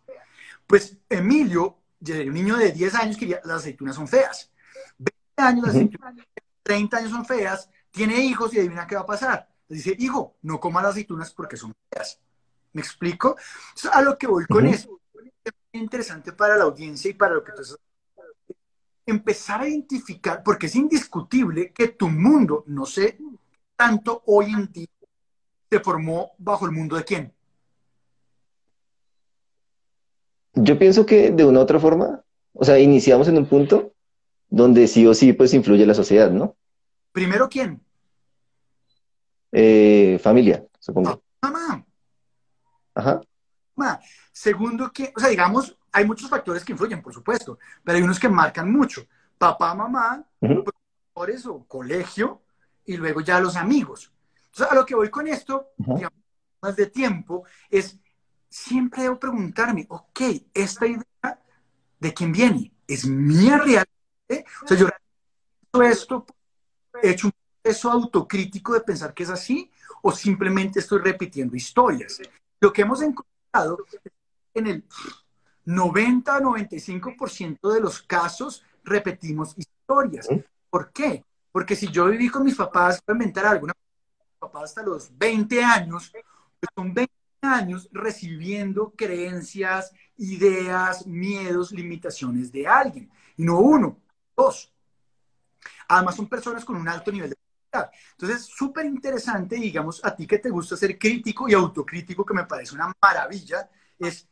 Pues 0.67 0.97
Emilio, 1.09 1.79
un 2.01 2.35
niño 2.35 2.57
de 2.57 2.73
10 2.73 2.95
años, 2.97 3.17
que 3.17 3.27
las 3.45 3.59
aceitunas 3.59 3.95
son 3.95 4.09
feas. 4.09 4.51
20 4.99 5.15
años, 5.37 5.67
las 5.69 5.77
aceitunas, 5.77 6.15
30 6.65 6.97
años 6.97 7.11
son 7.13 7.25
feas, 7.25 7.71
tiene 7.93 8.17
hijos 8.17 8.53
y 8.53 8.59
adivina 8.59 8.89
qué 8.89 8.97
va 8.97 9.03
a 9.03 9.07
pasar. 9.07 9.49
Le 9.69 9.77
dice, 9.77 9.95
hijo, 10.01 10.37
no 10.43 10.59
comas 10.59 10.83
las 10.83 10.93
aceitunas 10.93 11.31
porque 11.33 11.57
son 11.57 11.73
feas. 11.89 12.19
¿Me 12.73 12.81
explico? 12.81 13.37
Entonces, 13.69 13.91
a 13.93 14.03
lo 14.03 14.19
que 14.19 14.27
voy 14.27 14.47
con 14.47 14.67
eso, 14.67 15.01
es 15.45 15.53
interesante 15.75 16.33
para 16.33 16.57
la 16.57 16.65
audiencia 16.65 17.09
y 17.09 17.15
para 17.15 17.35
lo 17.35 17.45
que 17.45 17.53
tú 17.53 17.63
estás 17.63 17.79
empezar 19.11 19.61
a 19.61 19.69
identificar, 19.69 20.43
porque 20.43 20.67
es 20.67 20.77
indiscutible 20.77 21.73
que 21.73 21.89
tu 21.89 22.09
mundo, 22.09 22.65
no 22.67 22.87
sé 22.87 23.19
tanto 23.77 24.23
hoy 24.27 24.53
en 24.53 24.71
día, 24.71 24.89
se 25.71 25.81
formó 25.81 26.33
bajo 26.39 26.67
el 26.67 26.73
mundo 26.73 26.97
de 26.97 27.05
quién. 27.05 27.33
Yo 30.55 30.79
pienso 30.79 31.07
que 31.07 31.31
de 31.31 31.45
una 31.45 31.61
u 31.61 31.63
otra 31.63 31.79
forma, 31.79 32.23
o 32.53 32.65
sea, 32.65 32.79
iniciamos 32.79 33.29
en 33.29 33.39
un 33.39 33.47
punto 33.47 33.95
donde 34.49 34.87
sí 34.89 35.07
o 35.07 35.15
sí 35.15 35.33
pues 35.33 35.55
influye 35.55 35.87
la 35.87 35.95
sociedad, 35.95 36.31
¿no? 36.31 36.57
Primero, 37.13 37.49
¿quién? 37.49 37.81
Eh, 39.53 40.19
familia, 40.23 40.67
supongo. 40.79 41.23
Mamá. 41.41 41.87
Ajá. 42.95 43.21
Mamá. 43.75 44.01
Segundo, 44.33 44.93
que, 44.93 45.13
o 45.17 45.21
sea, 45.21 45.29
digamos, 45.29 45.79
hay 45.93 46.05
muchos 46.05 46.29
factores 46.29 46.65
que 46.65 46.73
influyen, 46.73 47.03
por 47.03 47.13
supuesto, 47.13 47.59
pero 47.85 47.97
hay 47.97 48.05
unos 48.05 48.21
que 48.21 48.29
marcan 48.29 48.71
mucho. 48.71 49.07
Papá, 49.39 49.75
mamá, 49.75 50.25
Ujú. 50.41 50.65
profesores 50.65 51.47
o 51.47 51.65
colegio, 51.67 52.43
y 52.85 52.97
luego 52.97 53.21
ya 53.21 53.41
los 53.41 53.57
amigos. 53.57 54.13
Entonces, 54.47 54.73
a 54.73 54.75
lo 54.75 54.85
que 54.85 54.95
voy 54.95 55.11
con 55.11 55.29
esto, 55.29 55.69
digamos, 55.77 56.19
más 56.61 56.77
de 56.77 56.87
tiempo, 56.87 57.45
es 57.69 57.99
siempre 58.49 59.03
debo 59.03 59.19
preguntarme, 59.19 59.87
ok, 59.89 60.21
esta 60.53 60.87
idea, 60.87 61.41
¿de 62.01 62.15
quién 62.15 62.33
viene? 62.33 62.73
¿Es 62.87 63.07
mía 63.07 63.59
realmente? 63.59 64.51
O 64.65 64.67
sea, 64.67 64.77
yo 64.77 64.89
he 64.89 64.93
hecho 65.69 65.83
esto, 65.83 66.27
he 67.01 67.11
hecho 67.11 67.29
un 67.29 67.33
proceso 67.63 67.91
autocrítico 67.91 68.75
de 68.75 68.81
pensar 68.81 69.15
que 69.15 69.23
es 69.23 69.31
así, 69.31 69.71
o 70.03 70.11
simplemente 70.11 70.81
estoy 70.81 71.01
repitiendo 71.01 71.55
historias. 71.55 72.21
Lo 72.61 72.73
que 72.73 72.83
hemos 72.83 73.01
encontrado 73.03 73.85
en 74.55 74.67
el 74.67 74.85
90-95% 75.67 77.73
de 77.73 77.81
los 77.81 78.03
casos 78.03 78.65
repetimos 78.85 79.57
historias. 79.57 80.29
¿Por 80.69 80.93
qué? 80.93 81.25
Porque 81.53 81.77
si 81.77 81.89
yo 81.89 82.07
viví 82.07 82.29
con 82.29 82.45
mis 82.45 82.57
papás, 82.57 83.01
voy 83.07 83.15
a 83.15 83.17
inventar 83.17 83.47
alguna 83.47 83.73
papás 84.41 84.65
hasta 84.65 84.83
los 84.83 85.17
20 85.17 85.63
años, 85.63 86.11
pues 86.13 86.71
son 86.75 86.95
20 86.95 87.13
años 87.43 87.89
recibiendo 87.93 88.93
creencias, 88.97 89.93
ideas, 90.17 91.07
miedos, 91.07 91.73
limitaciones 91.73 92.51
de 92.51 92.67
alguien. 92.67 93.11
Y 93.37 93.45
no 93.45 93.59
uno, 93.59 93.99
dos. 94.37 94.73
Además 95.89 96.17
son 96.17 96.29
personas 96.29 96.65
con 96.65 96.77
un 96.77 96.89
alto 96.89 97.13
nivel 97.13 97.31
de 97.31 97.37
capacidad. 97.37 97.93
Entonces, 98.13 98.47
súper 98.47 98.87
interesante, 98.87 99.57
digamos, 99.57 100.05
a 100.05 100.15
ti 100.15 100.27
que 100.27 100.39
te 100.39 100.51
gusta 100.51 100.77
ser 100.77 100.99
crítico 100.99 101.49
y 101.49 101.55
autocrítico, 101.55 102.25
que 102.25 102.35
me 102.35 102.47
parece 102.47 102.75
una 102.75 102.93
maravilla, 103.03 103.69
es, 103.99 104.29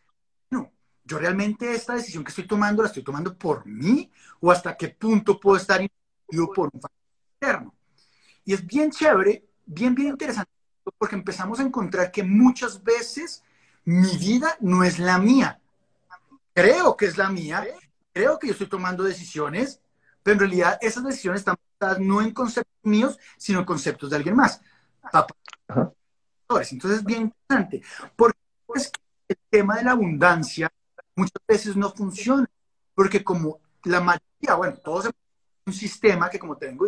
yo 1.09 1.19
realmente 1.19 1.73
esta 1.73 1.95
decisión 1.95 2.23
que 2.23 2.29
estoy 2.29 2.47
tomando, 2.47 2.83
¿la 2.83 2.89
estoy 2.89 3.03
tomando 3.03 3.35
por 3.35 3.65
mí? 3.65 4.13
¿O 4.41 4.53
hasta 4.53 4.77
qué 4.77 4.91
punto 4.91 5.41
puedo 5.41 5.57
estar 5.57 5.81
influido 5.81 6.53
por 6.53 6.69
un 6.71 6.81
factor 6.81 7.01
externo? 7.33 7.75
Y 8.45 8.53
es 8.53 8.67
bien 8.67 8.91
chévere, 8.91 9.49
bien, 9.65 9.95
bien 9.95 10.11
interesante, 10.11 10.51
porque 10.99 11.17
empezamos 11.17 11.61
a 11.61 11.63
encontrar 11.63 12.13
que 12.13 12.23
muchas 12.23 12.83
veces 12.83 13.43
mi 13.85 14.19
vida 14.19 14.55
no 14.61 14.85
es 14.85 14.99
la 14.99 15.19
mía. 15.19 15.59
Creo 16.53 16.95
que 16.95 17.07
es 17.07 17.17
la 17.17 17.31
mía, 17.31 17.65
creo 18.13 18.39
que 18.39 18.49
yo 18.49 18.53
estoy 18.53 18.69
tomando 18.69 19.03
decisiones, 19.03 19.81
pero 20.23 20.35
en 20.35 20.41
realidad 20.41 20.79
esas 20.83 21.05
decisiones 21.05 21.41
están 21.41 21.57
basadas 21.81 22.05
no 22.05 22.21
en 22.21 22.33
conceptos 22.33 22.75
míos, 22.83 23.19
sino 23.39 23.61
en 23.61 23.65
conceptos 23.65 24.11
de 24.11 24.17
alguien 24.17 24.37
más. 24.37 24.61
Entonces 26.71 26.99
es 26.99 27.05
bien 27.05 27.33
interesante, 27.49 27.83
porque 28.15 28.39
es 28.75 28.91
que 28.91 29.01
el 29.29 29.39
tema 29.49 29.77
de 29.77 29.85
la 29.85 29.93
abundancia 29.93 30.71
muchas 31.19 31.43
veces 31.47 31.77
no 31.77 31.91
funciona, 31.91 32.49
porque 32.95 33.23
como 33.25 33.61
la 33.85 34.01
mayoría, 34.01 34.55
bueno, 34.57 34.77
todos 34.77 35.07
hemos 35.07 35.16
un 35.66 35.73
sistema 35.75 36.31
que 36.31 36.39
como 36.39 36.57
tengo 36.57 36.87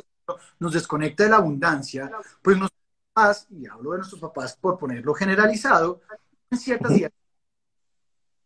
nos 0.59 0.73
desconecta 0.73 1.25
de 1.25 1.31
la 1.31 1.37
abundancia, 1.37 2.11
pues 2.41 2.57
nuestros 2.57 2.81
papás, 3.13 3.47
y 3.51 3.67
hablo 3.67 3.93
de 3.93 3.99
nuestros 3.99 4.21
papás 4.21 4.57
por 4.57 4.79
ponerlo 4.79 5.13
generalizado, 5.13 6.01
en 6.51 6.59
ciertas 6.59 6.93
ideas. 6.93 7.13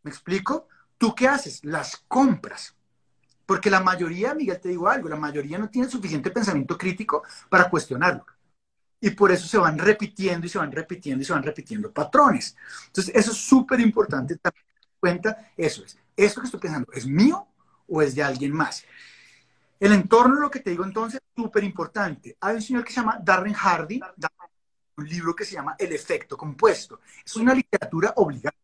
¿Me 0.03 0.11
explico? 0.11 0.68
¿Tú 0.99 1.14
qué 1.14 1.28
haces? 1.28 1.64
Las 1.64 2.03
compras. 2.09 2.74
Porque 3.47 3.70
la 3.70 3.80
mayoría, 3.80 4.35
Miguel, 4.35 4.61
te 4.61 4.70
digo 4.70 4.89
algo, 4.89 5.09
la 5.09 5.16
mayoría 5.16 5.59
no 5.59 5.68
tiene 5.68 5.89
suficiente 5.89 6.30
pensamiento 6.30 6.78
crítico 6.78 7.22
para 7.51 7.68
cuestionarlo. 7.68 8.24
Y 9.01 9.11
por 9.11 9.30
eso 9.30 9.47
se 9.47 9.59
van 9.59 9.78
repitiendo 9.78 10.47
y 10.47 10.49
se 10.49 10.59
van 10.59 10.72
repitiendo 10.72 11.22
y 11.22 11.26
se 11.26 11.35
van 11.35 11.43
repitiendo 11.43 11.93
patrones. 11.93 12.57
Entonces, 12.87 13.14
eso 13.14 13.32
es 13.32 13.37
súper 13.37 13.80
importante 13.80 14.37
también 14.37 14.64
cuenta. 15.05 15.52
Eso 15.55 15.84
es, 15.84 15.98
esto 16.16 16.40
que 16.40 16.46
estoy 16.46 16.61
pensando, 16.61 16.90
¿es 16.94 17.07
mío 17.07 17.46
o 17.86 18.00
es 18.00 18.14
de 18.14 18.22
alguien 18.22 18.52
más? 18.52 18.86
El 19.78 19.92
entorno, 19.92 20.40
lo 20.40 20.50
que 20.50 20.61
te 20.61 20.70
digo 20.70 20.82
entonces, 20.82 21.20
súper 21.36 21.62
importante. 21.62 22.38
Hay 22.40 22.55
un 22.55 22.62
señor 22.62 22.84
que 22.84 22.92
se 22.92 23.00
llama 23.00 23.18
Darren 23.22 23.52
Hardy, 23.52 24.00
un 24.96 25.07
libro 25.07 25.36
que 25.36 25.44
se 25.44 25.57
llama 25.57 25.76
El 25.78 25.92
efecto 25.92 26.38
compuesto. 26.38 27.00
Es 27.22 27.36
una 27.36 27.52
literatura 27.52 28.14
obligada. 28.16 28.57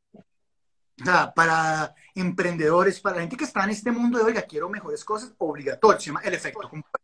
Para 1.34 1.94
emprendedores, 2.14 3.00
para 3.00 3.16
la 3.16 3.22
gente 3.22 3.36
que 3.36 3.44
está 3.44 3.64
en 3.64 3.70
este 3.70 3.90
mundo 3.90 4.16
de, 4.18 4.24
oiga, 4.24 4.42
quiero 4.42 4.70
mejores 4.70 5.04
cosas, 5.04 5.34
obligatorio. 5.36 6.00
Se 6.00 6.06
llama 6.06 6.20
El 6.22 6.32
efecto 6.32 6.68
compuesto. 6.70 7.00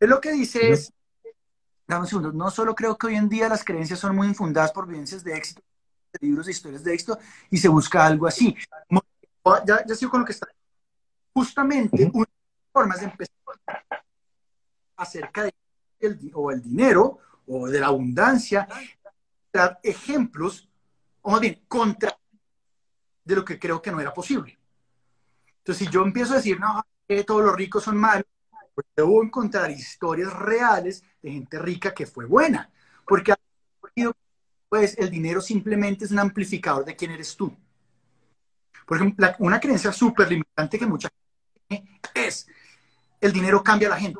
Es 0.00 0.08
lo 0.08 0.20
que 0.22 0.32
dice 0.32 0.70
es, 0.70 0.90
dame 1.86 2.02
un 2.02 2.06
segundo, 2.06 2.32
no 2.32 2.50
solo 2.50 2.74
creo 2.74 2.96
que 2.96 3.08
hoy 3.08 3.16
en 3.16 3.28
día 3.28 3.48
las 3.48 3.62
creencias 3.62 3.98
son 3.98 4.16
muy 4.16 4.26
infundadas 4.26 4.72
por 4.72 4.86
vivencias 4.86 5.22
de 5.22 5.34
éxito, 5.34 5.62
de 6.20 6.26
libros 6.26 6.46
de 6.46 6.52
historias 6.52 6.84
de 6.84 6.94
éxito, 6.94 7.18
y 7.50 7.58
se 7.58 7.68
busca 7.68 8.06
algo 8.06 8.26
así. 8.26 8.56
Ya, 9.66 9.84
ya 9.86 9.94
sigo 9.94 10.10
con 10.10 10.20
lo 10.20 10.26
que 10.26 10.32
está. 10.32 10.46
Justamente, 11.32 12.10
una 12.12 12.26
formas 12.72 13.00
de 13.00 13.06
empezar 13.06 13.34
acerca 14.96 15.44
de 15.44 15.54
el, 16.00 16.30
o 16.34 16.50
el 16.50 16.62
dinero 16.62 17.18
o 17.46 17.68
de 17.68 17.80
la 17.80 17.86
abundancia, 17.88 18.66
dar 19.52 19.78
ejemplos, 19.82 20.68
o 21.22 21.30
más 21.30 21.40
bien, 21.40 21.62
contra 21.68 22.16
de 23.24 23.34
lo 23.36 23.44
que 23.44 23.58
creo 23.58 23.80
que 23.80 23.90
no 23.90 24.00
era 24.00 24.12
posible. 24.12 24.58
Entonces, 25.58 25.86
si 25.86 25.92
yo 25.92 26.02
empiezo 26.02 26.34
a 26.34 26.36
decir, 26.36 26.58
no, 26.58 26.84
que 27.06 27.24
todos 27.24 27.44
los 27.44 27.54
ricos 27.54 27.84
son 27.84 27.96
malos, 27.96 28.26
pues 28.74 28.86
debo 28.96 29.22
encontrar 29.22 29.70
historias 29.70 30.32
reales 30.32 31.04
de 31.22 31.30
gente 31.30 31.58
rica 31.58 31.94
que 31.94 32.06
fue 32.06 32.26
buena. 32.26 32.70
Porque 33.06 33.34
pues, 34.74 34.98
el 34.98 35.08
dinero 35.08 35.40
simplemente 35.40 36.04
es 36.04 36.10
un 36.10 36.18
amplificador 36.18 36.84
de 36.84 36.96
quién 36.96 37.12
eres 37.12 37.36
tú. 37.36 37.56
Por 38.84 38.96
ejemplo, 38.96 39.28
una 39.38 39.60
creencia 39.60 39.92
súper 39.92 40.28
limitante 40.28 40.76
que 40.76 40.84
mucha 40.84 41.08
gente 41.08 41.60
tiene 41.68 42.00
es, 42.12 42.48
el 43.20 43.32
dinero 43.32 43.62
cambia 43.62 43.86
a 43.86 43.92
la 43.92 44.00
gente. 44.00 44.18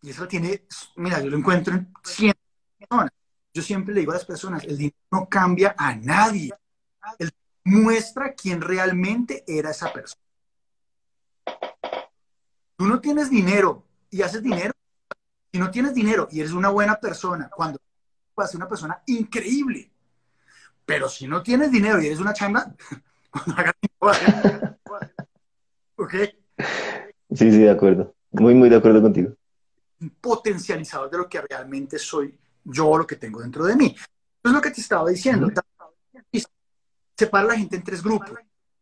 Y 0.00 0.10
eso 0.10 0.26
tiene, 0.26 0.64
mira, 0.96 1.20
yo 1.20 1.30
lo 1.30 1.36
encuentro 1.36 1.74
en 1.74 1.94
100 2.02 2.34
personas. 2.76 3.12
Yo 3.54 3.62
siempre 3.62 3.94
le 3.94 4.00
digo 4.00 4.10
a 4.10 4.16
las 4.16 4.24
personas, 4.24 4.64
el 4.64 4.76
dinero 4.76 4.96
no 5.12 5.28
cambia 5.28 5.76
a 5.78 5.94
nadie. 5.94 6.50
Él 7.20 7.30
muestra 7.62 8.34
quién 8.34 8.60
realmente 8.60 9.44
era 9.46 9.70
esa 9.70 9.92
persona. 9.92 10.22
Tú 12.76 12.88
no 12.88 13.00
tienes 13.00 13.30
dinero 13.30 13.86
y 14.10 14.22
haces 14.22 14.42
dinero. 14.42 14.72
Si 15.52 15.60
no 15.60 15.70
tienes 15.70 15.94
dinero 15.94 16.26
y 16.32 16.40
eres 16.40 16.50
una 16.50 16.70
buena 16.70 16.96
persona, 16.96 17.48
cuando 17.48 17.78
a 18.36 18.46
ser 18.46 18.56
una 18.56 18.68
persona 18.68 19.02
increíble. 19.06 19.90
Pero 20.84 21.08
si 21.08 21.26
no 21.26 21.42
tienes 21.42 21.70
dinero 21.70 22.00
y 22.00 22.06
eres 22.06 22.20
una 22.20 22.32
chamba, 22.32 22.74
cuando 23.30 23.54
hagas 23.56 23.74
¿Ok? 25.96 26.14
Sí, 27.30 27.50
sí, 27.50 27.58
de 27.58 27.70
acuerdo. 27.70 28.14
Muy, 28.32 28.54
muy 28.54 28.68
de 28.68 28.76
acuerdo 28.76 29.00
contigo. 29.00 29.34
Potencializador 30.20 31.10
de 31.10 31.18
lo 31.18 31.28
que 31.28 31.40
realmente 31.40 31.98
soy 31.98 32.36
yo, 32.64 32.98
lo 32.98 33.06
que 33.06 33.16
tengo 33.16 33.40
dentro 33.40 33.64
de 33.64 33.76
mí. 33.76 33.94
Es 34.42 34.52
lo 34.52 34.60
que 34.60 34.70
te 34.70 34.80
estaba 34.80 35.08
diciendo. 35.08 35.48
Separa 37.16 37.44
a 37.44 37.48
la 37.48 37.58
gente 37.58 37.76
en 37.76 37.84
tres 37.84 38.02
grupos. 38.02 38.38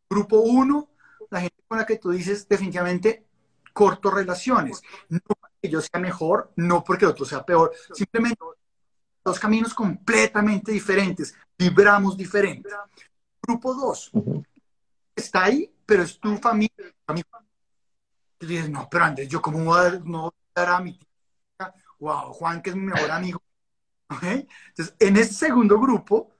Grupo 0.08 0.40
uno, 0.40 0.90
la 1.30 1.40
gente 1.40 1.62
con 1.68 1.78
la 1.78 1.84
que 1.84 1.98
tú 1.98 2.10
dices 2.10 2.48
definitivamente 2.48 3.26
corto 3.72 4.10
relaciones. 4.10 4.82
No 5.08 5.20
porque 5.26 5.68
yo 5.68 5.80
sea 5.80 6.00
mejor, 6.00 6.52
no 6.56 6.82
porque 6.82 7.04
el 7.04 7.10
otro 7.10 7.24
sea 7.24 7.44
peor. 7.44 7.72
Simplemente 7.92 8.38
dos 9.24 9.38
caminos 9.38 9.74
completamente 9.74 10.72
diferentes. 10.72 11.34
Vibramos 11.58 12.16
diferente. 12.16 12.68
Grupo 13.42 13.74
dos, 13.74 14.10
uh 14.12 14.22
-huh. 14.22 14.46
está 15.14 15.44
ahí, 15.44 15.72
pero 15.86 16.02
es 16.02 16.18
tu 16.18 16.36
familia. 16.36 16.94
Tú 18.38 18.46
dices, 18.46 18.70
no, 18.70 18.88
pero 18.90 19.04
Andrés, 19.04 19.28
¿yo 19.28 19.42
cómo 19.42 19.62
voy 19.64 19.78
a 19.78 19.82
dar, 19.82 20.04
no 20.06 20.22
voy 20.22 20.32
a, 20.54 20.60
dar 20.60 20.70
a 20.70 20.80
mi 20.80 20.96
tía? 20.96 21.74
Wow, 21.98 22.32
Juan, 22.32 22.62
que 22.62 22.70
es 22.70 22.76
mi 22.76 22.86
mejor 22.86 23.10
amigo. 23.10 23.42
¿Okay? 24.08 24.48
Entonces, 24.68 24.96
en 24.98 25.16
este 25.16 25.34
segundo 25.34 25.78
grupo, 25.78 26.32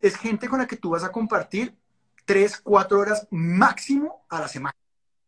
es 0.00 0.16
gente 0.16 0.48
con 0.48 0.58
la 0.58 0.66
que 0.66 0.76
tú 0.76 0.90
vas 0.90 1.04
a 1.04 1.12
compartir 1.12 1.76
tres, 2.24 2.58
cuatro 2.58 2.98
horas 2.98 3.28
máximo 3.30 4.24
a 4.30 4.40
la 4.40 4.48
semana. 4.48 4.76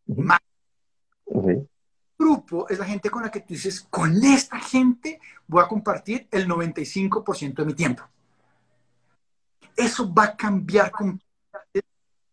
Uh 0.07 0.15
-huh. 0.15 0.23
Máximo. 0.23 1.67
Grupo 2.17 2.67
es 2.67 2.79
la 2.79 2.85
gente 2.85 3.09
con 3.09 3.23
la 3.23 3.29
que 3.29 3.41
tú 3.41 3.53
dices, 3.53 3.85
con 3.89 4.23
esta 4.23 4.59
gente 4.59 5.19
voy 5.47 5.63
a 5.63 5.67
compartir 5.67 6.27
el 6.31 6.47
95% 6.47 7.55
de 7.55 7.65
mi 7.65 7.73
tiempo. 7.73 8.03
Eso 9.75 10.11
va 10.11 10.23
a 10.23 10.35
cambiar 10.35 10.89
con 10.89 11.21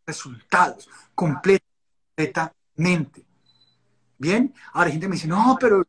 resultados 0.07 0.89
completamente. 1.15 3.27
Bien, 4.17 4.55
ahora 4.73 4.87
la 4.87 4.93
gente 4.93 5.09
me 5.09 5.17
dice, 5.17 5.29
no, 5.29 5.57
pero 5.61 5.85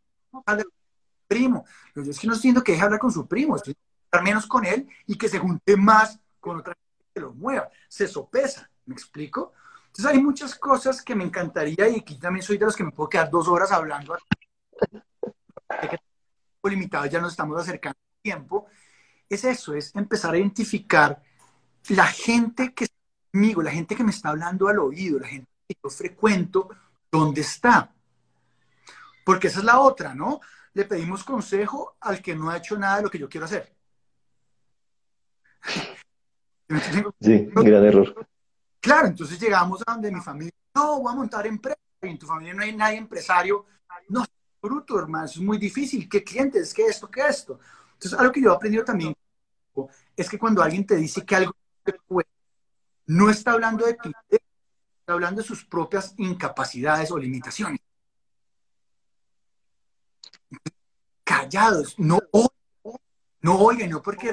primo. 1.28 1.66
Yo 1.96 2.02
es 2.02 2.20
que 2.20 2.28
no 2.28 2.34
estoy 2.34 2.50
diciendo 2.50 2.64
que 2.64 2.74
deje 2.74 2.84
hablar 2.84 3.00
con 3.00 3.12
su 3.12 3.28
primo, 3.28 3.56
estoy 3.56 3.76
hablar 4.12 4.24
menos 4.24 4.46
con 4.46 4.66
él 4.66 4.88
y 5.06 5.18
que 5.18 5.30
se 5.30 5.40
junte 5.40 5.78
más 5.78 6.20
con 6.40 6.58
otra 6.58 6.74
gente 6.74 7.06
que 7.14 7.22
lo 7.22 7.34
mueva. 7.34 7.70
Se 7.88 8.08
sopesa. 8.08 8.70
¿Me 8.86 8.94
explico? 8.94 9.54
Entonces 9.98 10.18
hay 10.18 10.22
muchas 10.22 10.56
cosas 10.56 11.02
que 11.02 11.16
me 11.16 11.24
encantaría 11.24 11.88
y 11.88 12.00
aquí 12.00 12.20
también 12.20 12.44
soy 12.44 12.58
de 12.58 12.66
los 12.66 12.76
que 12.76 12.84
me 12.84 12.92
puedo 12.92 13.08
quedar 13.08 13.30
dos 13.30 13.48
horas 13.48 13.72
hablando. 13.72 14.18
limitado, 16.66 17.06
ya 17.06 17.22
nos 17.22 17.32
estamos 17.32 17.58
acercando 17.62 17.98
al 17.98 18.22
tiempo. 18.22 18.68
Es 19.30 19.46
eso, 19.46 19.74
es 19.74 19.96
empezar 19.96 20.34
a 20.34 20.38
identificar 20.38 21.24
la 21.88 22.08
gente 22.08 22.74
que 22.74 22.84
está 22.84 22.98
conmigo, 23.32 23.62
la 23.62 23.72
gente 23.72 23.96
que 23.96 24.04
me 24.04 24.12
está 24.12 24.32
hablando 24.32 24.68
al 24.68 24.80
oído, 24.80 25.18
la 25.18 25.30
gente 25.30 25.48
que 25.66 25.78
yo 25.82 25.90
frecuento, 25.90 26.70
¿dónde 27.10 27.40
está? 27.40 27.94
Porque 29.24 29.48
esa 29.48 29.60
es 29.60 29.66
la 29.66 29.80
otra, 29.80 30.14
¿no? 30.14 30.42
Le 30.74 30.84
pedimos 30.84 31.24
consejo 31.24 31.96
al 32.02 32.22
que 32.22 32.36
no 32.36 32.50
ha 32.50 32.58
hecho 32.58 32.78
nada 32.78 32.98
de 32.98 33.04
lo 33.04 33.10
que 33.10 33.20
yo 33.20 33.30
quiero 33.30 33.46
hacer. 33.46 33.74
Sí, 37.22 37.48
gran 37.54 37.86
error. 37.86 38.28
Claro, 38.86 39.08
entonces 39.08 39.40
llegamos 39.40 39.82
a 39.84 39.94
donde 39.94 40.12
mi 40.12 40.22
familia, 40.22 40.54
no, 40.76 41.02
voy 41.02 41.12
a 41.12 41.16
montar 41.16 41.48
empresa, 41.48 41.80
y 42.04 42.08
en 42.08 42.20
tu 42.20 42.28
familia 42.28 42.54
no 42.54 42.62
hay 42.62 42.76
nadie 42.76 43.00
empresario. 43.00 43.66
No, 44.10 44.24
bruto, 44.62 45.00
hermano, 45.00 45.26
es 45.26 45.38
muy 45.38 45.58
difícil. 45.58 46.08
¿Qué 46.08 46.24
clientes? 46.24 46.72
¿Qué 46.72 46.86
esto? 46.86 47.10
¿Qué 47.10 47.22
esto? 47.22 47.60
Entonces, 47.94 48.20
algo 48.20 48.32
que 48.32 48.44
yo 48.44 48.52
he 48.52 48.56
aprendido 48.56 48.86
también 48.86 49.16
es 50.16 50.30
que 50.30 50.38
cuando 50.38 50.62
alguien 50.62 50.86
te 50.86 50.98
dice 50.98 51.26
que 51.26 51.36
algo 51.36 51.56
no 53.08 53.32
está 53.32 53.54
hablando 53.54 53.88
de 53.88 53.96
ti, 53.96 54.12
está 54.30 55.14
hablando 55.14 55.42
de 55.42 55.48
sus 55.48 55.66
propias 55.66 56.14
incapacidades 56.18 57.10
o 57.10 57.18
limitaciones. 57.18 57.80
Callados, 61.24 61.98
no 61.98 62.20
no 63.42 63.58
oigan, 63.58 63.90
no 63.90 64.00
porque 64.04 64.32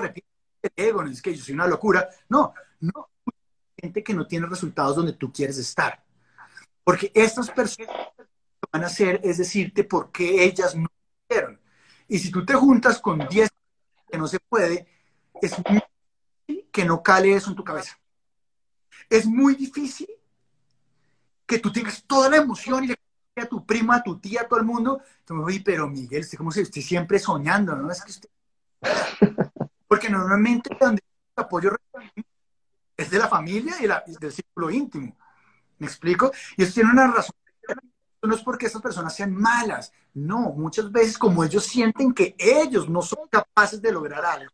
ego, 0.77 1.03
no 1.03 1.11
es 1.11 1.23
que 1.23 1.35
yo 1.35 1.43
soy 1.43 1.55
una 1.55 1.67
locura, 1.67 2.07
no, 2.29 2.53
no, 2.81 3.12
gente 3.83 4.05
que 4.05 4.15
no 4.15 4.27
tiene 4.27 4.47
resultados 4.47 4.97
donde 4.97 5.13
tú 5.13 5.33
quieres 5.33 5.59
estar. 5.59 6.03
Porque 6.85 7.11
estas 7.15 7.51
personas 7.51 7.95
lo 8.17 8.25
que 8.25 8.69
van 8.73 8.85
a 8.85 8.87
hacer 8.87 9.21
es 9.25 9.39
decirte 9.39 9.85
por 9.85 10.13
qué 10.13 10.45
ellas 10.45 10.75
no 10.77 10.89
quieren. 11.29 11.61
Y 12.07 12.19
si 12.19 12.31
tú 12.31 12.45
te 12.47 12.55
juntas 12.55 13.01
con 13.01 13.27
10 13.29 13.51
que 14.09 14.19
no 14.19 14.29
se 14.29 14.39
puede, 14.39 14.87
es 15.41 15.59
muy 15.69 15.83
difícil 16.47 16.71
que 16.71 16.85
no 16.85 17.03
cale 17.03 17.35
eso 17.35 17.51
en 17.51 17.57
tu 17.57 17.65
cabeza. 17.65 17.99
Es 19.11 19.27
muy 19.27 19.57
difícil 19.57 20.09
que 21.45 21.59
tú 21.59 21.73
tengas 21.73 22.05
toda 22.05 22.31
la 22.31 22.37
emoción 22.37 22.85
y 22.85 22.89
le 22.89 22.97
a 23.37 23.47
tu 23.47 23.65
prima, 23.65 23.97
a 23.97 24.03
tu 24.03 24.19
tía, 24.19 24.43
a 24.43 24.49
todo 24.49 24.61
el 24.61 24.67
mundo. 24.67 25.01
Me 25.31 25.61
pero 25.61 25.89
Miguel, 25.89 26.21
usted 26.21 26.37
como 26.37 26.51
esté 26.51 26.83
siempre 26.83 27.19
soñando, 27.19 27.75
¿no? 27.75 27.91
Es 27.91 28.03
que 28.05 28.11
usted... 28.11 28.29
Porque 29.89 30.09
normalmente 30.11 30.77
donde 30.79 31.03
apoyo 31.37 31.71
es 33.03 33.11
de 33.11 33.19
la 33.19 33.29
familia 33.29 33.75
y, 33.81 34.17
del 34.17 34.33
círculo 34.33 34.71
íntimo. 34.71 35.17
¿Me 35.79 35.87
explico? 35.87 36.33
Y 36.57 36.63
eso 36.63 36.75
tiene 36.75 36.91
una 36.91 37.13
razón. 37.13 37.35
No 38.23 38.35
es 38.35 38.43
porque 38.43 38.67
esas 38.67 38.81
personas 38.81 39.15
sean 39.15 39.35
malas. 39.35 39.93
No, 40.15 40.53
muchas 40.53 40.91
veces 40.93 41.19
como 41.19 41.43
ellos 41.43 41.65
sienten 41.65 42.13
que 42.13 42.37
ellos 42.39 42.89
no 42.89 43.03
son 43.03 43.27
capaces 43.29 43.83
de 43.83 43.91
lograr 43.91 44.25
algo, 44.25 44.53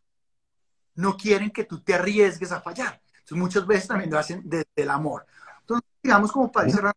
no 0.94 1.16
quieren 1.16 1.50
que 1.50 1.64
tú 1.64 1.80
te 1.80 1.94
arriesgues 1.94 2.50
a 2.50 2.60
fallar. 2.60 3.00
Entonces 3.10 3.36
muchas 3.36 3.66
veces 3.66 3.88
también 3.88 4.10
lo 4.10 4.18
hacen 4.18 4.42
desde 4.44 4.68
el 4.76 4.88
amor. 4.88 5.26
Entonces, 5.60 5.86
digamos 6.02 6.32
como 6.32 6.50
para 6.50 6.70
cerrar, 6.70 6.94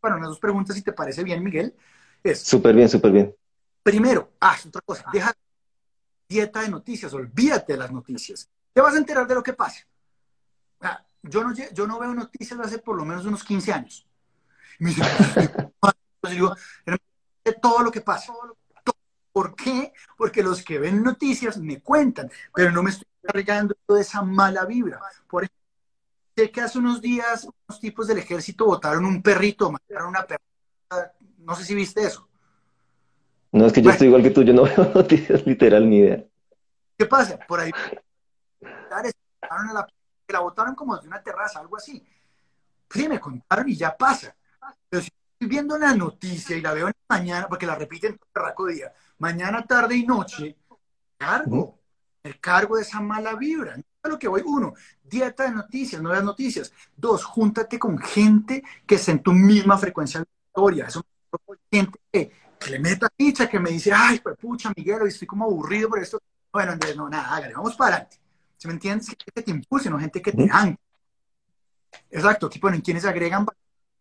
para 0.00 0.16
unas 0.16 0.28
dos 0.28 0.38
preguntas, 0.38 0.76
si 0.76 0.82
te 0.82 0.92
parece 0.92 1.24
bien, 1.24 1.42
Miguel. 1.42 1.74
Es, 2.22 2.42
súper 2.42 2.74
bien, 2.74 2.88
súper 2.88 3.12
bien. 3.12 3.34
Primero, 3.82 4.32
haz 4.38 4.66
otra 4.66 4.82
cosa, 4.82 5.04
deja 5.10 5.32
dieta 6.28 6.60
de 6.60 6.68
noticias, 6.68 7.12
olvídate 7.14 7.72
de 7.72 7.78
las 7.78 7.90
noticias. 7.90 8.50
Te 8.72 8.80
vas 8.82 8.94
a 8.94 8.98
enterar 8.98 9.26
de 9.26 9.34
lo 9.34 9.42
que 9.42 9.54
pasa 9.54 9.86
yo 11.22 11.44
no, 11.44 11.54
yo 11.54 11.86
no 11.86 11.98
veo 11.98 12.14
noticias 12.14 12.58
hace 12.60 12.78
por 12.78 12.96
lo 12.96 13.04
menos 13.04 13.26
unos 13.26 13.44
15 13.44 13.72
años. 13.72 14.06
me 14.78 14.90
dice, 14.90 15.02
digo, 16.30 16.54
de 17.44 17.52
todo 17.54 17.82
lo 17.82 17.90
que 17.90 18.00
pasa. 18.00 18.32
¿Por 19.32 19.54
qué? 19.54 19.92
Porque 20.16 20.42
los 20.42 20.62
que 20.62 20.78
ven 20.78 21.02
noticias 21.02 21.56
me 21.58 21.80
cuentan, 21.80 22.30
pero 22.54 22.72
no 22.72 22.82
me 22.82 22.90
estoy 22.90 23.06
cargando 23.22 23.76
de 23.88 24.00
esa 24.00 24.22
mala 24.22 24.64
vibra. 24.64 25.00
Por 25.28 25.44
ejemplo, 25.44 25.60
sé 26.36 26.50
que 26.50 26.60
hace 26.60 26.78
unos 26.78 27.00
días 27.00 27.44
unos 27.44 27.80
tipos 27.80 28.08
del 28.08 28.18
ejército 28.18 28.66
botaron 28.66 29.04
un 29.04 29.22
perrito, 29.22 29.70
mataron 29.70 30.08
una 30.08 30.26
perrita. 30.26 31.14
No 31.38 31.54
sé 31.54 31.64
si 31.64 31.74
viste 31.74 32.02
eso. 32.02 32.28
No, 33.52 33.66
es 33.66 33.72
que 33.72 33.82
yo 33.82 33.90
estoy 33.90 34.08
igual 34.08 34.22
que 34.22 34.30
tú, 34.30 34.42
yo 34.42 34.52
no 34.52 34.62
veo 34.64 34.92
noticias 34.94 35.46
literal 35.46 35.88
ni 35.88 35.98
idea. 35.98 36.24
¿Qué 36.98 37.06
pasa? 37.06 37.38
Por 37.46 37.60
ahí 37.60 37.70
a 38.90 39.72
la 39.72 39.86
la 40.32 40.40
botaron 40.40 40.74
como 40.74 40.96
de 40.96 41.06
una 41.06 41.22
terraza, 41.22 41.60
algo 41.60 41.76
así. 41.76 42.04
Sí, 42.88 43.08
me 43.08 43.20
contaron 43.20 43.68
y 43.68 43.76
ya 43.76 43.96
pasa. 43.96 44.34
Pero 44.88 45.02
si 45.02 45.08
estoy 45.08 45.48
viendo 45.48 45.78
la 45.78 45.94
noticia 45.94 46.56
y 46.56 46.60
la 46.60 46.72
veo 46.72 46.88
en 46.88 46.94
la 47.08 47.16
mañana, 47.16 47.48
porque 47.48 47.66
la 47.66 47.74
repiten 47.74 48.18
todo 48.32 48.68
el 48.68 48.74
día, 48.74 48.92
mañana, 49.18 49.64
tarde 49.64 49.96
y 49.96 50.04
noche, 50.04 50.56
cargo, 51.16 51.78
el 52.22 52.40
cargo 52.40 52.76
de 52.76 52.82
esa 52.82 53.00
mala 53.00 53.34
vibra. 53.34 53.76
A 54.02 54.08
lo 54.08 54.18
que 54.18 54.28
voy, 54.28 54.42
uno, 54.44 54.72
dieta 55.02 55.44
de 55.44 55.50
noticias, 55.50 56.00
nuevas 56.00 56.24
noticias. 56.24 56.72
Dos, 56.96 57.24
júntate 57.24 57.78
con 57.78 57.98
gente 57.98 58.62
que 58.86 58.94
esté 58.94 59.12
en 59.12 59.22
tu 59.22 59.32
misma 59.32 59.76
frecuencia 59.76 60.24
vibratoria. 60.24 60.86
Eso 60.86 61.04
gente 61.70 61.98
que, 62.10 62.32
le 62.68 62.78
meta 62.78 63.08
ficha, 63.16 63.48
que 63.48 63.58
me 63.58 63.70
dice, 63.70 63.92
ay, 63.94 64.20
pues 64.20 64.36
pucha, 64.36 64.72
Miguel, 64.76 65.06
estoy 65.06 65.26
como 65.26 65.44
aburrido 65.44 65.88
por 65.88 65.98
esto. 65.98 66.20
Bueno, 66.52 66.72
Andrés, 66.72 66.96
no, 66.96 67.08
nada, 67.08 67.36
hágale, 67.36 67.54
vamos 67.54 67.76
para 67.76 67.96
adelante. 67.96 68.18
¿Sí 68.60 68.68
me 68.68 68.74
entiendes? 68.74 69.08
Gente 69.08 69.24
que 69.34 69.42
te 69.42 69.50
impulse, 69.52 69.88
no 69.88 69.98
gente 69.98 70.20
que 70.20 70.32
te 70.32 70.46
anque. 70.52 70.78
Exacto, 72.10 72.50
tipo 72.50 72.68
en 72.68 72.82
quienes 72.82 73.06
agregan 73.06 73.46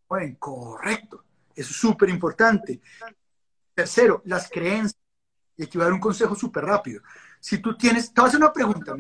bueno, 0.10 0.36
correcto. 0.38 1.24
Eso 1.56 1.70
es 1.70 1.78
súper 1.78 2.10
importante. 2.10 2.82
Tercero, 3.74 4.22
las 4.26 4.50
creencias. 4.50 5.00
Y 5.56 5.64
aquí 5.64 5.78
voy 5.78 5.84
a 5.84 5.86
dar 5.86 5.94
un 5.94 6.02
consejo 6.02 6.36
súper 6.36 6.66
rápido. 6.66 7.02
Si 7.40 7.60
tú 7.60 7.78
tienes, 7.78 8.14
te 8.14 8.20
voy 8.20 8.26
a 8.26 8.28
hacer 8.28 8.42
una 8.42 8.52
pregunta. 8.52 8.98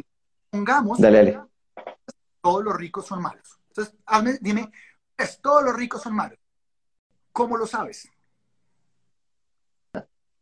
Pongamos, 0.49 0.97
dale, 0.97 1.18
dale. 1.18 1.41
todos 2.41 2.64
los 2.64 2.78
ricos 2.78 3.05
son 3.05 3.22
malos. 3.22 3.60
Entonces, 3.68 3.95
hazme, 4.05 4.38
dime, 4.39 4.72
¿es 5.18 5.41
todos 5.41 5.64
los 5.64 5.76
ricos 5.76 6.01
son 6.01 6.16
malos? 6.16 6.39
¿Cómo 7.34 7.57
lo 7.57 7.68
sabes? 7.68 8.07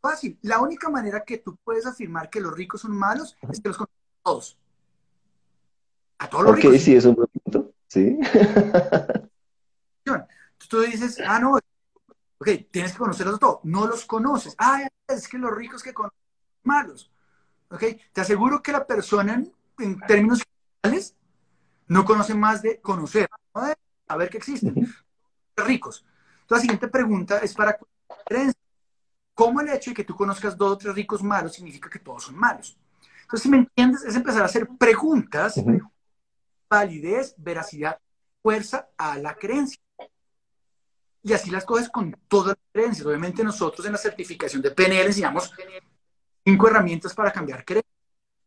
Fácil. 0.00 0.38
La 0.42 0.60
única 0.60 0.88
manera 0.88 1.24
que 1.24 1.38
tú 1.38 1.56
puedes 1.64 1.86
afirmar 1.86 2.30
que 2.30 2.40
los 2.40 2.54
ricos 2.54 2.82
son 2.82 2.96
malos 2.96 3.36
es 3.50 3.60
que 3.60 3.68
los 3.68 3.78
conoces 3.78 3.96
todos. 4.22 4.58
A 6.18 6.28
todos 6.28 6.44
los 6.44 6.64
Ok, 6.64 6.76
sí, 6.78 6.94
es 6.94 7.04
un 7.04 7.14
buen 7.14 7.28
punto. 7.28 7.72
Sí. 7.86 8.18
Tú 10.68 10.80
dices, 10.82 11.18
ah, 11.26 11.38
no, 11.38 11.52
ok, 12.38 12.48
tienes 12.70 12.92
que 12.92 12.98
conocerlos 12.98 13.36
a 13.36 13.38
todos. 13.38 13.60
No 13.64 13.86
los 13.86 14.04
conoces. 14.04 14.54
Ah, 14.58 14.86
es 15.08 15.26
que 15.26 15.38
los 15.38 15.54
ricos 15.54 15.82
que 15.82 15.94
conocen 15.94 16.18
malos. 16.62 17.10
Ok, 17.70 17.84
te 18.12 18.20
aseguro 18.20 18.62
que 18.62 18.72
la 18.72 18.86
persona 18.86 19.42
en, 19.78 20.00
términos 20.00 20.42
generales 20.82 21.14
no 21.86 22.04
conoce 22.04 22.34
más 22.34 22.60
de 22.60 22.80
conocer, 22.80 23.28
¿no? 23.54 23.64
de 23.64 23.74
saber 24.06 24.28
que 24.28 24.38
existen. 24.38 24.74
Ricos. 25.56 26.04
Entonces, 26.42 26.50
la 26.50 26.60
siguiente 26.60 26.88
pregunta 26.88 27.38
es 27.38 27.54
para 27.54 27.78
¿Cómo 29.34 29.60
el 29.60 29.68
hecho 29.68 29.92
de 29.92 29.94
que 29.94 30.04
tú 30.04 30.16
conozcas 30.16 30.56
dos 30.56 30.72
o 30.72 30.78
tres 30.78 30.94
ricos 30.94 31.22
malos 31.22 31.54
significa 31.54 31.88
que 31.88 32.00
todos 32.00 32.24
son 32.24 32.36
malos? 32.36 32.76
Entonces, 33.22 33.42
si 33.42 33.48
me 33.48 33.58
entiendes, 33.58 34.02
es 34.02 34.16
empezar 34.16 34.42
a 34.42 34.46
hacer 34.46 34.68
preguntas 34.78 35.54
validez, 36.68 37.34
veracidad, 37.38 37.98
fuerza 38.42 38.88
a 38.96 39.18
la 39.18 39.34
creencia. 39.34 39.80
Y 41.22 41.32
así 41.32 41.50
las 41.50 41.64
cosas 41.64 41.88
con 41.88 42.16
todas 42.28 42.56
las 42.56 42.72
creencias. 42.72 43.06
Obviamente 43.06 43.42
nosotros 43.42 43.84
en 43.86 43.92
la 43.92 43.98
certificación 43.98 44.62
de 44.62 44.70
PNL 44.70 45.06
enseñamos 45.06 45.52
cinco 46.44 46.68
herramientas 46.68 47.14
para 47.14 47.32
cambiar 47.32 47.64
creencias. 47.64 47.92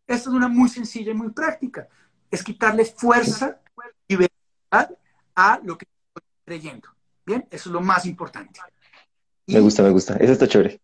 Esta 0.07 0.29
es 0.29 0.35
una 0.35 0.47
muy 0.47 0.69
sencilla 0.69 1.11
y 1.11 1.15
muy 1.15 1.31
práctica. 1.31 1.87
Es 2.29 2.43
quitarle 2.43 2.85
fuerza 2.85 3.61
y 4.07 4.15
veracidad 4.15 4.97
a 5.35 5.59
lo 5.63 5.77
que 5.77 5.85
estoy 5.85 6.23
creyendo. 6.45 6.89
Bien, 7.25 7.47
eso 7.51 7.69
es 7.69 7.73
lo 7.73 7.81
más 7.81 8.05
importante. 8.05 8.59
me 9.47 9.59
gusta, 9.59 9.83
me 9.83 9.91
gusta. 9.91 10.15
Eso 10.15 10.33
está 10.33 10.47
chévere. 10.47 10.81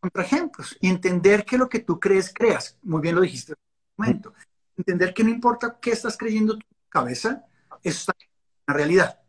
Contra 0.00 0.24
ejemplos 0.24 0.76
y 0.80 0.88
entender 0.88 1.44
que 1.44 1.56
lo 1.56 1.68
que 1.68 1.78
tú 1.78 1.98
crees, 1.98 2.32
creas. 2.34 2.76
Muy 2.82 3.00
bien 3.00 3.14
lo 3.14 3.20
dijiste 3.20 3.52
en 3.52 3.58
un 3.58 4.06
momento 4.06 4.34
entender 4.82 5.14
que 5.14 5.24
no 5.24 5.30
importa 5.30 5.78
qué 5.80 5.92
estás 5.92 6.16
creyendo 6.16 6.54
en 6.54 6.60
tu 6.60 6.66
cabeza, 6.88 7.44
eso 7.82 7.98
está 8.10 8.14
en 8.18 8.28
la 8.66 8.74
realidad. 8.74 9.20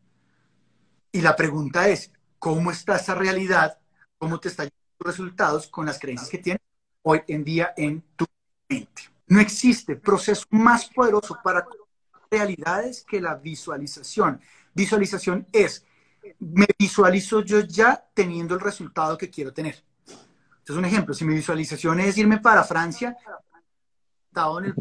Y 1.11 1.21
la 1.21 1.35
pregunta 1.35 1.87
es, 1.87 2.11
¿cómo 2.39 2.71
está 2.71 2.95
esa 2.97 3.15
realidad? 3.15 3.77
¿Cómo 4.17 4.39
te 4.39 4.49
están 4.49 4.69
tus 4.97 5.07
resultados 5.07 5.67
con 5.67 5.85
las 5.85 5.99
creencias 5.99 6.29
que 6.29 6.39
tienes 6.39 6.61
hoy 7.03 7.21
en 7.27 7.43
día 7.43 7.73
en 7.77 8.01
tu 8.15 8.25
mente? 8.67 9.03
No 9.27 9.39
existe 9.39 9.95
proceso 9.95 10.45
más 10.49 10.89
poderoso 10.89 11.37
para 11.43 11.65
realidades 12.29 13.05
que 13.07 13.21
la 13.21 13.35
visualización. 13.35 14.41
Visualización 14.73 15.47
es, 15.51 15.85
me 16.39 16.65
visualizo 16.77 17.41
yo 17.41 17.59
ya 17.61 18.03
teniendo 18.13 18.55
el 18.55 18.61
resultado 18.61 19.17
que 19.17 19.29
quiero 19.29 19.53
tener. 19.53 19.83
Entonces, 20.07 20.77
un 20.77 20.85
ejemplo, 20.85 21.13
si 21.13 21.25
mi 21.25 21.35
visualización 21.35 21.99
es 21.99 22.17
irme 22.17 22.39
para 22.39 22.63
Francia, 22.63 23.15
estado 24.29 24.59
en 24.59 24.65
el, 24.65 24.75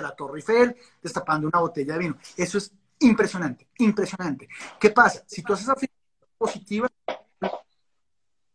de 0.00 0.06
la 0.06 0.14
Torre 0.14 0.38
Eiffel, 0.38 0.76
destapando 1.02 1.48
una 1.48 1.60
botella 1.60 1.94
de 1.94 1.98
vino. 1.98 2.16
Eso 2.36 2.58
es 2.58 2.72
Impresionante, 3.00 3.68
impresionante. 3.78 4.48
¿Qué 4.80 4.90
pasa? 4.90 5.22
Si 5.26 5.42
tú 5.42 5.52
haces 5.52 5.68
afirmaciones 5.68 6.36
positivas, 6.38 6.90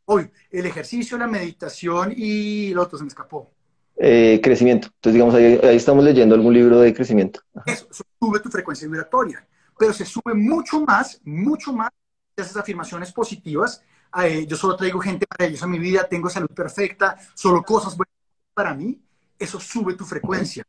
hoy 0.05 0.31
el 0.49 0.65
ejercicio, 0.65 1.17
la 1.17 1.27
meditación 1.27 2.13
y 2.15 2.73
lo 2.73 2.81
otro 2.81 2.97
se 2.97 3.03
me 3.03 3.09
escapó. 3.09 3.51
Eh, 3.97 4.39
crecimiento. 4.41 4.87
Entonces, 4.87 5.13
digamos, 5.13 5.35
ahí, 5.35 5.59
ahí, 5.61 5.75
estamos 5.75 6.03
leyendo 6.03 6.33
algún 6.33 6.53
libro 6.53 6.79
de 6.79 6.93
crecimiento. 6.93 7.41
Eso, 7.65 7.87
sube 8.19 8.39
tu 8.39 8.49
frecuencia 8.49 8.87
vibratoria, 8.87 9.45
pero 9.77 9.93
se 9.93 10.05
sube 10.05 10.33
mucho 10.33 10.81
más, 10.81 11.21
mucho 11.23 11.71
más 11.71 11.89
si 12.35 12.41
haces 12.41 12.57
afirmaciones 12.57 13.11
positivas. 13.11 13.83
Eh, 14.23 14.47
yo 14.47 14.57
solo 14.57 14.75
traigo 14.75 14.99
gente 14.99 15.27
maravillosa 15.37 15.65
a 15.65 15.69
mi 15.69 15.77
vida, 15.77 16.07
tengo 16.09 16.29
salud 16.29 16.49
perfecta, 16.49 17.15
solo 17.35 17.61
cosas 17.61 17.95
buenas 17.95 18.15
para 18.55 18.73
mí. 18.73 18.99
Eso 19.37 19.59
sube 19.59 19.93
tu 19.93 20.03
frecuencia. 20.03 20.63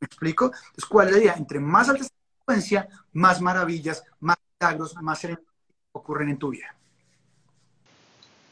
¿Me 0.00 0.06
explico? 0.06 0.46
Entonces, 0.46 0.86
¿cuál 0.88 1.08
es 1.08 1.14
la 1.14 1.20
idea? 1.20 1.34
Entre 1.34 1.60
más 1.60 1.88
alta 1.88 2.04
frecuencia, 2.44 2.88
más 3.12 3.40
maravillas, 3.40 4.02
más 4.20 4.36
milagros, 4.60 4.94
más 5.00 5.26
ocurren 5.92 6.28
en 6.28 6.38
tu 6.38 6.50
vida. 6.50 6.74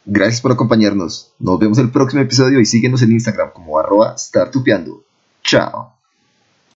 Gracias 0.04 0.40
por 0.40 0.52
acompañarnos. 0.52 1.32
Nos 1.38 1.58
vemos 1.58 1.78
el 1.78 1.90
próximo 1.90 2.22
episodio 2.22 2.58
y 2.60 2.66
síguenos 2.66 3.02
en 3.02 3.12
Instagram 3.12 3.52
como 3.52 3.78
arroba 3.78 4.16
startupeando. 4.18 5.04
Chao. 5.42 6.01